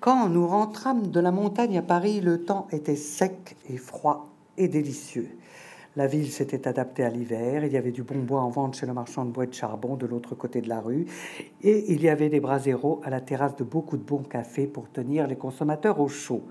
Quand 0.00 0.28
nous 0.28 0.48
rentrâmes 0.48 1.12
de 1.12 1.20
la 1.20 1.30
montagne 1.30 1.78
à 1.78 1.82
Paris, 1.82 2.20
le 2.20 2.42
temps 2.42 2.66
était 2.72 2.96
sec 2.96 3.54
et 3.70 3.76
froid 3.76 4.30
et 4.56 4.66
délicieux. 4.66 5.28
La 5.94 6.08
ville 6.08 6.32
s'était 6.32 6.66
adaptée 6.66 7.04
à 7.04 7.08
l'hiver. 7.08 7.64
Il 7.64 7.72
y 7.72 7.76
avait 7.76 7.92
du 7.92 8.02
bon 8.02 8.18
bois 8.18 8.40
en 8.40 8.50
vente 8.50 8.74
chez 8.74 8.86
le 8.86 8.92
marchand 8.92 9.24
de 9.24 9.30
bois 9.30 9.44
et 9.44 9.46
de 9.46 9.54
charbon 9.54 9.94
de 9.94 10.06
l'autre 10.06 10.34
côté 10.34 10.60
de 10.60 10.68
la 10.68 10.80
rue. 10.80 11.06
Et 11.62 11.92
il 11.92 12.02
y 12.02 12.08
avait 12.08 12.30
des 12.30 12.40
braseros 12.40 13.00
à 13.04 13.10
la 13.10 13.20
terrasse 13.20 13.54
de 13.54 13.62
beaucoup 13.62 13.96
de 13.96 14.02
bons 14.02 14.24
cafés 14.24 14.66
pour 14.66 14.90
tenir 14.90 15.28
les 15.28 15.36
consommateurs 15.36 16.00
au 16.00 16.08
chaud. 16.08 16.42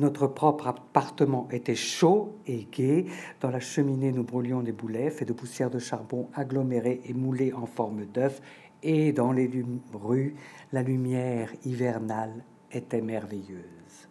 Notre 0.00 0.26
propre 0.26 0.66
appartement 0.66 1.46
était 1.52 1.76
chaud 1.76 2.36
et 2.46 2.66
gai. 2.72 3.06
Dans 3.40 3.50
la 3.50 3.60
cheminée, 3.60 4.10
nous 4.10 4.24
brûlions 4.24 4.62
des 4.62 4.72
boulets 4.72 5.10
faits 5.10 5.28
de 5.28 5.32
poussière 5.32 5.70
de 5.70 5.78
charbon 5.78 6.28
agglomérés 6.34 7.00
et 7.04 7.12
moulés 7.12 7.52
en 7.52 7.66
forme 7.66 8.04
d'œuf. 8.06 8.40
Et 8.82 9.12
dans 9.12 9.30
les 9.30 9.48
rues, 9.92 10.34
la 10.72 10.82
lumière 10.82 11.50
hivernale 11.64 12.44
était 12.72 13.00
merveilleuse. 13.00 14.08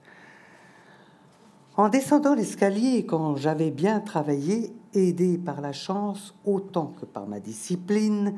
En 1.76 1.90
descendant 1.90 2.36
l'escalier, 2.36 3.06
quand 3.06 3.36
j'avais 3.36 3.72
bien 3.72 4.00
travaillé, 4.00 4.74
aidé 4.94 5.38
par 5.38 5.60
la 5.60 5.74
chance 5.74 6.36
autant 6.46 6.94
que 7.00 7.06
par 7.06 7.28
ma 7.28 7.40
discipline, 7.40 8.36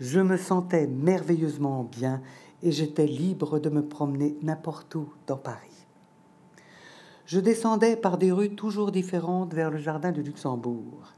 je 0.00 0.20
me 0.20 0.36
sentais 0.36 0.86
merveilleusement 0.86 1.84
bien 1.84 2.20
et 2.62 2.72
j'étais 2.72 3.06
libre 3.06 3.58
de 3.58 3.70
me 3.70 3.86
promener 3.86 4.36
n'importe 4.42 4.94
où 4.96 5.08
dans 5.26 5.36
Paris. 5.36 5.73
Je 7.26 7.40
descendais 7.40 7.96
par 7.96 8.18
des 8.18 8.32
rues 8.32 8.54
toujours 8.54 8.92
différentes 8.92 9.54
vers 9.54 9.70
le 9.70 9.78
jardin 9.78 10.12
de 10.12 10.20
Luxembourg. 10.20 11.14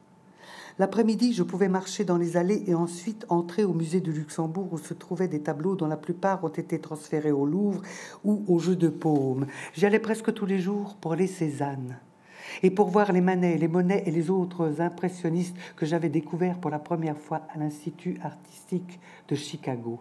L'après-midi, 0.79 1.33
je 1.33 1.43
pouvais 1.43 1.69
marcher 1.69 2.05
dans 2.05 2.17
les 2.17 2.37
allées 2.37 2.63
et 2.69 2.75
ensuite 2.75 3.27
entrer 3.29 3.65
au 3.65 3.73
musée 3.73 4.01
du 4.01 4.13
Luxembourg 4.13 4.69
où 4.73 4.79
se 4.79 4.95
trouvaient 4.95 5.27
des 5.27 5.41
tableaux 5.41 5.75
dont 5.75 5.89
la 5.89 5.97
plupart 5.97 6.45
ont 6.45 6.49
été 6.49 6.79
transférés 6.79 7.33
au 7.33 7.45
Louvre 7.45 7.83
ou 8.25 8.45
au 8.47 8.61
Jeu 8.61 8.77
de 8.77 8.89
Paume. 8.89 9.47
J'y 9.75 9.85
allais 9.85 9.99
presque 9.99 10.33
tous 10.33 10.47
les 10.47 10.61
jours 10.61 10.97
pour 11.01 11.17
les 11.17 11.27
Cézanne 11.27 11.99
et 12.63 12.71
pour 12.71 12.91
voir 12.91 13.11
les 13.13 13.21
Manet, 13.21 13.59
les 13.59 13.69
Monet 13.69 14.05
et 14.07 14.13
les 14.13 14.31
autres 14.31 14.81
impressionnistes 14.81 15.57
que 15.75 15.87
j'avais 15.87 16.11
découverts 16.11 16.61
pour 16.61 16.71
la 16.71 16.79
première 16.79 17.19
fois 17.19 17.43
à 17.53 17.59
l'Institut 17.59 18.21
artistique 18.23 19.01
de 19.29 19.35
Chicago. 19.35 19.99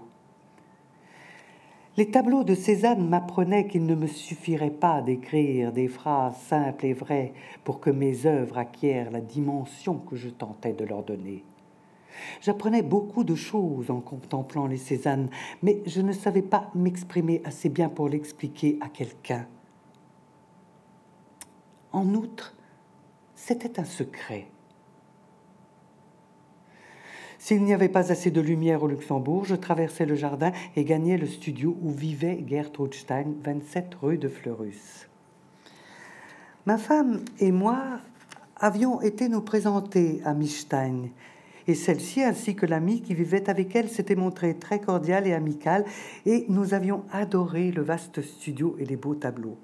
Les 1.97 2.11
tableaux 2.11 2.43
de 2.43 2.55
Cézanne 2.55 3.07
m'apprenaient 3.07 3.67
qu'il 3.67 3.85
ne 3.85 3.95
me 3.95 4.07
suffirait 4.07 4.69
pas 4.69 5.01
d'écrire 5.01 5.71
des 5.71 5.87
phrases 5.87 6.35
simples 6.35 6.87
et 6.87 6.93
vraies 6.93 7.33
pour 7.63 7.79
que 7.79 7.89
mes 7.89 8.25
œuvres 8.25 8.57
acquièrent 8.57 9.11
la 9.11 9.21
dimension 9.21 9.99
que 9.99 10.17
je 10.17 10.27
tentais 10.27 10.73
de 10.73 10.83
leur 10.83 11.03
donner. 11.03 11.45
J'apprenais 12.41 12.81
beaucoup 12.81 13.23
de 13.23 13.35
choses 13.35 13.89
en 13.91 14.01
contemplant 14.01 14.67
les 14.67 14.77
Cézanne, 14.77 15.29
mais 15.63 15.81
je 15.85 16.01
ne 16.01 16.11
savais 16.11 16.41
pas 16.41 16.69
m'exprimer 16.75 17.41
assez 17.45 17.69
bien 17.69 17.87
pour 17.87 18.09
l'expliquer 18.09 18.77
à 18.81 18.89
quelqu'un. 18.89 19.47
En 21.93 22.13
outre, 22.13 22.57
c'était 23.35 23.79
un 23.79 23.85
secret. 23.85 24.47
S'il 27.45 27.63
n'y 27.63 27.75
avait 27.75 27.89
pas 27.89 28.11
assez 28.11 28.31
de 28.31 28.41
lumière 28.41 28.81
au 28.81 28.87
Luxembourg, 28.87 29.45
je 29.45 29.53
traversais 29.53 30.07
le 30.07 30.15
jardin 30.15 30.51
et 30.75 30.83
gagnais 30.83 31.15
le 31.15 31.27
studio 31.27 31.77
où 31.83 31.91
vivait 31.91 32.43
Gertrude 32.47 32.95
Stein, 32.95 33.35
27 33.43 33.93
rue 34.01 34.17
de 34.17 34.27
Fleurus. 34.27 35.07
Ma 36.65 36.79
femme 36.79 37.23
et 37.39 37.51
moi 37.51 37.99
avions 38.55 38.99
été 38.99 39.29
nous 39.29 39.41
présenter 39.41 40.21
à 40.25 40.33
Miss 40.33 40.61
Stein, 40.61 41.09
et 41.67 41.75
celle-ci, 41.75 42.23
ainsi 42.23 42.55
que 42.55 42.65
l'ami 42.65 43.03
qui 43.03 43.13
vivait 43.13 43.47
avec 43.47 43.75
elle, 43.75 43.89
s'était 43.89 44.15
montrée 44.15 44.57
très 44.57 44.79
cordiale 44.79 45.27
et 45.27 45.33
amicale, 45.33 45.85
et 46.25 46.47
nous 46.49 46.73
avions 46.73 47.03
adoré 47.11 47.69
le 47.69 47.83
vaste 47.83 48.23
studio 48.23 48.75
et 48.79 48.85
les 48.85 48.95
beaux 48.95 49.13
tableaux. 49.13 49.59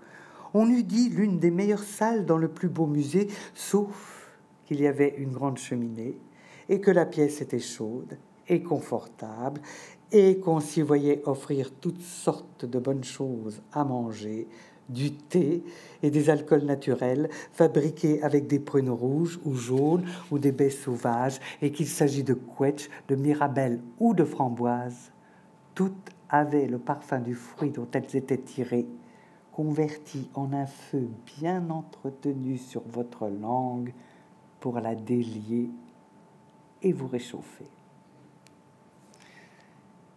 On 0.53 0.69
eût 0.69 0.83
dit 0.83 1.09
l'une 1.09 1.39
des 1.39 1.49
meilleures 1.49 1.83
salles 1.83 2.27
dans 2.27 2.37
le 2.37 2.49
plus 2.49 2.69
beau 2.69 2.85
musée, 2.85 3.27
sauf 3.55 4.29
qu'il 4.67 4.79
y 4.81 4.85
avait 4.85 5.15
une 5.17 5.31
grande 5.31 5.57
cheminée 5.57 6.15
et 6.71 6.79
que 6.79 6.89
la 6.89 7.05
pièce 7.05 7.41
était 7.41 7.59
chaude 7.59 8.17
et 8.47 8.63
confortable 8.63 9.61
et 10.11 10.39
qu'on 10.39 10.61
s'y 10.61 10.81
voyait 10.81 11.21
offrir 11.25 11.69
toutes 11.69 12.01
sortes 12.01 12.65
de 12.65 12.79
bonnes 12.79 13.03
choses 13.03 13.61
à 13.73 13.83
manger, 13.83 14.47
du 14.87 15.11
thé 15.11 15.63
et 16.01 16.09
des 16.09 16.29
alcools 16.29 16.63
naturels 16.63 17.29
fabriqués 17.51 18.23
avec 18.23 18.47
des 18.47 18.59
prunes 18.59 18.89
rouges 18.89 19.39
ou 19.43 19.53
jaunes 19.53 20.05
ou 20.31 20.39
des 20.39 20.53
baies 20.53 20.69
sauvages 20.69 21.41
et 21.61 21.73
qu'il 21.73 21.87
s'agit 21.87 22.23
de 22.23 22.33
quetch, 22.33 22.89
de 23.09 23.15
mirabelle 23.15 23.81
ou 23.99 24.13
de 24.13 24.23
framboise. 24.23 25.11
Toutes 25.75 26.09
avaient 26.29 26.67
le 26.67 26.79
parfum 26.79 27.19
du 27.19 27.35
fruit 27.35 27.71
dont 27.71 27.87
elles 27.91 28.15
étaient 28.15 28.37
tirées, 28.37 28.87
converti 29.51 30.29
en 30.35 30.53
un 30.53 30.67
feu 30.67 31.09
bien 31.37 31.69
entretenu 31.69 32.57
sur 32.57 32.83
votre 32.87 33.27
langue 33.27 33.93
pour 34.61 34.79
la 34.79 34.95
délier 34.95 35.69
et 36.81 36.93
vous 36.93 37.07
réchauffer. 37.07 37.65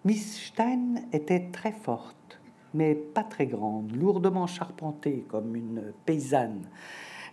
Miss 0.04 0.38
Stein 0.48 0.96
était 1.12 1.48
très 1.50 1.72
forte, 1.72 2.38
mais 2.74 2.94
pas 2.94 3.24
très 3.24 3.46
grande, 3.46 3.96
lourdement 3.96 4.46
charpentée 4.46 5.24
comme 5.28 5.56
une 5.56 5.92
paysanne. 6.04 6.68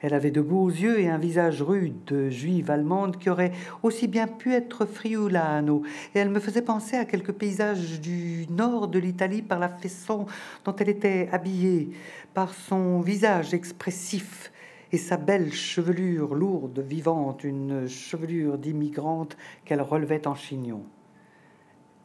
Elle 0.02 0.14
avait 0.16 0.32
de 0.32 0.42
beaux 0.42 0.70
yeux 0.70 1.00
et 1.00 1.10
un 1.10 1.20
visage 1.20 1.62
rude 1.62 2.06
de 2.06 2.30
juive 2.30 2.72
allemande 2.72 3.18
qui 3.18 3.30
aurait 3.30 3.52
aussi 3.84 4.08
bien 4.08 4.28
pu 4.28 4.54
être 4.54 4.86
friulano, 4.86 5.84
et 6.16 6.20
elle 6.20 6.30
me 6.30 6.40
faisait 6.40 6.64
penser 6.64 6.96
à 6.96 7.06
quelques 7.06 7.34
paysages 7.34 8.02
du 8.02 8.48
nord 8.50 8.88
de 8.88 8.98
l'Italie 8.98 9.44
par 9.44 9.60
la 9.60 9.70
façon 9.70 10.26
dont 10.66 10.76
elle 10.78 10.90
était 10.90 11.30
habillée, 11.32 11.92
par 12.34 12.54
son 12.54 13.00
visage 13.02 13.54
expressif 13.54 14.51
et 14.92 14.98
sa 14.98 15.18
belle 15.18 15.54
chevelure 15.54 16.36
lourde, 16.36 16.80
vivante, 16.80 17.44
une 17.44 17.88
chevelure 17.88 18.58
d'immigrante 18.58 19.38
qu'elle 19.64 19.82
relevait 19.82 20.28
en 20.28 20.36
chignon. 20.36 20.84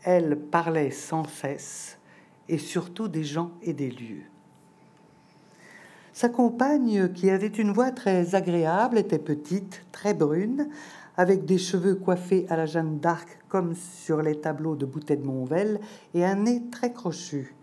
Elle 0.03 0.39
parlait 0.39 0.93
sans 0.93 1.25
cesse, 1.25 1.99
et 2.49 2.59
surtout 2.59 3.09
des 3.09 3.25
gens 3.25 3.51
et 3.63 3.73
des 3.73 3.91
lieux. 3.91 4.25
Sa 6.13 6.29
compagne, 6.29 7.13
qui 7.13 7.29
avait 7.29 7.47
une 7.49 7.73
voix 7.73 7.91
très 7.91 8.35
agréable, 8.35 8.99
était 8.99 9.19
petite, 9.19 9.85
très 9.93 10.15
brune, 10.15 10.69
avec 11.17 11.45
des 11.45 11.59
cheveux 11.59 11.97
coiffés 11.97 12.47
à 12.49 12.57
la 12.57 12.67
Jeanne 12.67 13.01
d'Arc 13.01 13.39
comme 13.49 13.75
sur 13.75 14.23
les 14.23 14.41
tableaux 14.41 14.77
de 14.77 14.87
Boutet 14.87 15.17
de 15.17 15.27
Monvel, 15.27 15.81
et 16.15 16.25
un 16.25 16.37
nez 16.37 16.63
très 16.71 16.93
crochu. 16.93 17.55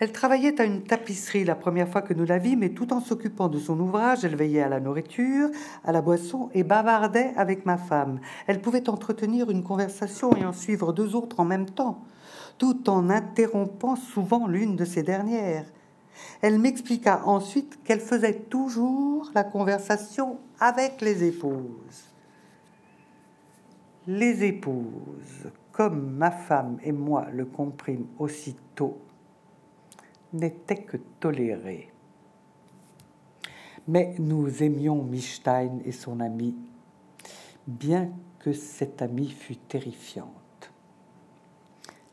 Elle 0.00 0.12
travaillait 0.12 0.60
à 0.60 0.64
une 0.64 0.82
tapisserie 0.82 1.44
la 1.44 1.56
première 1.56 1.88
fois 1.88 2.02
que 2.02 2.14
nous 2.14 2.24
la 2.24 2.38
vîmes, 2.38 2.60
mais 2.60 2.68
tout 2.68 2.92
en 2.92 3.00
s'occupant 3.00 3.48
de 3.48 3.58
son 3.58 3.80
ouvrage, 3.80 4.24
elle 4.24 4.36
veillait 4.36 4.62
à 4.62 4.68
la 4.68 4.78
nourriture, 4.78 5.48
à 5.84 5.90
la 5.90 6.02
boisson 6.02 6.50
et 6.54 6.62
bavardait 6.62 7.32
avec 7.36 7.66
ma 7.66 7.76
femme. 7.76 8.20
Elle 8.46 8.60
pouvait 8.60 8.88
entretenir 8.88 9.50
une 9.50 9.64
conversation 9.64 10.36
et 10.36 10.44
en 10.44 10.52
suivre 10.52 10.92
deux 10.92 11.16
autres 11.16 11.40
en 11.40 11.44
même 11.44 11.66
temps, 11.66 12.04
tout 12.58 12.88
en 12.88 13.10
interrompant 13.10 13.96
souvent 13.96 14.46
l'une 14.46 14.76
de 14.76 14.84
ces 14.84 15.02
dernières. 15.02 15.64
Elle 16.42 16.60
m'expliqua 16.60 17.22
ensuite 17.26 17.82
qu'elle 17.82 18.00
faisait 18.00 18.34
toujours 18.34 19.30
la 19.34 19.42
conversation 19.42 20.38
avec 20.60 21.00
les 21.00 21.24
épouses. 21.24 22.04
Les 24.06 24.44
épouses, 24.44 25.50
comme 25.72 26.16
ma 26.16 26.30
femme 26.30 26.78
et 26.84 26.92
moi 26.92 27.26
le 27.32 27.44
comprîmes 27.44 28.06
aussitôt, 28.18 28.98
n'était 30.32 30.82
que 30.82 30.96
toléré. 31.20 31.90
Mais 33.86 34.14
nous 34.18 34.62
aimions 34.62 35.02
Mistein 35.02 35.80
et 35.84 35.92
son 35.92 36.20
ami, 36.20 36.54
bien 37.66 38.10
que 38.38 38.52
cette 38.52 39.02
amie 39.02 39.30
fût 39.30 39.56
terrifiante. 39.56 40.28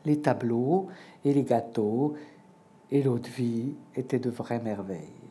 Les 0.04 0.20
tableaux 0.20 0.88
et 1.24 1.32
les 1.32 1.42
gâteaux 1.42 2.14
et 2.90 3.02
l'eau 3.02 3.18
de 3.18 3.28
vie 3.28 3.74
étaient 3.94 4.18
de 4.18 4.30
vraies 4.30 4.60
merveilles. 4.60 5.26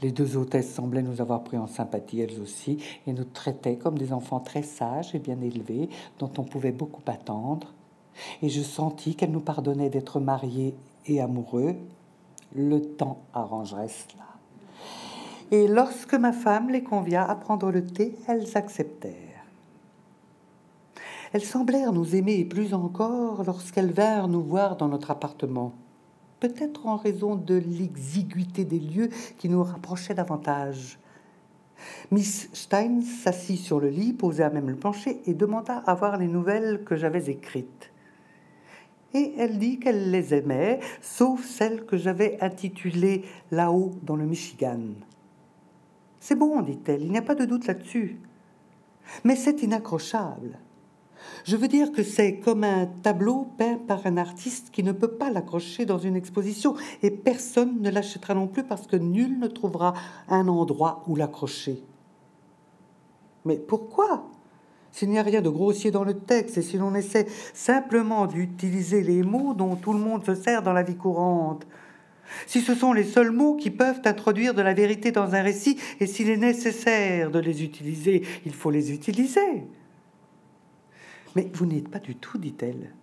Les 0.00 0.12
deux 0.12 0.36
hôtesses 0.36 0.72
semblaient 0.72 1.02
nous 1.02 1.20
avoir 1.20 1.42
pris 1.42 1.56
en 1.56 1.66
sympathie 1.66 2.20
elles 2.20 2.40
aussi 2.40 2.78
et 3.06 3.12
nous 3.12 3.24
traitaient 3.24 3.76
comme 3.78 3.96
des 3.96 4.12
enfants 4.12 4.40
très 4.40 4.62
sages 4.62 5.14
et 5.14 5.18
bien 5.18 5.40
élevés 5.40 5.88
dont 6.18 6.30
on 6.36 6.44
pouvait 6.44 6.72
beaucoup 6.72 7.02
attendre. 7.06 7.72
Et 8.42 8.48
je 8.48 8.60
sentis 8.60 9.14
qu'elles 9.14 9.30
nous 9.30 9.40
pardonnaient 9.40 9.90
d'être 9.90 10.20
mariés 10.20 10.74
et 11.06 11.20
amoureux. 11.20 11.76
Le 12.54 12.80
temps 12.80 13.24
arrangerait 13.32 13.88
cela. 13.88 14.24
Et 15.50 15.68
lorsque 15.68 16.14
ma 16.14 16.32
femme 16.32 16.70
les 16.70 16.82
convia 16.82 17.28
à 17.28 17.34
prendre 17.34 17.70
le 17.70 17.84
thé, 17.84 18.16
elles 18.26 18.56
acceptèrent. 18.56 19.12
Elles 21.32 21.44
semblèrent 21.44 21.92
nous 21.92 22.14
aimer 22.14 22.44
plus 22.44 22.74
encore 22.74 23.44
lorsqu'elles 23.44 23.92
vinrent 23.92 24.28
nous 24.28 24.42
voir 24.42 24.76
dans 24.76 24.88
notre 24.88 25.10
appartement 25.10 25.72
peut-être 26.44 26.86
en 26.86 26.96
raison 26.96 27.36
de 27.36 27.54
l'exiguïté 27.54 28.66
des 28.66 28.78
lieux 28.78 29.08
qui 29.38 29.48
nous 29.48 29.62
rapprochaient 29.62 30.12
davantage. 30.12 30.98
Miss 32.10 32.50
Stein 32.52 33.00
s'assit 33.00 33.58
sur 33.58 33.80
le 33.80 33.88
lit, 33.88 34.12
posa 34.12 34.50
même 34.50 34.68
le 34.68 34.76
plancher 34.76 35.22
et 35.24 35.32
demanda 35.32 35.78
à 35.86 35.94
voir 35.94 36.18
les 36.18 36.26
nouvelles 36.26 36.84
que 36.84 36.96
j'avais 36.96 37.30
écrites. 37.30 37.90
Et 39.14 39.32
elle 39.38 39.58
dit 39.58 39.78
qu'elle 39.78 40.10
les 40.10 40.34
aimait, 40.34 40.80
sauf 41.00 41.44
celles 41.44 41.86
que 41.86 41.96
j'avais 41.96 42.36
intitulées 42.40 43.24
Là-haut 43.50 43.92
dans 44.02 44.16
le 44.16 44.26
Michigan. 44.26 44.80
C'est 46.18 46.34
bon, 46.34 46.60
dit-elle, 46.62 47.02
il 47.02 47.12
n'y 47.12 47.18
a 47.18 47.22
pas 47.22 47.36
de 47.36 47.44
doute 47.44 47.66
là-dessus. 47.66 48.18
Mais 49.22 49.36
c'est 49.36 49.62
inaccrochable. 49.62 50.58
Je 51.44 51.56
veux 51.56 51.68
dire 51.68 51.92
que 51.92 52.02
c'est 52.02 52.38
comme 52.38 52.64
un 52.64 52.86
tableau 52.86 53.48
peint 53.56 53.78
par 53.78 54.06
un 54.06 54.16
artiste 54.16 54.70
qui 54.70 54.82
ne 54.82 54.92
peut 54.92 55.12
pas 55.12 55.30
l'accrocher 55.30 55.86
dans 55.86 55.98
une 55.98 56.16
exposition 56.16 56.74
et 57.02 57.10
personne 57.10 57.80
ne 57.80 57.90
l'achètera 57.90 58.34
non 58.34 58.46
plus 58.46 58.64
parce 58.64 58.86
que 58.86 58.96
nul 58.96 59.38
ne 59.38 59.46
trouvera 59.46 59.94
un 60.28 60.48
endroit 60.48 61.02
où 61.06 61.16
l'accrocher. 61.16 61.82
Mais 63.44 63.56
pourquoi? 63.56 64.26
S'il 64.94 65.10
n'y 65.10 65.18
a 65.18 65.24
rien 65.24 65.42
de 65.42 65.48
grossier 65.48 65.90
dans 65.90 66.04
le 66.04 66.14
texte 66.14 66.56
et 66.56 66.62
si 66.62 66.78
l'on 66.78 66.94
essaie 66.94 67.26
simplement 67.52 68.28
d'utiliser 68.28 69.02
les 69.02 69.24
mots 69.24 69.52
dont 69.52 69.74
tout 69.74 69.92
le 69.92 69.98
monde 69.98 70.24
se 70.24 70.36
sert 70.36 70.62
dans 70.62 70.72
la 70.72 70.84
vie 70.84 70.94
courante, 70.94 71.66
si 72.46 72.60
ce 72.60 72.76
sont 72.76 72.92
les 72.92 73.02
seuls 73.02 73.32
mots 73.32 73.56
qui 73.56 73.72
peuvent 73.72 74.02
introduire 74.04 74.54
de 74.54 74.62
la 74.62 74.72
vérité 74.72 75.10
dans 75.10 75.34
un 75.34 75.42
récit 75.42 75.80
et 75.98 76.06
s'il 76.06 76.30
est 76.30 76.36
nécessaire 76.36 77.32
de 77.32 77.40
les 77.40 77.64
utiliser, 77.64 78.24
il 78.46 78.54
faut 78.54 78.70
les 78.70 78.92
utiliser. 78.92 79.66
Mais 81.34 81.50
vous 81.54 81.66
n'êtes 81.66 81.88
pas 81.88 81.98
du 81.98 82.14
tout, 82.14 82.38
dit-elle. 82.38 82.94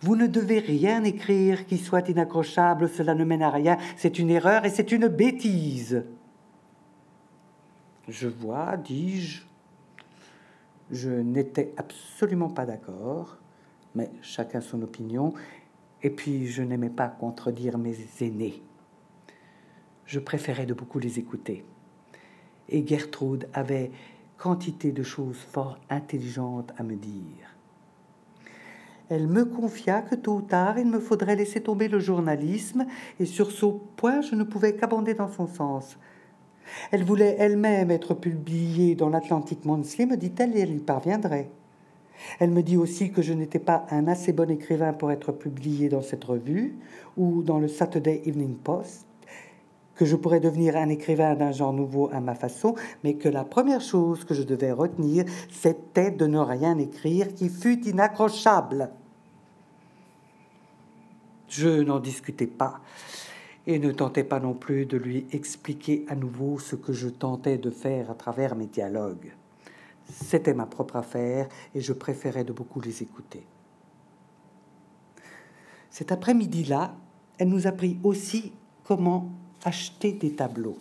Vous 0.00 0.14
ne 0.14 0.28
devez 0.28 0.60
rien 0.60 1.02
écrire 1.02 1.66
qui 1.66 1.78
soit 1.78 2.08
inaccrochable, 2.08 2.88
cela 2.88 3.16
ne 3.16 3.24
mène 3.24 3.42
à 3.42 3.50
rien, 3.50 3.78
c'est 3.96 4.20
une 4.20 4.30
erreur 4.30 4.64
et 4.64 4.70
c'est 4.70 4.92
une 4.92 5.08
bêtise. 5.08 6.04
Je 8.06 8.28
vois, 8.28 8.76
dis-je. 8.76 9.42
Je, 10.92 11.10
n'étais 11.10 11.72
absolument 11.76 12.50
pas 12.50 12.66
d'accord, 12.66 13.38
mais 13.94 14.10
chacun 14.20 14.60
son 14.60 14.82
opinion, 14.82 15.32
et 16.02 16.10
puis 16.10 16.46
je 16.46 16.62
n'aimais 16.62 16.90
pas 16.90 17.08
contredire 17.08 17.78
mes 17.78 17.96
aînés. 18.20 18.62
Je 20.04 20.20
préférais 20.20 20.66
de 20.66 20.74
beaucoup 20.74 20.98
les 20.98 21.18
écouter. 21.18 21.64
Et 22.68 22.86
Gertrude 22.86 23.48
avait 23.54 23.90
quantité 24.36 24.92
de 24.92 25.02
choses 25.02 25.38
fort 25.38 25.78
intelligentes 25.88 26.72
à 26.76 26.82
me 26.82 26.96
dire. 26.96 27.56
Elle 29.08 29.28
me 29.28 29.44
confia 29.44 30.02
que 30.02 30.14
tôt 30.14 30.36
ou 30.36 30.42
tard 30.42 30.78
il 30.78 30.86
me 30.86 30.98
faudrait 31.00 31.36
laisser 31.36 31.62
tomber 31.62 31.88
le 31.88 32.00
journalisme, 32.00 32.86
et 33.18 33.26
sur 33.26 33.50
ce 33.50 33.66
point 33.96 34.20
je 34.20 34.34
ne 34.34 34.44
pouvais 34.44 34.74
qu'abonder 34.76 35.14
dans 35.14 35.28
son 35.28 35.46
sens. 35.46 35.98
Elle 36.90 37.04
voulait 37.04 37.36
elle-même 37.38 37.90
être 37.90 38.14
publiée 38.14 38.94
dans 38.94 39.08
l'Atlantic 39.08 39.64
Monthly, 39.64 40.06
me 40.06 40.16
dit-elle, 40.16 40.56
et 40.56 40.60
elle 40.60 40.74
y 40.74 40.78
parviendrait. 40.78 41.50
Elle 42.38 42.50
me 42.50 42.62
dit 42.62 42.76
aussi 42.76 43.10
que 43.10 43.22
je 43.22 43.32
n'étais 43.32 43.58
pas 43.58 43.86
un 43.90 44.06
assez 44.06 44.32
bon 44.32 44.50
écrivain 44.50 44.92
pour 44.92 45.10
être 45.10 45.32
publié 45.32 45.88
dans 45.88 46.02
cette 46.02 46.24
revue 46.24 46.76
ou 47.16 47.42
dans 47.42 47.58
le 47.58 47.68
Saturday 47.68 48.22
Evening 48.26 48.54
Post, 48.54 49.06
que 49.94 50.04
je 50.04 50.16
pourrais 50.16 50.40
devenir 50.40 50.76
un 50.76 50.88
écrivain 50.88 51.34
d'un 51.34 51.52
genre 51.52 51.72
nouveau 51.72 52.10
à 52.12 52.20
ma 52.20 52.34
façon, 52.34 52.74
mais 53.04 53.14
que 53.14 53.28
la 53.28 53.44
première 53.44 53.80
chose 53.80 54.24
que 54.24 54.34
je 54.34 54.42
devais 54.42 54.72
retenir, 54.72 55.24
c'était 55.50 56.10
de 56.10 56.26
ne 56.26 56.38
rien 56.38 56.78
écrire 56.78 57.34
qui 57.34 57.48
fût 57.48 57.86
inaccrochable. 57.86 58.90
Je 61.48 61.82
n'en 61.82 62.00
discutais 62.00 62.46
pas 62.46 62.80
et 63.66 63.78
ne 63.78 63.92
tentais 63.92 64.24
pas 64.24 64.40
non 64.40 64.54
plus 64.54 64.86
de 64.86 64.96
lui 64.96 65.26
expliquer 65.32 66.04
à 66.08 66.16
nouveau 66.16 66.58
ce 66.58 66.76
que 66.76 66.92
je 66.92 67.08
tentais 67.08 67.58
de 67.58 67.70
faire 67.70 68.10
à 68.10 68.14
travers 68.14 68.56
mes 68.56 68.66
dialogues. 68.66 69.32
C'était 70.10 70.54
ma 70.54 70.66
propre 70.66 70.96
affaire 70.96 71.48
et 71.74 71.80
je 71.80 71.92
préférais 71.92 72.44
de 72.44 72.52
beaucoup 72.52 72.80
les 72.80 73.02
écouter. 73.02 73.46
Cet 75.90 76.10
après-midi-là, 76.10 76.94
elle 77.38 77.48
nous 77.48 77.66
apprit 77.66 77.98
aussi 78.02 78.52
comment 78.84 79.30
acheter 79.64 80.12
des 80.12 80.34
tableaux. 80.34 80.78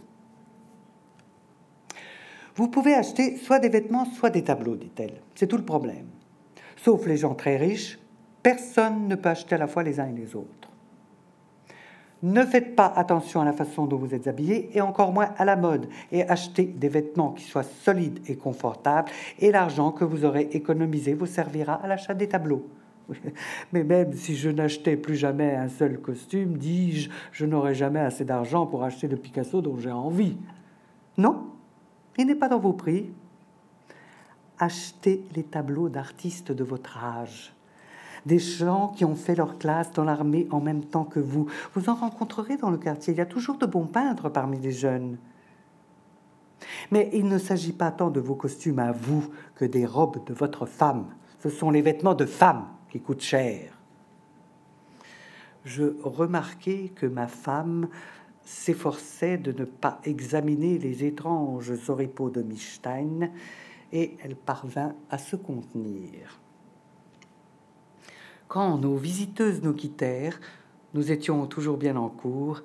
Vous 2.55 2.67
pouvez 2.67 2.93
acheter 2.93 3.37
soit 3.37 3.59
des 3.59 3.69
vêtements, 3.69 4.05
soit 4.05 4.29
des 4.29 4.43
tableaux, 4.43 4.75
dit-elle. 4.75 5.21
C'est 5.35 5.47
tout 5.47 5.57
le 5.57 5.65
problème. 5.65 6.07
Sauf 6.77 7.05
les 7.05 7.17
gens 7.17 7.35
très 7.35 7.57
riches, 7.57 7.99
personne 8.41 9.07
ne 9.07 9.15
peut 9.15 9.29
acheter 9.29 9.55
à 9.55 9.59
la 9.59 9.67
fois 9.67 9.83
les 9.83 9.99
uns 9.99 10.07
et 10.07 10.13
les 10.13 10.35
autres. 10.35 10.70
Ne 12.23 12.43
faites 12.45 12.75
pas 12.75 12.85
attention 12.85 13.41
à 13.41 13.45
la 13.45 13.53
façon 13.53 13.85
dont 13.85 13.97
vous 13.97 14.13
êtes 14.13 14.27
habillé 14.27 14.69
et 14.77 14.81
encore 14.81 15.11
moins 15.11 15.33
à 15.37 15.45
la 15.45 15.55
mode 15.55 15.87
et 16.11 16.23
achetez 16.29 16.65
des 16.65 16.89
vêtements 16.89 17.31
qui 17.31 17.43
soient 17.43 17.63
solides 17.63 18.19
et 18.27 18.35
confortables 18.35 19.11
et 19.39 19.51
l'argent 19.51 19.91
que 19.91 20.05
vous 20.05 20.23
aurez 20.23 20.49
économisé 20.51 21.15
vous 21.15 21.25
servira 21.25 21.73
à 21.73 21.87
l'achat 21.87 22.13
des 22.13 22.29
tableaux. 22.29 22.67
Mais 23.73 23.83
même 23.83 24.13
si 24.13 24.35
je 24.35 24.49
n'achetais 24.49 24.97
plus 24.97 25.15
jamais 25.15 25.55
un 25.55 25.67
seul 25.67 25.99
costume, 25.99 26.57
dis-je, 26.57 27.09
je 27.31 27.45
n'aurais 27.47 27.73
jamais 27.73 27.99
assez 27.99 28.23
d'argent 28.23 28.67
pour 28.67 28.83
acheter 28.83 29.07
le 29.07 29.17
Picasso 29.17 29.61
dont 29.61 29.77
j'ai 29.77 29.91
envie. 29.91 30.37
Non, 31.17 31.47
il 32.19 32.27
n'est 32.27 32.35
pas 32.35 32.49
dans 32.49 32.59
vos 32.59 32.73
prix. 32.73 33.09
Achetez 34.59 35.23
les 35.35 35.43
tableaux 35.43 35.89
d'artistes 35.89 36.51
de 36.51 36.63
votre 36.63 37.03
âge 37.03 37.55
des 38.25 38.39
gens 38.39 38.89
qui 38.89 39.05
ont 39.05 39.15
fait 39.15 39.35
leur 39.35 39.57
classe 39.57 39.91
dans 39.91 40.03
l'armée 40.03 40.47
en 40.51 40.61
même 40.61 40.83
temps 40.83 41.05
que 41.05 41.19
vous. 41.19 41.47
Vous 41.75 41.89
en 41.89 41.95
rencontrerez 41.95 42.57
dans 42.57 42.69
le 42.69 42.77
quartier. 42.77 43.13
Il 43.13 43.17
y 43.17 43.21
a 43.21 43.25
toujours 43.25 43.57
de 43.57 43.65
bons 43.65 43.87
peintres 43.87 44.29
parmi 44.29 44.59
les 44.59 44.71
jeunes. 44.71 45.17
Mais 46.91 47.09
il 47.13 47.27
ne 47.27 47.37
s'agit 47.37 47.73
pas 47.73 47.91
tant 47.91 48.09
de 48.09 48.19
vos 48.19 48.35
costumes 48.35 48.79
à 48.79 48.91
vous 48.91 49.29
que 49.55 49.65
des 49.65 49.85
robes 49.85 50.23
de 50.25 50.33
votre 50.33 50.65
femme. 50.65 51.07
Ce 51.41 51.49
sont 51.49 51.71
les 51.71 51.81
vêtements 51.81 52.13
de 52.13 52.25
femme 52.25 52.65
qui 52.89 52.99
coûtent 52.99 53.21
cher. 53.21 53.77
Je 55.63 55.93
remarquai 56.03 56.91
que 56.95 57.05
ma 57.05 57.27
femme 57.27 57.87
s'efforçait 58.43 59.37
de 59.37 59.51
ne 59.51 59.65
pas 59.65 59.99
examiner 60.03 60.77
les 60.77 61.05
étranges 61.05 61.73
oripeaux 61.87 62.29
de 62.29 62.41
Mistein 62.41 63.31
et 63.91 64.17
elle 64.23 64.35
parvint 64.35 64.93
à 65.09 65.17
se 65.17 65.35
contenir. 65.35 66.40
Quand 68.51 68.77
nos 68.77 68.97
visiteuses 68.97 69.63
nous 69.63 69.71
quittèrent, 69.71 70.37
nous 70.93 71.13
étions 71.13 71.47
toujours 71.47 71.77
bien 71.77 71.95
en 71.95 72.09
cours 72.09 72.63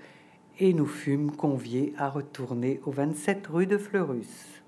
et 0.58 0.74
nous 0.74 0.84
fûmes 0.84 1.30
conviés 1.30 1.94
à 1.96 2.08
retourner 2.08 2.80
au 2.86 2.90
27 2.90 3.46
rue 3.46 3.68
de 3.68 3.78
Fleurus. 3.78 4.64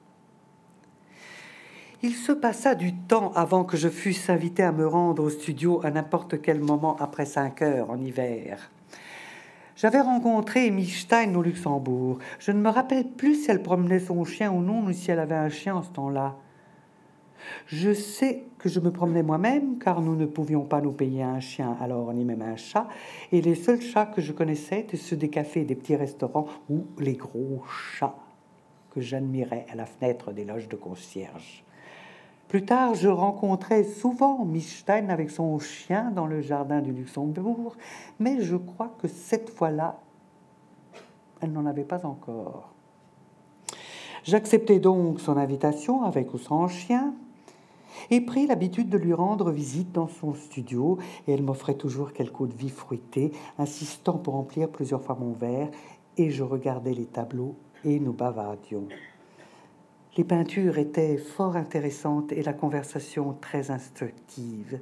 Il 2.05 2.14
se 2.14 2.31
passa 2.31 2.77
du 2.77 2.95
temps 2.95 3.33
avant 3.35 3.64
que 3.64 3.77
je 3.77 3.89
fusse 3.89 4.31
invité 4.31 4.62
à 4.62 4.71
me 4.71 4.87
rendre 4.87 5.25
au 5.25 5.29
studio 5.29 5.81
à 5.83 5.91
n'importe 5.91 6.41
quel 6.41 6.61
moment 6.61 6.95
après 7.01 7.27
cinq 7.27 7.62
heures 7.62 7.91
en 7.91 7.99
hiver. 7.99 8.71
J'avais 9.75 10.01
rencontré 10.01 10.69
Amy 10.69 10.87
Stein 10.87 11.35
au 11.35 11.43
Luxembourg. 11.43 12.21
Je 12.39 12.53
ne 12.53 12.61
me 12.61 12.69
rappelle 12.69 13.09
plus 13.09 13.43
si 13.43 13.51
elle 13.51 13.64
promenait 13.64 13.99
son 13.99 14.25
chien 14.25 14.53
ou 14.53 14.62
non, 14.62 14.85
ou 14.85 14.93
si 14.93 15.11
elle 15.11 15.19
avait 15.19 15.35
un 15.35 15.49
chien 15.49 15.75
en 15.75 15.83
ce 15.83 15.91
temps-là. 15.91 16.37
Je 17.66 17.93
sais 17.93 18.45
que 18.59 18.68
je 18.68 18.80
me 18.80 18.91
promenais 18.91 19.22
moi-même, 19.22 19.78
car 19.78 20.01
nous 20.01 20.16
ne 20.16 20.26
pouvions 20.26 20.64
pas 20.64 20.80
nous 20.80 20.93
payer 20.93 21.22
un 21.22 21.41
chien 21.41 21.76
alors, 21.80 22.12
ni 22.12 22.24
même 22.24 22.43
un 22.43 22.57
chat, 22.57 22.89
et 23.32 23.41
les 23.41 23.55
seuls 23.55 23.80
chats 23.80 24.07
que 24.07 24.20
je 24.20 24.32
connaissais 24.32 24.80
étaient 24.80 24.97
ceux 24.97 25.16
des 25.16 25.28
cafés 25.28 25.61
et 25.61 25.64
des 25.64 25.74
petits 25.74 25.97
restaurants, 25.97 26.47
ou 26.68 26.84
les 26.99 27.14
gros 27.14 27.62
chats 27.66 28.16
que 28.91 29.01
j'admirais 29.01 29.66
à 29.70 29.74
la 29.74 29.86
fenêtre 29.86 30.32
des 30.32 30.45
loges 30.45 30.68
de 30.68 30.76
concierge. 30.76 31.64
Plus 32.49 32.64
tard, 32.64 32.95
je 32.95 33.09
rencontrais 33.09 33.84
souvent 33.84 34.45
Miss 34.47 34.78
Stein 34.78 35.11
avec 35.11 35.30
son 35.30 35.59
chien 35.59 36.11
dans 36.11 36.26
le 36.26 36.41
jardin 36.41 36.80
du 36.80 36.93
Luxembourg, 36.93 37.76
mais 38.18 38.41
je 38.41 38.57
crois 38.57 38.95
que 39.01 39.07
cette 39.07 39.51
fois-là, 39.51 40.01
elle 41.43 41.53
n'en 41.53 41.66
avait 41.66 41.84
pas 41.84 42.07
encore. 42.07 42.72
J'acceptai 44.24 44.80
donc 44.80 45.20
son 45.20 45.36
invitation 45.36 46.03
avec 46.03 46.32
ou 46.32 46.39
sans 46.39 46.68
chien, 46.68 47.14
et 48.11 48.20
pris 48.20 48.47
l'habitude 48.47 48.89
de 48.89 48.99
lui 48.99 49.14
rendre 49.14 49.51
visite 49.51 49.93
dans 49.93 50.09
son 50.09 50.34
studio, 50.34 50.99
et 51.26 51.32
elle 51.32 51.43
m'offrait 51.43 51.74
toujours 51.74 52.12
quelques 52.12 52.41
eau 52.41 52.47
de 52.47 52.55
vie 52.55 52.70
fruitée, 52.70 53.32
insistant 53.59 54.18
pour 54.18 54.34
remplir 54.34 54.68
plusieurs 54.68 55.03
fois 55.03 55.16
mon 55.18 55.32
verre, 55.32 55.70
et 56.16 56.30
je 56.30 56.43
regardais 56.43 56.95
les 56.95 57.07
tableaux 57.07 57.57
et 57.84 58.01
nous 58.01 58.12
bavardions. 58.12 58.89
Les 60.16 60.24
peintures 60.24 60.78
étaient 60.78 61.16
fort 61.16 61.57
intéressantes 61.57 62.32
et 62.32 62.43
la 62.43 62.53
conversation 62.53 63.36
très 63.41 63.70
instructive. 63.70 64.80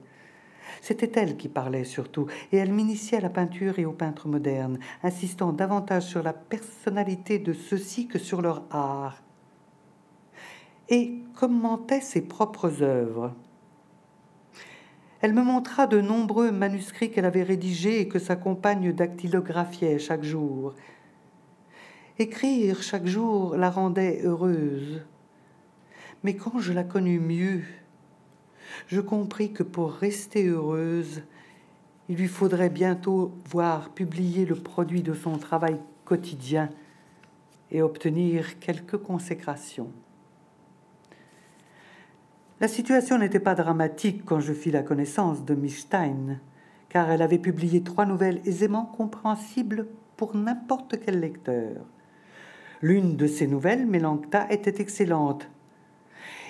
C'était 0.80 1.20
elle 1.20 1.36
qui 1.36 1.48
parlait 1.48 1.84
surtout, 1.84 2.26
et 2.52 2.56
elle 2.56 2.72
m'initiait 2.72 3.18
à 3.18 3.22
la 3.22 3.30
peinture 3.30 3.78
et 3.78 3.84
aux 3.84 3.92
peintres 3.92 4.28
modernes, 4.28 4.78
insistant 5.02 5.52
davantage 5.52 6.04
sur 6.04 6.22
la 6.22 6.32
personnalité 6.32 7.38
de 7.38 7.52
ceux-ci 7.52 8.08
que 8.08 8.18
sur 8.18 8.40
leur 8.40 8.64
art, 8.70 9.22
et 10.88 11.18
commentait 11.34 12.00
ses 12.00 12.22
propres 12.22 12.82
œuvres. 12.82 13.34
Elle 15.20 15.32
me 15.32 15.42
montra 15.42 15.86
de 15.86 16.00
nombreux 16.00 16.52
manuscrits 16.52 17.10
qu'elle 17.10 17.24
avait 17.24 17.42
rédigés 17.42 18.00
et 18.00 18.08
que 18.08 18.18
sa 18.18 18.36
compagne 18.36 18.92
dactylographiait 18.92 19.98
chaque 19.98 20.24
jour. 20.24 20.74
Écrire 22.18 22.82
chaque 22.82 23.06
jour 23.06 23.56
la 23.56 23.70
rendait 23.70 24.20
heureuse. 24.22 25.02
Mais 26.22 26.34
quand 26.36 26.58
je 26.58 26.72
la 26.72 26.84
connus 26.84 27.20
mieux, 27.20 27.62
je 28.86 29.00
compris 29.00 29.52
que 29.52 29.62
pour 29.62 29.92
rester 29.92 30.46
heureuse, 30.46 31.22
il 32.08 32.16
lui 32.16 32.28
faudrait 32.28 32.70
bientôt 32.70 33.32
voir 33.50 33.90
publier 33.90 34.46
le 34.46 34.54
produit 34.54 35.02
de 35.02 35.14
son 35.14 35.38
travail 35.38 35.78
quotidien 36.04 36.70
et 37.70 37.82
obtenir 37.82 38.58
quelque 38.60 38.96
consécration. 38.96 39.90
La 42.58 42.68
situation 42.68 43.18
n'était 43.18 43.38
pas 43.38 43.54
dramatique 43.54 44.24
quand 44.24 44.40
je 44.40 44.54
fis 44.54 44.70
la 44.70 44.82
connaissance 44.82 45.44
de 45.44 45.54
Miss 45.54 45.80
Stein, 45.80 46.40
car 46.88 47.10
elle 47.10 47.20
avait 47.20 47.38
publié 47.38 47.82
trois 47.82 48.06
nouvelles 48.06 48.40
aisément 48.46 48.86
compréhensibles 48.86 49.86
pour 50.16 50.34
n'importe 50.34 50.98
quel 51.04 51.20
lecteur. 51.20 51.84
L'une 52.80 53.16
de 53.16 53.26
ces 53.26 53.46
nouvelles, 53.46 53.84
Mélancta, 53.84 54.46
était 54.50 54.80
excellente, 54.80 55.50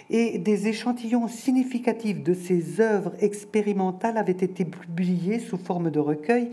et 0.09 0.39
des 0.39 0.69
échantillons 0.69 1.27
significatifs 1.27 2.23
de 2.23 2.35
ses 2.35 2.81
œuvres 2.81 3.15
expérimentales 3.19 4.17
avaient 4.17 4.31
été 4.31 4.65
publiés 4.65 5.41
sous 5.41 5.59
forme 5.59 5.91
de 5.91 5.99
recueil 5.99 6.53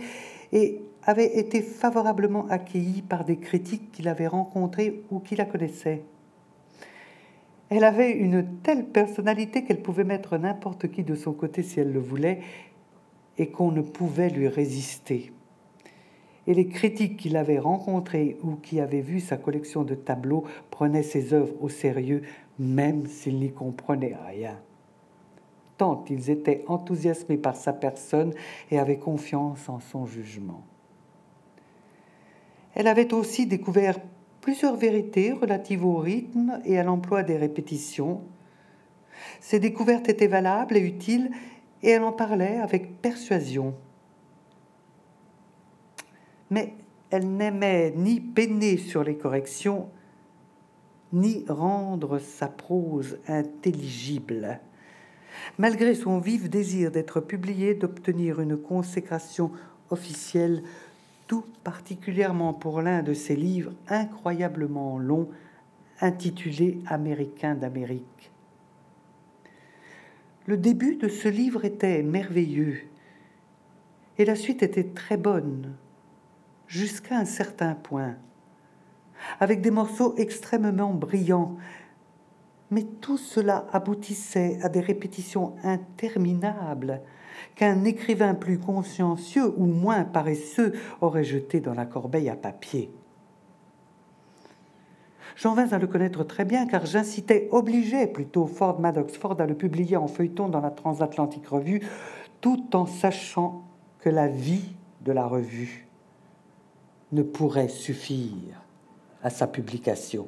et 0.51 0.82
avaient 1.04 1.38
été 1.38 1.62
favorablement 1.62 2.47
accueillis 2.49 3.04
par 3.04 3.24
des 3.24 3.38
critiques 3.38 3.91
qu'il 3.91 4.08
avait 4.08 4.26
rencontrés 4.26 5.04
ou 5.12 5.20
qui 5.20 5.36
la 5.36 5.45
connaissaient. 5.45 6.01
Elle 7.76 7.86
avait 7.86 8.12
une 8.12 8.46
telle 8.62 8.86
personnalité 8.86 9.64
qu'elle 9.64 9.82
pouvait 9.82 10.04
mettre 10.04 10.38
n'importe 10.38 10.92
qui 10.92 11.02
de 11.02 11.16
son 11.16 11.34
côté 11.34 11.64
si 11.64 11.80
elle 11.80 11.92
le 11.92 12.00
voulait, 12.00 12.40
et 13.40 13.48
qu'on 13.48 13.72
ne 13.72 13.82
pouvait 13.82 14.30
lui 14.30 14.48
résister. 14.48 15.32
Et 16.46 16.54
les 16.54 16.68
critiques 16.68 17.18
qui 17.18 17.30
l'avaient 17.30 17.58
rencontrée 17.58 18.38
ou 18.44 18.58
qui 18.58 18.80
avaient 18.80 19.02
vu 19.02 19.20
sa 19.20 19.38
collection 19.38 19.82
de 19.82 19.96
tableaux 19.96 20.44
prenaient 20.70 21.02
ses 21.02 21.34
œuvres 21.34 21.56
au 21.62 21.68
sérieux, 21.70 22.22
même 22.60 23.08
s'ils 23.08 23.40
n'y 23.40 23.52
comprenaient 23.52 24.18
rien. 24.28 24.60
Tant 25.80 26.06
ils 26.12 26.30
étaient 26.30 26.64
enthousiasmés 26.68 27.38
par 27.38 27.56
sa 27.56 27.74
personne 27.74 28.36
et 28.70 28.78
avaient 28.78 29.00
confiance 29.00 29.68
en 29.68 29.80
son 29.80 30.06
jugement. 30.06 30.62
Elle 32.76 32.88
avait 32.88 33.16
aussi 33.16 33.48
découvert 33.48 33.98
plusieurs 34.44 34.76
vérités 34.76 35.32
relatives 35.32 35.86
au 35.86 35.96
rythme 35.96 36.60
et 36.66 36.78
à 36.78 36.84
l'emploi 36.84 37.24
des 37.24 37.38
répétitions. 37.38 38.22
Ces 39.39 39.58
découvertes 39.58 40.10
étaient 40.10 40.28
valables 40.28 40.76
et 40.76 40.82
utiles 40.82 41.32
et 41.82 41.91
elle 41.91 42.04
en 42.04 42.12
parlait 42.12 42.58
avec 42.58 43.02
persuasion. 43.02 43.74
Mais 46.52 46.74
elle 47.10 47.38
n'aimait 47.38 47.94
ni 47.96 48.20
peiner 48.20 48.76
sur 48.76 49.06
les 49.06 49.16
corrections, 49.16 49.88
ni 51.14 51.46
rendre 51.48 52.20
sa 52.20 52.48
prose 52.48 53.20
intelligible. 53.30 54.60
Malgré 55.58 55.96
son 55.96 56.20
vif 56.20 56.50
désir 56.50 56.91
d'être 56.91 57.22
publié, 57.22 57.76
d'obtenir 57.76 58.41
une 58.41 58.58
consécration 58.58 59.52
officielle, 59.89 60.64
particulièrement 61.42 62.54
pour 62.54 62.82
l'un 62.82 63.04
de 63.04 63.14
ses 63.14 63.36
livres 63.36 63.74
incroyablement 63.88 65.00
longs 65.00 65.30
intitulé 66.02 66.80
Américain 66.88 67.56
d'Amérique. 67.56 68.32
Le 70.46 70.58
début 70.58 70.96
de 70.96 71.08
ce 71.08 71.30
livre 71.30 71.64
était 71.64 72.04
merveilleux 72.04 72.82
et 74.18 74.26
la 74.26 74.36
suite 74.36 74.62
était 74.62 74.90
très 74.90 75.18
bonne 75.18 75.74
jusqu'à 76.68 77.18
un 77.18 77.26
certain 77.26 77.76
point, 77.76 78.16
avec 79.40 79.62
des 79.62 79.72
morceaux 79.72 80.16
extrêmement 80.18 80.94
brillants. 80.94 81.58
Mais 82.72 82.84
tout 82.84 83.18
cela 83.18 83.68
aboutissait 83.72 84.60
à 84.62 84.70
des 84.70 84.82
répétitions 84.82 85.56
interminables 85.64 87.02
qu'un 87.56 87.84
écrivain 87.84 88.34
plus 88.34 88.60
consciencieux 88.60 89.54
ou 89.58 89.66
moins 89.66 90.04
paresseux 90.04 90.74
aurait 91.01 91.24
jeté 91.24 91.60
dans 91.60 91.74
la 91.74 91.86
corbeille 91.86 92.30
à 92.30 92.36
papier. 92.36 92.91
J'en 95.36 95.56
vins 95.56 95.72
à 95.72 95.80
le 95.80 95.88
connaître 95.88 96.24
très 96.24 96.45
bien 96.45 96.68
car 96.68 96.86
j'incitais, 96.86 97.47
obligeais 97.51 98.08
plutôt 98.08 98.45
Ford 98.45 98.80
Maddox 98.80 99.18
Ford 99.18 99.39
à 99.39 99.45
le 99.45 99.56
publier 99.56 99.97
en 99.97 100.08
feuilleton 100.08 100.47
dans 100.47 100.62
la 100.62 100.70
Transatlantique 100.70 101.47
Revue, 101.47 101.82
tout 102.41 102.76
en 102.76 102.86
sachant 102.86 103.64
que 103.99 104.10
la 104.10 104.28
vie 104.28 104.76
de 105.01 105.12
la 105.12 105.26
revue 105.26 105.88
ne 107.12 107.24
pourrait 107.24 107.70
suffire 107.70 108.62
à 109.24 109.30
sa 109.30 109.47
publication. 109.47 110.28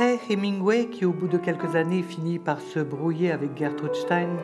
Hemingway, 0.00 0.86
qui 0.86 1.04
au 1.04 1.12
bout 1.12 1.28
de 1.28 1.36
quelques 1.36 1.76
années 1.76 2.02
finit 2.02 2.38
par 2.38 2.60
se 2.60 2.80
brouiller 2.80 3.30
avec 3.32 3.56
Gertrude 3.56 3.94
Stein, 3.94 4.38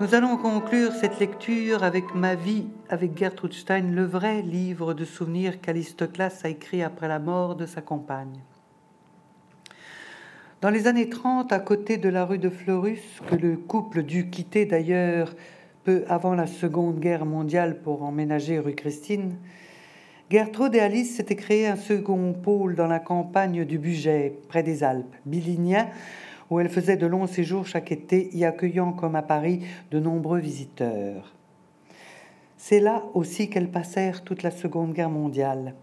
nous 0.00 0.14
allons 0.14 0.38
conclure 0.38 0.92
cette 0.92 1.18
lecture 1.18 1.82
avec 1.82 2.14
Ma 2.14 2.34
vie 2.34 2.68
avec 2.88 3.18
Gertrude 3.18 3.52
Stein, 3.52 3.90
le 3.90 4.04
vrai 4.04 4.40
livre 4.40 4.94
de 4.94 5.04
souvenirs 5.04 5.60
qu'Alistoclas 5.60 6.40
a 6.44 6.48
écrit 6.48 6.82
après 6.82 7.06
la 7.06 7.18
mort 7.18 7.54
de 7.54 7.66
sa 7.66 7.82
compagne. 7.82 8.40
Dans 10.62 10.70
les 10.70 10.86
années 10.86 11.10
30, 11.10 11.52
à 11.52 11.58
côté 11.58 11.98
de 11.98 12.08
la 12.08 12.24
rue 12.24 12.38
de 12.38 12.48
Fleurus, 12.48 13.20
que 13.28 13.36
le 13.36 13.56
couple 13.56 14.02
dut 14.02 14.30
quitter 14.30 14.64
d'ailleurs 14.64 15.34
peu 15.84 16.04
avant 16.08 16.34
la 16.34 16.46
Seconde 16.46 16.98
Guerre 16.98 17.26
mondiale 17.26 17.82
pour 17.82 18.02
emménager 18.02 18.58
rue 18.58 18.74
Christine, 18.74 19.36
Gertrude 20.30 20.74
et 20.74 20.80
Alice 20.80 21.16
s'étaient 21.16 21.36
créé 21.36 21.66
un 21.66 21.76
second 21.76 22.34
pôle 22.34 22.74
dans 22.74 22.86
la 22.86 22.98
campagne 22.98 23.64
du 23.64 23.78
Bugey, 23.78 24.38
près 24.48 24.62
des 24.62 24.84
Alpes, 24.84 25.16
Bilignien, 25.24 25.88
où 26.50 26.60
elles 26.60 26.68
faisaient 26.68 26.98
de 26.98 27.06
longs 27.06 27.26
séjours 27.26 27.66
chaque 27.66 27.92
été, 27.92 28.28
y 28.36 28.44
accueillant 28.44 28.92
comme 28.92 29.16
à 29.16 29.22
Paris 29.22 29.62
de 29.90 29.98
nombreux 29.98 30.38
visiteurs. 30.38 31.34
C'est 32.58 32.80
là 32.80 33.04
aussi 33.14 33.48
qu'elles 33.48 33.70
passèrent 33.70 34.22
toute 34.22 34.42
la 34.42 34.50
Seconde 34.50 34.92
Guerre 34.92 35.08
mondiale. 35.08 35.74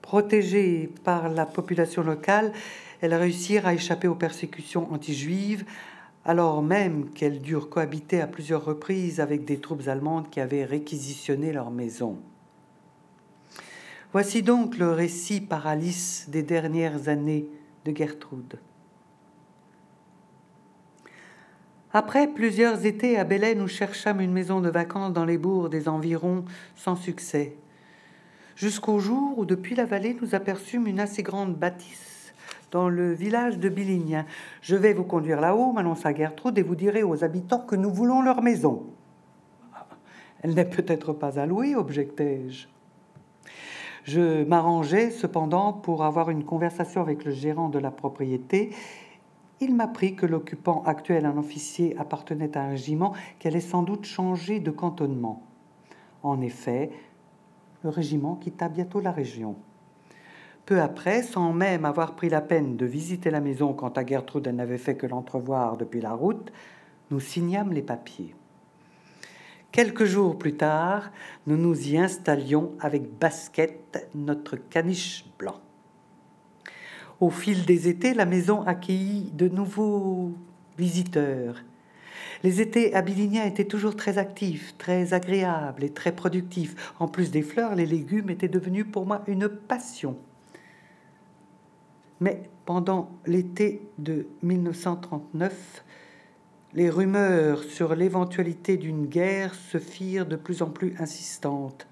Protégées 0.00 0.88
par 1.02 1.28
la 1.28 1.44
population 1.44 2.04
locale, 2.04 2.52
elles 3.00 3.14
réussirent 3.14 3.66
à 3.66 3.74
échapper 3.74 4.06
aux 4.06 4.14
persécutions 4.14 4.86
anti-juives, 4.92 5.64
alors 6.24 6.62
même 6.62 7.10
qu'elles 7.10 7.40
durent 7.40 7.68
cohabiter 7.68 8.20
à 8.20 8.28
plusieurs 8.28 8.64
reprises 8.64 9.18
avec 9.18 9.44
des 9.44 9.58
troupes 9.58 9.88
allemandes 9.88 10.30
qui 10.30 10.38
avaient 10.38 10.64
réquisitionné 10.64 11.52
leur 11.52 11.72
maison. 11.72 12.18
Voici 14.18 14.42
donc 14.42 14.78
le 14.78 14.92
récit 14.92 15.42
par 15.42 15.66
Alice 15.66 16.30
des 16.30 16.42
dernières 16.42 17.08
années 17.08 17.50
de 17.84 17.94
Gertrude. 17.94 18.58
Après 21.92 22.26
plusieurs 22.26 22.86
étés 22.86 23.18
à 23.18 23.24
Belay, 23.24 23.54
nous 23.54 23.68
cherchâmes 23.68 24.22
une 24.22 24.32
maison 24.32 24.62
de 24.62 24.70
vacances 24.70 25.12
dans 25.12 25.26
les 25.26 25.36
bourgs 25.36 25.68
des 25.68 25.86
environs 25.86 26.46
sans 26.76 26.96
succès. 26.96 27.58
Jusqu'au 28.54 29.00
jour 29.00 29.38
où, 29.38 29.44
depuis 29.44 29.74
la 29.74 29.84
vallée, 29.84 30.16
nous 30.18 30.34
aperçûmes 30.34 30.86
une 30.86 31.00
assez 31.00 31.22
grande 31.22 31.54
bâtisse 31.54 32.32
dans 32.70 32.88
le 32.88 33.12
village 33.12 33.58
de 33.58 33.68
Billignan. 33.68 34.24
Je 34.62 34.76
vais 34.76 34.94
vous 34.94 35.04
conduire 35.04 35.42
là-haut, 35.42 35.72
m'annonça 35.72 36.14
Gertrude, 36.14 36.56
et 36.56 36.62
vous 36.62 36.74
direz 36.74 37.02
aux 37.02 37.22
habitants 37.22 37.66
que 37.66 37.76
nous 37.76 37.92
voulons 37.92 38.22
leur 38.22 38.40
maison. 38.40 38.86
Elle 40.40 40.54
n'est 40.54 40.64
peut-être 40.64 41.12
pas 41.12 41.38
à 41.38 41.44
louer, 41.44 41.76
objectai-je. 41.76 42.68
Je 44.06 44.44
m'arrangeais 44.44 45.10
cependant 45.10 45.72
pour 45.72 46.04
avoir 46.04 46.30
une 46.30 46.44
conversation 46.44 47.00
avec 47.00 47.24
le 47.24 47.32
gérant 47.32 47.68
de 47.68 47.80
la 47.80 47.90
propriété. 47.90 48.70
Il 49.58 49.74
m'apprit 49.74 50.14
que 50.14 50.26
l'occupant 50.26 50.84
actuel, 50.84 51.26
un 51.26 51.36
officier, 51.36 51.96
appartenait 51.98 52.56
à 52.56 52.62
un 52.62 52.68
régiment 52.68 53.14
qui 53.40 53.48
allait 53.48 53.60
sans 53.60 53.82
doute 53.82 54.04
changer 54.04 54.60
de 54.60 54.70
cantonnement. 54.70 55.42
En 56.22 56.40
effet, 56.40 56.92
le 57.82 57.90
régiment 57.90 58.36
quitta 58.36 58.68
bientôt 58.68 59.00
la 59.00 59.10
région. 59.10 59.56
Peu 60.66 60.80
après, 60.80 61.24
sans 61.24 61.52
même 61.52 61.84
avoir 61.84 62.14
pris 62.14 62.28
la 62.28 62.40
peine 62.40 62.76
de 62.76 62.86
visiter 62.86 63.30
la 63.30 63.40
maison 63.40 63.72
quand 63.72 63.98
à 63.98 64.06
Gertrude 64.06 64.46
n'avait 64.46 64.78
fait 64.78 64.94
que 64.94 65.08
l'entrevoir 65.08 65.76
depuis 65.76 66.00
la 66.00 66.12
route, 66.12 66.52
nous 67.10 67.18
signâmes 67.18 67.72
les 67.72 67.82
papiers. 67.82 68.36
Quelques 69.72 70.04
jours 70.04 70.38
plus 70.38 70.56
tard, 70.56 71.10
nous 71.46 71.56
nous 71.56 71.88
y 71.88 71.98
installions 71.98 72.72
avec 72.80 73.18
basket, 73.18 74.08
notre 74.14 74.56
caniche 74.56 75.26
blanc. 75.38 75.60
Au 77.20 77.30
fil 77.30 77.64
des 77.64 77.88
étés, 77.88 78.14
la 78.14 78.26
maison 78.26 78.62
accueillit 78.62 79.30
de 79.32 79.48
nouveaux 79.48 80.32
visiteurs. 80.78 81.62
Les 82.42 82.60
étés 82.60 82.94
à 82.94 83.02
Bilignan 83.02 83.44
étaient 83.44 83.64
toujours 83.64 83.96
très 83.96 84.18
actifs, 84.18 84.74
très 84.78 85.14
agréables 85.14 85.84
et 85.84 85.90
très 85.90 86.12
productifs. 86.12 86.92
En 86.98 87.08
plus 87.08 87.30
des 87.30 87.42
fleurs, 87.42 87.74
les 87.74 87.86
légumes 87.86 88.30
étaient 88.30 88.48
devenus 88.48 88.86
pour 88.90 89.06
moi 89.06 89.22
une 89.26 89.48
passion. 89.48 90.16
Mais 92.20 92.42
pendant 92.64 93.10
l'été 93.26 93.82
de 93.98 94.26
1939, 94.42 95.84
les 96.76 96.90
rumeurs 96.90 97.62
sur 97.64 97.94
l'éventualité 97.94 98.76
d'une 98.76 99.06
guerre 99.06 99.54
se 99.54 99.78
firent 99.78 100.26
de 100.26 100.36
plus 100.36 100.60
en 100.60 100.68
plus 100.68 100.94
insistantes. 101.00 101.86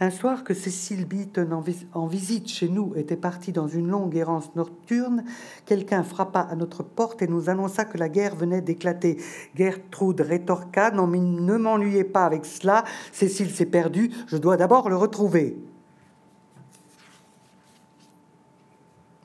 Un 0.00 0.10
soir 0.10 0.44
que 0.44 0.54
Cécile 0.54 1.06
Beaton, 1.06 1.48
en, 1.94 2.06
visite 2.06 2.48
chez 2.48 2.68
nous, 2.68 2.92
était 2.94 3.16
partie 3.16 3.52
dans 3.52 3.68
une 3.68 3.88
longue 3.88 4.16
errance 4.16 4.54
nocturne, 4.54 5.24
quelqu'un 5.64 6.02
frappa 6.02 6.40
à 6.40 6.56
notre 6.56 6.82
porte 6.82 7.22
et 7.22 7.26
nous 7.26 7.48
annonça 7.48 7.86
que 7.86 7.96
la 7.96 8.10
guerre 8.10 8.36
venait 8.36 8.60
d'éclater. 8.60 9.16
Gertrude 9.54 10.20
rétorqua 10.20 10.90
Non, 10.90 11.06
mais 11.06 11.18
ne 11.18 11.56
m'ennuyez 11.56 12.04
pas 12.04 12.26
avec 12.26 12.44
cela, 12.44 12.84
Cécile 13.12 13.50
s'est 13.50 13.66
perdue, 13.66 14.10
je 14.26 14.36
dois 14.36 14.58
d'abord 14.58 14.90
le 14.90 14.96
retrouver. 14.96 15.56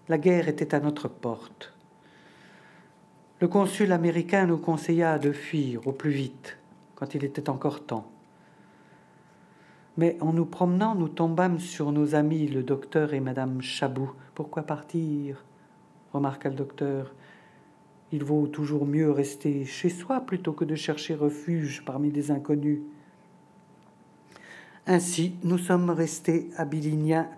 La 0.08 0.18
guerre 0.18 0.48
était 0.48 0.74
à 0.74 0.80
notre 0.80 1.10
porte. 1.10 1.75
Le 3.46 3.50
consul 3.50 3.92
américain 3.92 4.48
nous 4.48 4.58
conseilla 4.58 5.20
de 5.20 5.32
fuir 5.32 5.86
au 5.86 5.92
plus 5.92 6.10
vite, 6.10 6.58
quand 6.96 7.14
il 7.14 7.24
était 7.24 7.48
encore 7.48 7.86
temps. 7.86 8.10
Mais 9.98 10.18
en 10.20 10.34
nous 10.34 10.48
promenant, 10.48 10.96
nous 10.96 11.10
tombâmes 11.10 11.60
sur 11.60 11.92
nos 11.92 12.16
amis, 12.16 12.48
le 12.48 12.64
docteur 12.64 13.14
et 13.14 13.20
madame 13.20 13.62
Chabou. 13.62 14.12
Pourquoi 14.34 14.64
partir? 14.64 15.46
remarqua 16.12 16.50
le 16.50 16.56
docteur. 16.56 17.14
Il 18.12 18.24
vaut 18.24 18.48
toujours 18.48 18.88
mieux 18.88 19.12
rester 19.12 19.64
chez 19.64 19.90
soi 19.90 20.22
plutôt 20.22 20.54
que 20.54 20.66
de 20.66 20.74
chercher 20.74 21.14
refuge 21.14 21.86
parmi 21.86 22.10
des 22.10 22.32
inconnus. 22.32 22.80
Ainsi, 24.88 25.36
nous 25.44 25.60
sommes 25.60 25.92
restés 25.92 26.50
à 26.58 26.66
Bilignan 26.66 27.30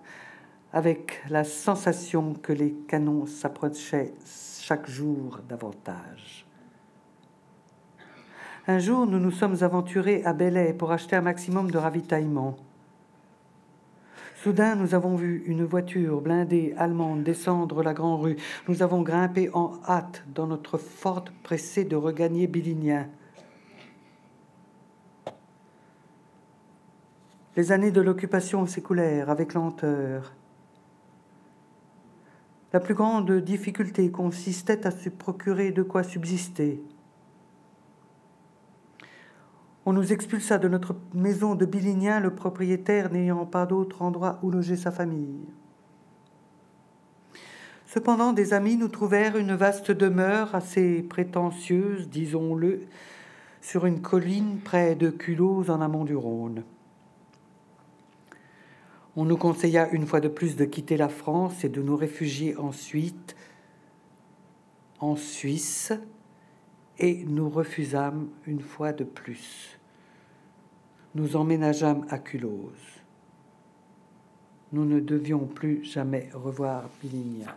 avec 0.72 1.22
la 1.30 1.44
sensation 1.44 2.34
que 2.34 2.54
les 2.54 2.72
canons 2.88 3.26
s'approchaient 3.26 4.14
chaque 4.68 4.90
jour 4.90 5.40
davantage. 5.48 6.46
Un 8.68 8.80
jour, 8.80 9.08
nous 9.08 9.18
nous 9.18 9.32
sommes 9.32 9.64
aventurés 9.64 10.26
à 10.26 10.34
Belley 10.34 10.74
pour 10.74 10.92
acheter 10.92 11.16
un 11.16 11.22
maximum 11.22 11.72
de 11.72 11.78
ravitaillement. 11.78 12.58
Soudain, 14.36 14.76
nous 14.76 14.94
avons 14.94 15.16
vu 15.16 15.42
une 15.46 15.64
voiture 15.64 16.20
blindée 16.20 16.74
allemande 16.78 17.24
descendre 17.24 17.82
la 17.82 17.94
grande 17.94 18.22
rue. 18.22 18.36
Nous 18.68 18.84
avons 18.84 19.04
grimpé 19.04 19.50
en 19.54 19.80
hâte 19.88 20.26
dans 20.36 20.48
notre 20.48 20.78
Ford 20.78 21.24
pressé 21.44 21.86
de 21.86 21.96
regagner 21.96 22.48
Bilignan. 22.48 23.08
Les 27.56 27.72
années 27.72 27.92
de 27.92 28.02
l'occupation 28.02 28.66
s'écoulèrent 28.66 29.30
avec 29.30 29.54
lenteur. 29.54 30.34
La 32.78 32.82
plus 32.82 32.94
grande 32.94 33.32
difficulté 33.42 34.12
consistait 34.12 34.86
à 34.86 34.92
se 34.92 35.10
procurer 35.10 35.72
de 35.72 35.82
quoi 35.82 36.04
subsister. 36.04 36.80
On 39.88 39.94
nous 39.94 40.14
expulsa 40.14 40.60
de 40.60 40.68
notre 40.68 40.96
maison 41.16 41.56
de 41.56 41.66
Bilignan, 41.66 42.20
le 42.20 42.36
propriétaire 42.36 43.12
n'ayant 43.12 43.48
pas 43.48 43.66
d'autre 43.66 44.04
endroit 44.04 44.38
où 44.44 44.52
loger 44.52 44.76
sa 44.76 44.92
famille. 44.92 45.48
Cependant, 47.88 48.32
des 48.32 48.54
amis 48.54 48.78
nous 48.78 48.90
trouvèrent 48.90 49.38
une 49.38 49.56
vaste 49.56 49.90
demeure 49.90 50.54
assez 50.54 51.02
prétentieuse, 51.02 52.08
disons-le, 52.10 52.82
sur 53.60 53.88
une 53.88 54.04
colline 54.04 54.60
près 54.64 54.94
de 54.94 55.10
Culot, 55.10 55.72
en 55.72 55.82
amont 55.82 56.06
du 56.06 56.16
Rhône. 56.16 56.62
On 59.20 59.26
nous 59.26 59.36
conseilla 59.36 59.90
une 59.90 60.06
fois 60.06 60.20
de 60.20 60.28
plus 60.28 60.56
de 60.56 60.64
quitter 60.64 60.96
la 60.96 61.10
France 61.10 61.64
et 61.64 61.70
de 61.70 61.82
nous 61.82 61.98
réfugier 61.98 62.56
ensuite 62.56 63.36
en 65.00 65.16
Suisse, 65.16 65.92
et 67.00 67.26
nous 67.26 67.50
refusâmes 67.50 68.30
une 68.46 68.62
fois 68.62 68.94
de 68.94 69.04
plus. 69.04 69.80
Nous 71.16 71.36
emménageâmes 71.36 72.06
à 72.10 72.20
Culose. 72.20 73.02
Nous 74.72 74.86
ne 74.86 75.00
devions 75.00 75.46
plus 75.46 75.84
jamais 75.84 76.30
revoir 76.34 76.88
Bilignan. 77.02 77.52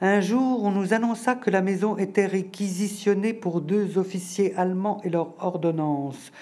Un 0.00 0.20
jour, 0.20 0.64
on 0.64 0.72
nous 0.72 0.94
annonça 0.94 1.36
que 1.36 1.50
la 1.50 1.62
maison 1.62 1.96
était 1.96 2.26
réquisitionnée 2.26 3.34
pour 3.34 3.60
deux 3.60 3.98
officiers 3.98 4.52
allemands 4.56 5.00
et 5.04 5.10
leur 5.10 5.34
ordonnance. 5.44 6.32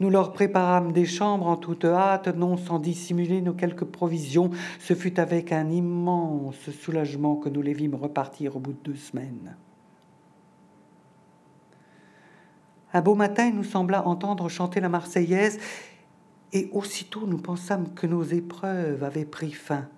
Nous 0.00 0.10
leur 0.10 0.32
préparâmes 0.32 0.92
des 0.92 1.06
chambres 1.06 1.48
en 1.48 1.56
toute 1.56 1.84
hâte, 1.84 2.28
non 2.28 2.56
sans 2.56 2.78
dissimuler 2.78 3.40
nos 3.40 3.54
quelques 3.54 3.84
provisions. 3.84 4.50
Ce 4.78 4.94
fut 4.94 5.18
avec 5.18 5.50
un 5.50 5.70
immense 5.70 6.70
soulagement 6.70 7.36
que 7.36 7.48
nous 7.48 7.62
les 7.62 7.72
vîmes 7.72 7.96
repartir 7.96 8.56
au 8.56 8.60
bout 8.60 8.72
de 8.72 8.92
deux 8.92 8.96
semaines. 8.96 9.56
Un 12.92 13.02
beau 13.02 13.14
matin, 13.14 13.46
il 13.46 13.54
nous 13.54 13.64
sembla 13.64 14.06
entendre 14.06 14.48
chanter 14.48 14.80
la 14.80 14.88
Marseillaise, 14.88 15.58
et 16.52 16.70
aussitôt 16.72 17.26
nous 17.26 17.38
pensâmes 17.38 17.92
que 17.94 18.06
nos 18.06 18.22
épreuves 18.22 19.04
avaient 19.04 19.26
pris 19.26 19.52
fin. 19.52 19.88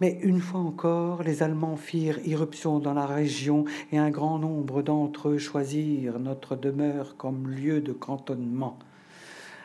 Mais 0.00 0.18
une 0.22 0.40
fois 0.40 0.60
encore, 0.60 1.22
les 1.22 1.42
Allemands 1.42 1.76
firent 1.76 2.18
irruption 2.26 2.78
dans 2.78 2.94
la 2.94 3.06
région 3.06 3.64
et 3.92 3.98
un 3.98 4.10
grand 4.10 4.38
nombre 4.38 4.82
d'entre 4.82 5.30
eux 5.30 5.38
choisirent 5.38 6.18
notre 6.18 6.56
demeure 6.56 7.16
comme 7.16 7.48
lieu 7.48 7.80
de 7.80 7.92
cantonnement. 7.92 8.78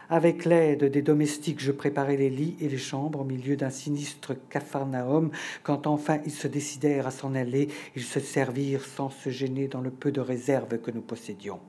Avec 0.10 0.46
l'aide 0.46 0.86
des 0.86 1.02
domestiques, 1.02 1.62
je 1.62 1.72
préparai 1.72 2.18
les 2.18 2.30
lits 2.30 2.56
et 2.60 2.70
les 2.70 2.78
chambres 2.78 3.22
au 3.22 3.24
milieu 3.24 3.56
d'un 3.56 3.70
sinistre 3.70 4.36
capharnaüm. 4.50 5.32
Quand 5.64 5.88
enfin 5.88 6.20
ils 6.26 6.32
se 6.32 6.48
décidèrent 6.48 7.08
à 7.08 7.12
s'en 7.12 7.34
aller, 7.36 7.70
ils 7.96 8.04
se 8.04 8.20
servirent 8.20 8.86
sans 8.86 9.10
se 9.10 9.30
gêner 9.30 9.68
dans 9.68 9.82
le 9.82 9.92
peu 9.92 10.12
de 10.12 10.22
réserve 10.22 10.78
que 10.80 10.92
nous 10.92 11.02
possédions. 11.02 11.60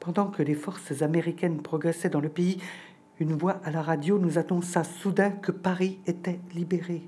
Pendant 0.00 0.26
que 0.26 0.42
les 0.42 0.56
forces 0.56 1.02
américaines 1.02 1.62
progressaient 1.62 2.10
dans 2.10 2.20
le 2.20 2.28
pays, 2.28 2.58
une 3.22 3.34
voix 3.34 3.60
à 3.64 3.70
la 3.70 3.82
radio 3.82 4.18
nous 4.18 4.36
annonça 4.36 4.82
soudain 4.82 5.30
que 5.30 5.52
Paris 5.52 6.00
était 6.06 6.40
libéré. 6.54 7.02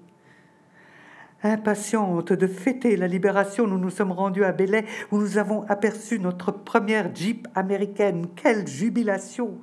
Impatiente 1.43 2.33
de 2.33 2.47
fêter 2.47 2.97
la 2.97 3.09
libération, 3.09 3.67
nous 3.67 3.79
nous 3.79 3.91
sommes 3.91 4.13
rendus 4.13 4.45
à 4.45 4.53
Belley 4.53 4.85
où 5.11 5.19
nous 5.19 5.39
avons 5.39 5.65
aperçu 5.69 6.21
notre 6.21 6.53
première 6.53 7.15
Jeep 7.15 7.49
américaine. 7.55 8.29
Quelle 8.37 8.67
jubilation! 8.67 9.59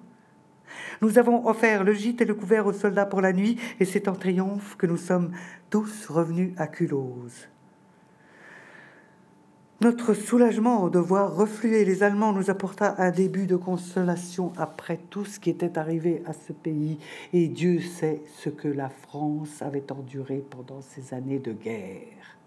Nous 1.02 1.18
avons 1.18 1.48
offert 1.48 1.84
le 1.84 1.94
gîte 1.94 2.22
et 2.22 2.26
le 2.26 2.36
couvert 2.36 2.68
aux 2.68 2.74
soldats 2.74 3.06
pour 3.06 3.22
la 3.22 3.34
nuit 3.34 3.58
et 3.80 3.86
c'est 3.86 4.08
en 4.08 4.14
triomphe 4.14 4.76
que 4.76 4.88
nous 4.88 4.98
sommes 4.98 5.32
tous 5.70 6.08
revenus 6.08 6.54
à 6.58 6.68
Culose. 6.68 7.51
Notre 9.82 10.14
soulagement 10.14 10.90
de 10.90 11.00
voir 11.00 11.36
refluer 11.36 11.86
les 11.86 12.04
Allemands 12.04 12.34
nous 12.34 12.52
apporta 12.52 12.94
un 13.00 13.10
début 13.10 13.48
de 13.48 13.56
consolation 13.56 14.54
après 14.56 15.00
tout 15.10 15.26
ce 15.26 15.40
qui 15.40 15.50
était 15.50 15.80
arrivé 15.80 16.22
à 16.28 16.34
ce 16.34 16.54
pays, 16.54 17.00
et 17.34 17.48
Dieu 17.48 17.82
sait 17.82 18.22
ce 18.38 18.50
que 18.50 18.68
la 18.68 18.90
France 18.90 19.64
avait 19.64 19.92
enduré 19.92 20.46
pendant 20.48 20.82
ces 20.82 21.16
années 21.16 21.40
de 21.40 21.52
guerre. 21.52 22.38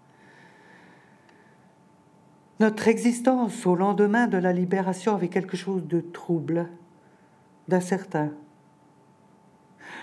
Notre 2.61 2.87
existence 2.87 3.65
au 3.65 3.75
lendemain 3.75 4.27
de 4.27 4.37
la 4.37 4.53
libération 4.53 5.13
avait 5.13 5.27
quelque 5.27 5.57
chose 5.57 5.85
de 5.85 5.99
trouble, 5.99 6.69
d'incertain. 7.67 8.31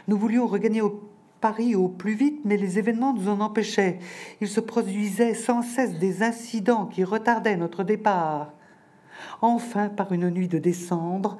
Nous 0.07 0.18
voulions 0.18 0.47
regagner 0.47 0.83
Paris 1.43 1.74
au 1.74 1.88
plus 1.88 2.14
vite, 2.14 2.40
mais 2.45 2.57
les 2.57 2.78
événements 2.78 3.12
nous 3.12 3.28
en 3.28 3.40
empêchaient. 3.40 3.99
Il 4.40 4.49
se 4.49 4.61
produisait 4.61 5.34
sans 5.34 5.61
cesse 5.61 5.99
des 5.99 6.22
incidents 6.22 6.86
qui 6.86 7.05
retardaient 7.05 7.57
notre 7.57 7.82
départ. 7.82 8.55
Enfin, 9.43 9.88
par 9.88 10.12
une 10.12 10.30
nuit 10.30 10.49
de 10.49 10.59
décembre, 10.59 11.36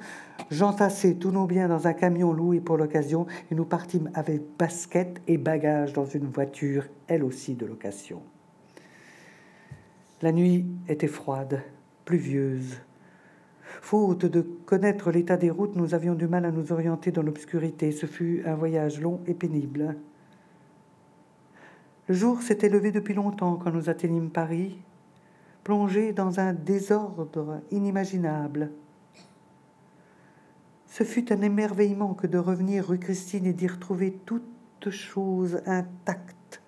j'entassai 0.51 1.15
tous 1.15 1.31
nos 1.31 1.47
biens 1.47 1.69
dans 1.69 1.87
un 1.87 1.93
camion 1.93 2.33
loué 2.33 2.59
pour 2.59 2.77
l'occasion 2.77 3.27
et 3.49 3.55
nous 3.55 3.65
partîmes 3.65 4.11
avec 4.13 4.41
basket 4.59 5.21
et 5.27 5.37
bagages 5.37 5.93
dans 5.93 6.05
une 6.05 6.27
voiture, 6.27 6.85
elle 7.07 7.23
aussi 7.23 7.55
de 7.55 7.65
location. 7.65 8.21
La 10.21 10.33
nuit 10.33 10.65
était 10.87 11.07
froide, 11.07 11.63
pluvieuse. 12.03 12.77
Faute 13.83 14.25
de 14.25 14.39
connaître 14.39 15.11
l'état 15.11 15.35
des 15.35 15.49
routes, 15.49 15.75
nous 15.75 15.93
avions 15.93 16.15
du 16.15 16.25
mal 16.25 16.45
à 16.45 16.51
nous 16.51 16.71
orienter 16.71 17.11
dans 17.11 17.21
l'obscurité. 17.21 17.91
Ce 17.91 18.05
fut 18.05 18.41
un 18.45 18.55
voyage 18.55 19.01
long 19.01 19.19
et 19.27 19.33
pénible. 19.33 19.97
Le 22.07 22.13
jour 22.13 22.41
s'était 22.41 22.69
levé 22.69 22.93
depuis 22.93 23.13
longtemps 23.13 23.57
quand 23.57 23.71
nous 23.71 23.89
atteignîmes 23.89 24.29
Paris, 24.29 24.79
plongés 25.65 26.13
dans 26.13 26.39
un 26.39 26.53
désordre 26.53 27.59
inimaginable. 27.71 28.71
Ce 30.87 31.03
fut 31.03 31.33
un 31.33 31.41
émerveillement 31.41 32.13
que 32.13 32.25
de 32.25 32.37
revenir 32.37 32.87
rue 32.87 32.99
Christine 32.99 33.47
et 33.47 33.53
d'y 33.53 33.67
retrouver 33.67 34.13
toute 34.25 34.89
chose 34.91 35.61
intacte, 35.65 36.61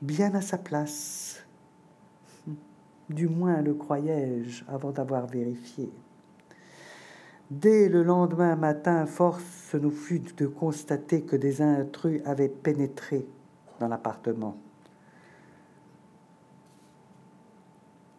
bien 0.00 0.32
à 0.36 0.40
sa 0.40 0.58
place. 0.58 1.44
Du 3.08 3.26
moins 3.26 3.62
le 3.62 3.74
croyais-je 3.74 4.62
avant 4.68 4.92
d'avoir 4.92 5.26
vérifié. 5.26 5.90
Dès 7.50 7.88
le 7.88 8.04
lendemain 8.04 8.54
matin, 8.54 9.06
force 9.06 9.74
nous 9.74 9.90
fut 9.90 10.22
de 10.36 10.46
constater 10.46 11.22
que 11.22 11.34
des 11.34 11.60
intrus 11.60 12.22
avaient 12.24 12.48
pénétré 12.48 13.26
dans 13.80 13.88
l'appartement. 13.88 14.56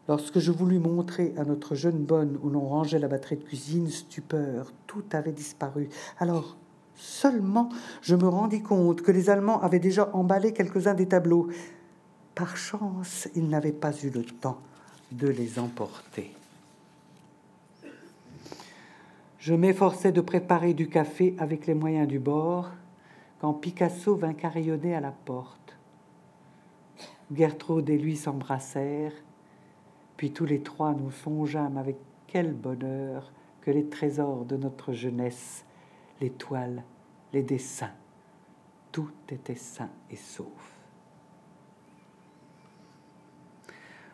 Lorsque 0.09 0.39
je 0.39 0.51
voulus 0.51 0.79
montrer 0.79 1.33
à 1.37 1.45
notre 1.45 1.75
jeune 1.75 2.03
bonne 2.03 2.37
où 2.43 2.49
l'on 2.49 2.67
rangeait 2.67 2.99
la 2.99 3.07
batterie 3.07 3.37
de 3.37 3.43
cuisine, 3.43 3.87
stupeur, 3.87 4.73
tout 4.85 5.05
avait 5.13 5.31
disparu. 5.31 5.87
Alors 6.19 6.57
seulement 6.95 7.69
je 8.01 8.17
me 8.17 8.27
rendis 8.27 8.61
compte 8.61 9.01
que 9.01 9.11
les 9.11 9.29
Allemands 9.29 9.61
avaient 9.61 9.79
déjà 9.79 10.09
emballé 10.11 10.51
quelques-uns 10.51 10.93
des 10.95 11.07
tableaux. 11.07 11.47
Par 12.35 12.57
chance, 12.57 13.29
ils 13.35 13.47
n'avaient 13.47 13.71
pas 13.71 13.93
eu 14.03 14.09
le 14.09 14.25
temps 14.25 14.59
de 15.13 15.27
les 15.27 15.57
emporter. 15.57 16.35
Je 19.41 19.55
m'efforçais 19.55 20.11
de 20.11 20.21
préparer 20.21 20.75
du 20.75 20.87
café 20.87 21.33
avec 21.39 21.65
les 21.65 21.73
moyens 21.73 22.07
du 22.07 22.19
bord 22.19 22.69
quand 23.39 23.55
Picasso 23.55 24.15
vint 24.15 24.35
carillonner 24.35 24.93
à 24.93 24.99
la 24.99 25.09
porte. 25.09 25.75
Gertrude 27.35 27.89
et 27.89 27.97
lui 27.97 28.15
s'embrassèrent, 28.15 29.15
puis 30.15 30.31
tous 30.31 30.45
les 30.45 30.61
trois 30.61 30.93
nous 30.93 31.09
songeâmes 31.09 31.77
avec 31.77 31.97
quel 32.27 32.53
bonheur 32.53 33.31
que 33.61 33.71
les 33.71 33.87
trésors 33.87 34.45
de 34.45 34.57
notre 34.57 34.93
jeunesse, 34.93 35.65
les 36.19 36.29
toiles, 36.29 36.83
les 37.33 37.41
dessins, 37.41 37.95
tout 38.91 39.09
était 39.27 39.55
sain 39.55 39.89
et 40.11 40.17
sauf. 40.17 40.70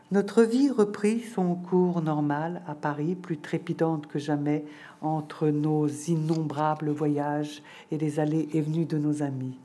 Notre 0.10 0.44
vie 0.44 0.70
reprit 0.70 1.20
son 1.20 1.56
cours 1.56 2.02
normal 2.02 2.62
à 2.66 2.76
Paris, 2.76 3.16
plus 3.16 3.38
trépidante 3.38 4.08
que 4.08 4.20
jamais 4.20 4.64
entre 5.02 5.50
nos 5.50 5.86
innombrables 5.88 6.92
voyages 6.92 7.62
et 7.92 7.98
les 7.98 8.20
allées 8.20 8.48
et 8.54 8.62
venues 8.62 8.86
de 8.86 8.98
nos 8.98 9.22
amis. 9.22 9.60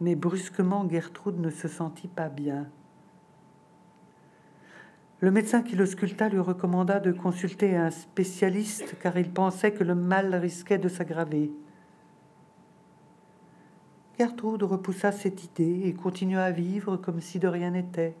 Mais 0.00 0.14
brusquement, 0.14 0.88
Gertrude 0.88 1.40
ne 1.40 1.50
se 1.50 1.66
sentit 1.66 2.08
pas 2.08 2.28
bien. 2.28 2.68
Le 5.18 5.32
médecin 5.32 5.62
qui 5.62 5.74
le 5.74 5.86
sculpta 5.86 6.28
lui 6.28 6.38
recommanda 6.38 7.00
de 7.00 7.10
consulter 7.10 7.76
un 7.76 7.90
spécialiste 7.90 8.94
car 9.02 9.18
il 9.18 9.30
pensait 9.30 9.72
que 9.72 9.84
le 9.84 9.96
mal 9.96 10.34
risquait 10.36 10.78
de 10.78 10.88
s'aggraver. 10.88 11.50
Gertrude 14.20 14.64
repoussa 14.64 15.12
cette 15.12 15.44
idée 15.44 15.88
et 15.88 15.94
continua 15.94 16.42
à 16.42 16.50
vivre 16.50 16.98
comme 16.98 17.22
si 17.22 17.38
de 17.38 17.48
rien 17.48 17.70
n'était. 17.70 18.14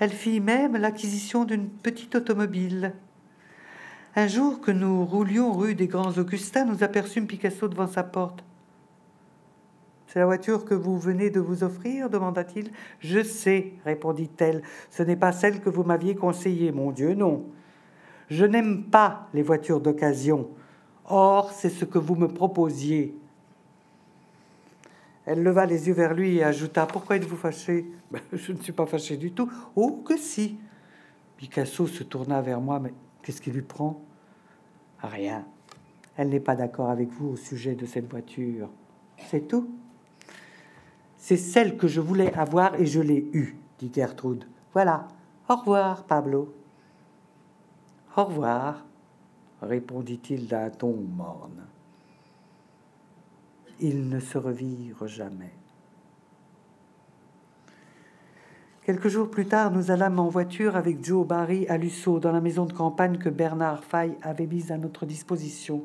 Elle 0.00 0.10
fit 0.10 0.40
même 0.40 0.76
l'acquisition 0.76 1.44
d'une 1.44 1.68
petite 1.68 2.16
automobile. 2.16 2.92
Un 4.16 4.26
jour 4.26 4.60
que 4.60 4.72
nous 4.72 5.04
roulions 5.04 5.52
rue 5.52 5.76
des 5.76 5.86
Grands 5.86 6.18
Augustins, 6.18 6.64
nous 6.64 6.82
aperçûmes 6.82 7.28
Picasso 7.28 7.68
devant 7.68 7.86
sa 7.86 8.02
porte. 8.02 8.42
C'est 10.08 10.18
la 10.18 10.26
voiture 10.26 10.64
que 10.64 10.74
vous 10.74 10.98
venez 10.98 11.30
de 11.30 11.38
vous 11.38 11.62
offrir? 11.62 12.10
demanda-t-il. 12.10 12.72
Je 12.98 13.22
sais, 13.22 13.74
répondit-elle. 13.84 14.62
Ce 14.90 15.04
n'est 15.04 15.14
pas 15.14 15.30
celle 15.30 15.60
que 15.60 15.70
vous 15.70 15.84
m'aviez 15.84 16.16
conseillée, 16.16 16.72
mon 16.72 16.90
Dieu, 16.90 17.14
non. 17.14 17.44
Je 18.28 18.44
n'aime 18.44 18.82
pas 18.82 19.28
les 19.34 19.42
voitures 19.42 19.80
d'occasion. 19.80 20.48
Or, 21.04 21.52
c'est 21.52 21.70
ce 21.70 21.84
que 21.84 21.98
vous 21.98 22.16
me 22.16 22.26
proposiez. 22.26 23.16
Elle 25.26 25.42
leva 25.42 25.64
les 25.64 25.88
yeux 25.88 25.94
vers 25.94 26.14
lui 26.14 26.36
et 26.36 26.44
ajouta 26.44 26.86
Pourquoi 26.86 27.16
êtes-vous 27.16 27.36
fâché? 27.36 27.86
Ben, 28.10 28.20
Je 28.32 28.52
ne 28.52 28.58
suis 28.58 28.72
pas 28.72 28.86
fâché 28.86 29.16
du 29.16 29.32
tout. 29.32 29.50
Oh, 29.74 30.02
que 30.04 30.16
si 30.16 30.58
Picasso 31.36 31.86
se 31.86 32.04
tourna 32.04 32.40
vers 32.42 32.60
moi 32.60 32.78
Mais 32.78 32.92
qu'est-ce 33.22 33.40
qui 33.40 33.50
lui 33.50 33.62
prend? 33.62 34.02
Rien. 35.02 35.44
Elle 36.16 36.28
n'est 36.28 36.40
pas 36.40 36.56
d'accord 36.56 36.90
avec 36.90 37.10
vous 37.10 37.30
au 37.30 37.36
sujet 37.36 37.74
de 37.74 37.86
cette 37.86 38.10
voiture. 38.10 38.68
C'est 39.30 39.48
tout. 39.48 39.68
C'est 41.16 41.36
celle 41.36 41.76
que 41.76 41.88
je 41.88 42.00
voulais 42.00 42.32
avoir 42.34 42.78
et 42.78 42.86
je 42.86 43.00
l'ai 43.00 43.28
eue, 43.32 43.56
dit 43.78 43.90
Gertrude. 43.92 44.44
Voilà. 44.72 45.08
Au 45.48 45.56
revoir, 45.56 46.04
Pablo. 46.04 46.54
Au 48.16 48.24
revoir, 48.24 48.84
répondit-il 49.62 50.46
d'un 50.46 50.70
ton 50.70 50.94
morne 50.94 51.64
ils 53.80 54.08
ne 54.08 54.20
se 54.20 54.38
revirent 54.38 55.06
jamais. 55.06 55.52
Quelques 58.84 59.08
jours 59.08 59.30
plus 59.30 59.46
tard, 59.46 59.70
nous 59.70 59.90
allâmes 59.90 60.18
en 60.18 60.28
voiture 60.28 60.76
avec 60.76 61.02
Joe 61.02 61.26
Barry 61.26 61.66
à 61.68 61.78
Lusso, 61.78 62.20
dans 62.20 62.32
la 62.32 62.42
maison 62.42 62.66
de 62.66 62.72
campagne 62.74 63.16
que 63.16 63.30
Bernard 63.30 63.82
Fay 63.82 64.12
avait 64.20 64.46
mise 64.46 64.70
à 64.70 64.76
notre 64.76 65.06
disposition. 65.06 65.84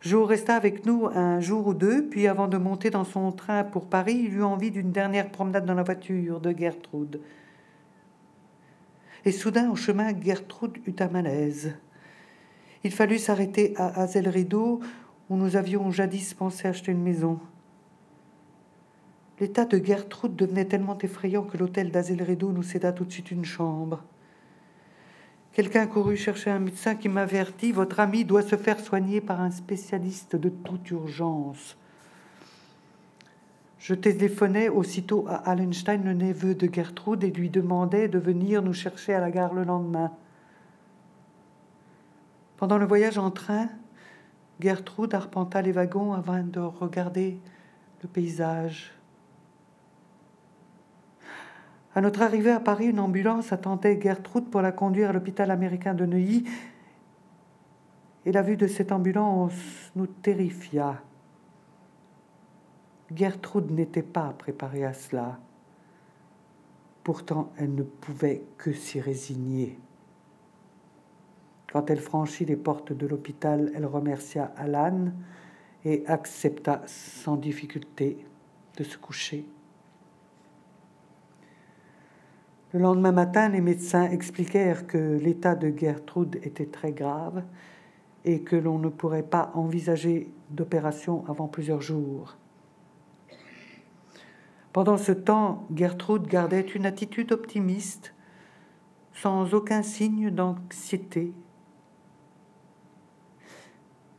Joe 0.00 0.28
resta 0.28 0.54
avec 0.54 0.86
nous 0.86 1.06
un 1.06 1.40
jour 1.40 1.66
ou 1.66 1.74
deux, 1.74 2.06
puis 2.08 2.28
avant 2.28 2.46
de 2.46 2.58
monter 2.58 2.90
dans 2.90 3.04
son 3.04 3.32
train 3.32 3.64
pour 3.64 3.86
Paris, 3.86 4.22
il 4.26 4.34
eut 4.34 4.44
envie 4.44 4.70
d'une 4.70 4.92
dernière 4.92 5.30
promenade 5.30 5.64
dans 5.64 5.74
la 5.74 5.82
voiture 5.82 6.40
de 6.40 6.56
Gertrude. 6.56 7.20
Et 9.24 9.32
soudain, 9.32 9.70
au 9.70 9.76
chemin, 9.76 10.12
Gertrude 10.20 10.78
eut 10.86 10.94
un 11.00 11.08
malaise. 11.08 11.74
Il 12.84 12.92
fallut 12.92 13.18
s'arrêter 13.18 13.72
à 13.76 14.02
Azel 14.02 14.28
Rideau, 14.28 14.80
où 15.30 15.36
nous 15.36 15.56
avions 15.56 15.90
jadis 15.90 16.34
pensé 16.34 16.68
acheter 16.68 16.92
une 16.92 17.02
maison. 17.02 17.38
L'état 19.40 19.64
de 19.64 19.84
Gertrude 19.84 20.36
devenait 20.36 20.66
tellement 20.66 20.98
effrayant 20.98 21.42
que 21.42 21.56
l'hôtel 21.56 21.90
d'Azelredo 21.90 22.52
nous 22.52 22.62
céda 22.62 22.92
tout 22.92 23.04
de 23.04 23.12
suite 23.12 23.30
une 23.30 23.44
chambre. 23.44 24.02
Quelqu'un 25.52 25.86
courut 25.86 26.16
chercher 26.16 26.50
un 26.50 26.58
médecin 26.58 26.94
qui 26.94 27.08
m'avertit 27.08 27.72
Votre 27.72 28.00
ami 28.00 28.24
doit 28.24 28.42
se 28.42 28.56
faire 28.56 28.80
soigner 28.80 29.20
par 29.20 29.40
un 29.40 29.50
spécialiste 29.50 30.36
de 30.36 30.48
toute 30.48 30.90
urgence. 30.90 31.76
Je 33.78 33.94
téléphonai 33.94 34.68
aussitôt 34.68 35.26
à 35.28 35.36
Allenstein, 35.50 36.02
le 36.04 36.14
neveu 36.14 36.54
de 36.54 36.72
Gertrude, 36.72 37.22
et 37.22 37.30
lui 37.30 37.50
demandai 37.50 38.08
de 38.08 38.18
venir 38.18 38.62
nous 38.62 38.72
chercher 38.72 39.14
à 39.14 39.20
la 39.20 39.30
gare 39.30 39.52
le 39.52 39.62
lendemain. 39.62 40.10
Pendant 42.56 42.78
le 42.78 42.86
voyage 42.86 43.18
en 43.18 43.30
train, 43.30 43.68
Gertrude 44.60 45.14
arpenta 45.14 45.62
les 45.62 45.72
wagons 45.72 46.12
avant 46.12 46.42
de 46.42 46.60
regarder 46.60 47.38
le 48.02 48.08
paysage. 48.08 48.92
À 51.94 52.00
notre 52.00 52.22
arrivée 52.22 52.50
à 52.50 52.60
Paris, 52.60 52.86
une 52.86 53.00
ambulance 53.00 53.52
attendait 53.52 54.00
Gertrude 54.00 54.50
pour 54.50 54.62
la 54.62 54.72
conduire 54.72 55.10
à 55.10 55.12
l'hôpital 55.12 55.50
américain 55.50 55.94
de 55.94 56.06
Neuilly. 56.06 56.44
Et 58.26 58.32
la 58.32 58.42
vue 58.42 58.56
de 58.56 58.66
cette 58.66 58.90
ambulance 58.90 59.92
nous 59.94 60.06
terrifia. 60.06 61.00
Gertrude 63.14 63.70
n'était 63.70 64.02
pas 64.02 64.34
préparée 64.36 64.84
à 64.84 64.92
cela. 64.92 65.38
Pourtant, 67.04 67.52
elle 67.58 67.74
ne 67.74 67.82
pouvait 67.82 68.42
que 68.56 68.72
s'y 68.72 69.00
résigner. 69.00 69.78
Quand 71.74 71.90
elle 71.90 71.98
franchit 71.98 72.44
les 72.44 72.54
portes 72.54 72.92
de 72.92 73.04
l'hôpital, 73.04 73.72
elle 73.74 73.84
remercia 73.84 74.52
Alan 74.56 75.06
et 75.84 76.04
accepta 76.06 76.82
sans 76.86 77.34
difficulté 77.34 78.24
de 78.76 78.84
se 78.84 78.96
coucher. 78.96 79.44
Le 82.72 82.78
lendemain 82.78 83.10
matin, 83.10 83.48
les 83.48 83.60
médecins 83.60 84.08
expliquèrent 84.08 84.86
que 84.86 85.18
l'état 85.18 85.56
de 85.56 85.76
Gertrude 85.76 86.38
était 86.44 86.66
très 86.66 86.92
grave 86.92 87.42
et 88.24 88.42
que 88.42 88.54
l'on 88.54 88.78
ne 88.78 88.88
pourrait 88.88 89.24
pas 89.24 89.50
envisager 89.54 90.30
d'opération 90.50 91.24
avant 91.26 91.48
plusieurs 91.48 91.80
jours. 91.80 92.36
Pendant 94.72 94.96
ce 94.96 95.10
temps, 95.10 95.66
Gertrude 95.74 96.28
gardait 96.28 96.60
une 96.60 96.86
attitude 96.86 97.32
optimiste, 97.32 98.14
sans 99.12 99.54
aucun 99.54 99.82
signe 99.82 100.30
d'anxiété. 100.30 101.32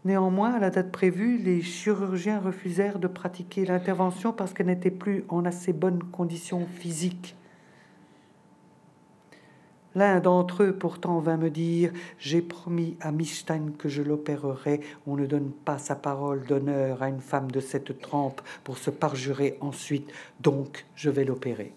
Néanmoins, 0.06 0.54
à 0.54 0.60
la 0.60 0.70
date 0.70 0.92
prévue, 0.92 1.38
les 1.38 1.64
chirurgiens 1.64 2.40
refusèrent 2.40 3.00
de 3.00 3.08
pratiquer 3.08 3.66
l'intervention 3.66 4.32
parce 4.32 4.54
qu'elle 4.54 4.68
n'était 4.68 4.92
plus 4.92 5.26
en 5.30 5.46
assez 5.46 5.74
bonne 5.74 6.04
condition 6.04 6.68
physique. 6.68 7.36
L'un 9.96 10.20
d'entre 10.20 10.62
eux 10.62 10.74
pourtant 10.74 11.20
vint 11.20 11.38
me 11.38 11.50
dire 11.50 11.92
J'ai 12.20 12.44
promis 12.44 12.98
à 13.02 13.12
Mistein 13.12 13.72
que 13.80 13.90
je 13.90 14.04
l'opérerai. 14.04 14.82
On 15.08 15.16
ne 15.16 15.26
donne 15.26 15.52
pas 15.52 15.80
sa 15.80 15.96
parole 15.96 16.46
d'honneur 16.46 17.02
à 17.02 17.10
une 17.10 17.22
femme 17.22 17.50
de 17.50 17.60
cette 17.60 18.00
trempe 18.00 18.42
pour 18.64 18.78
se 18.78 18.92
parjurer 18.92 19.58
ensuite, 19.60 20.12
donc 20.40 20.86
je 20.96 21.10
vais 21.10 21.24
l'opérer. 21.24 21.74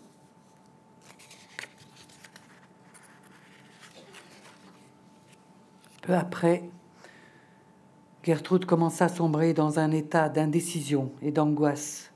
Peu 6.03 6.15
après, 6.15 6.69
Gertrude 8.23 8.67
commença 8.67 9.07
à 9.07 9.09
sombrer 9.09 9.55
dans 9.55 9.79
un 9.79 9.91
état 9.91 10.29
d'indécision 10.29 11.13
et 11.23 11.31
d'angoisse. 11.31 12.13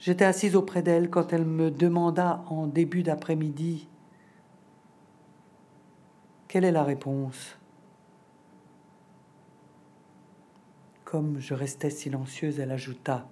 J'étais 0.00 0.24
assise 0.24 0.56
auprès 0.56 0.82
d'elle 0.82 1.08
quand 1.08 1.32
elle 1.32 1.44
me 1.44 1.70
demanda 1.70 2.44
en 2.48 2.66
début 2.66 3.02
d'après-midi 3.02 3.88
quelle 6.54 6.66
est 6.66 6.70
la 6.70 6.84
réponse? 6.84 7.56
Comme 11.04 11.40
je 11.40 11.52
restais 11.52 11.90
silencieuse, 11.90 12.60
elle 12.60 12.70
ajouta 12.70 13.26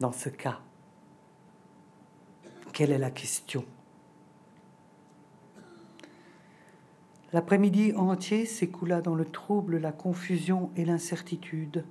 Dans 0.00 0.10
ce 0.10 0.28
cas, 0.28 0.58
quelle 2.72 2.90
est 2.90 2.98
la 2.98 3.12
question? 3.12 3.64
L'après-midi 7.34 7.92
entier 7.96 8.46
s'écoula 8.46 9.00
dans 9.00 9.16
le 9.16 9.24
trouble, 9.24 9.78
la 9.78 9.90
confusion 9.90 10.70
et 10.76 10.84
l'incertitude. 10.84 11.84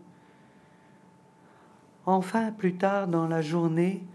Enfin, 2.05 2.53
plus 2.53 2.77
tard 2.77 3.09
dans 3.09 3.27
la 3.27 3.41
journée, 3.41 4.05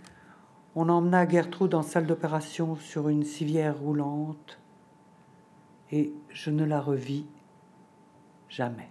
on 0.74 0.88
emmena 0.88 1.28
Gertrude 1.28 1.74
en 1.74 1.82
salle 1.82 2.06
d'opération 2.06 2.76
sur 2.76 3.10
une 3.10 3.24
civière 3.24 3.78
roulante 3.78 4.58
et 5.92 6.14
je 6.30 6.48
ne 6.48 6.64
la 6.64 6.80
revis 6.80 7.26
jamais. 8.48 8.88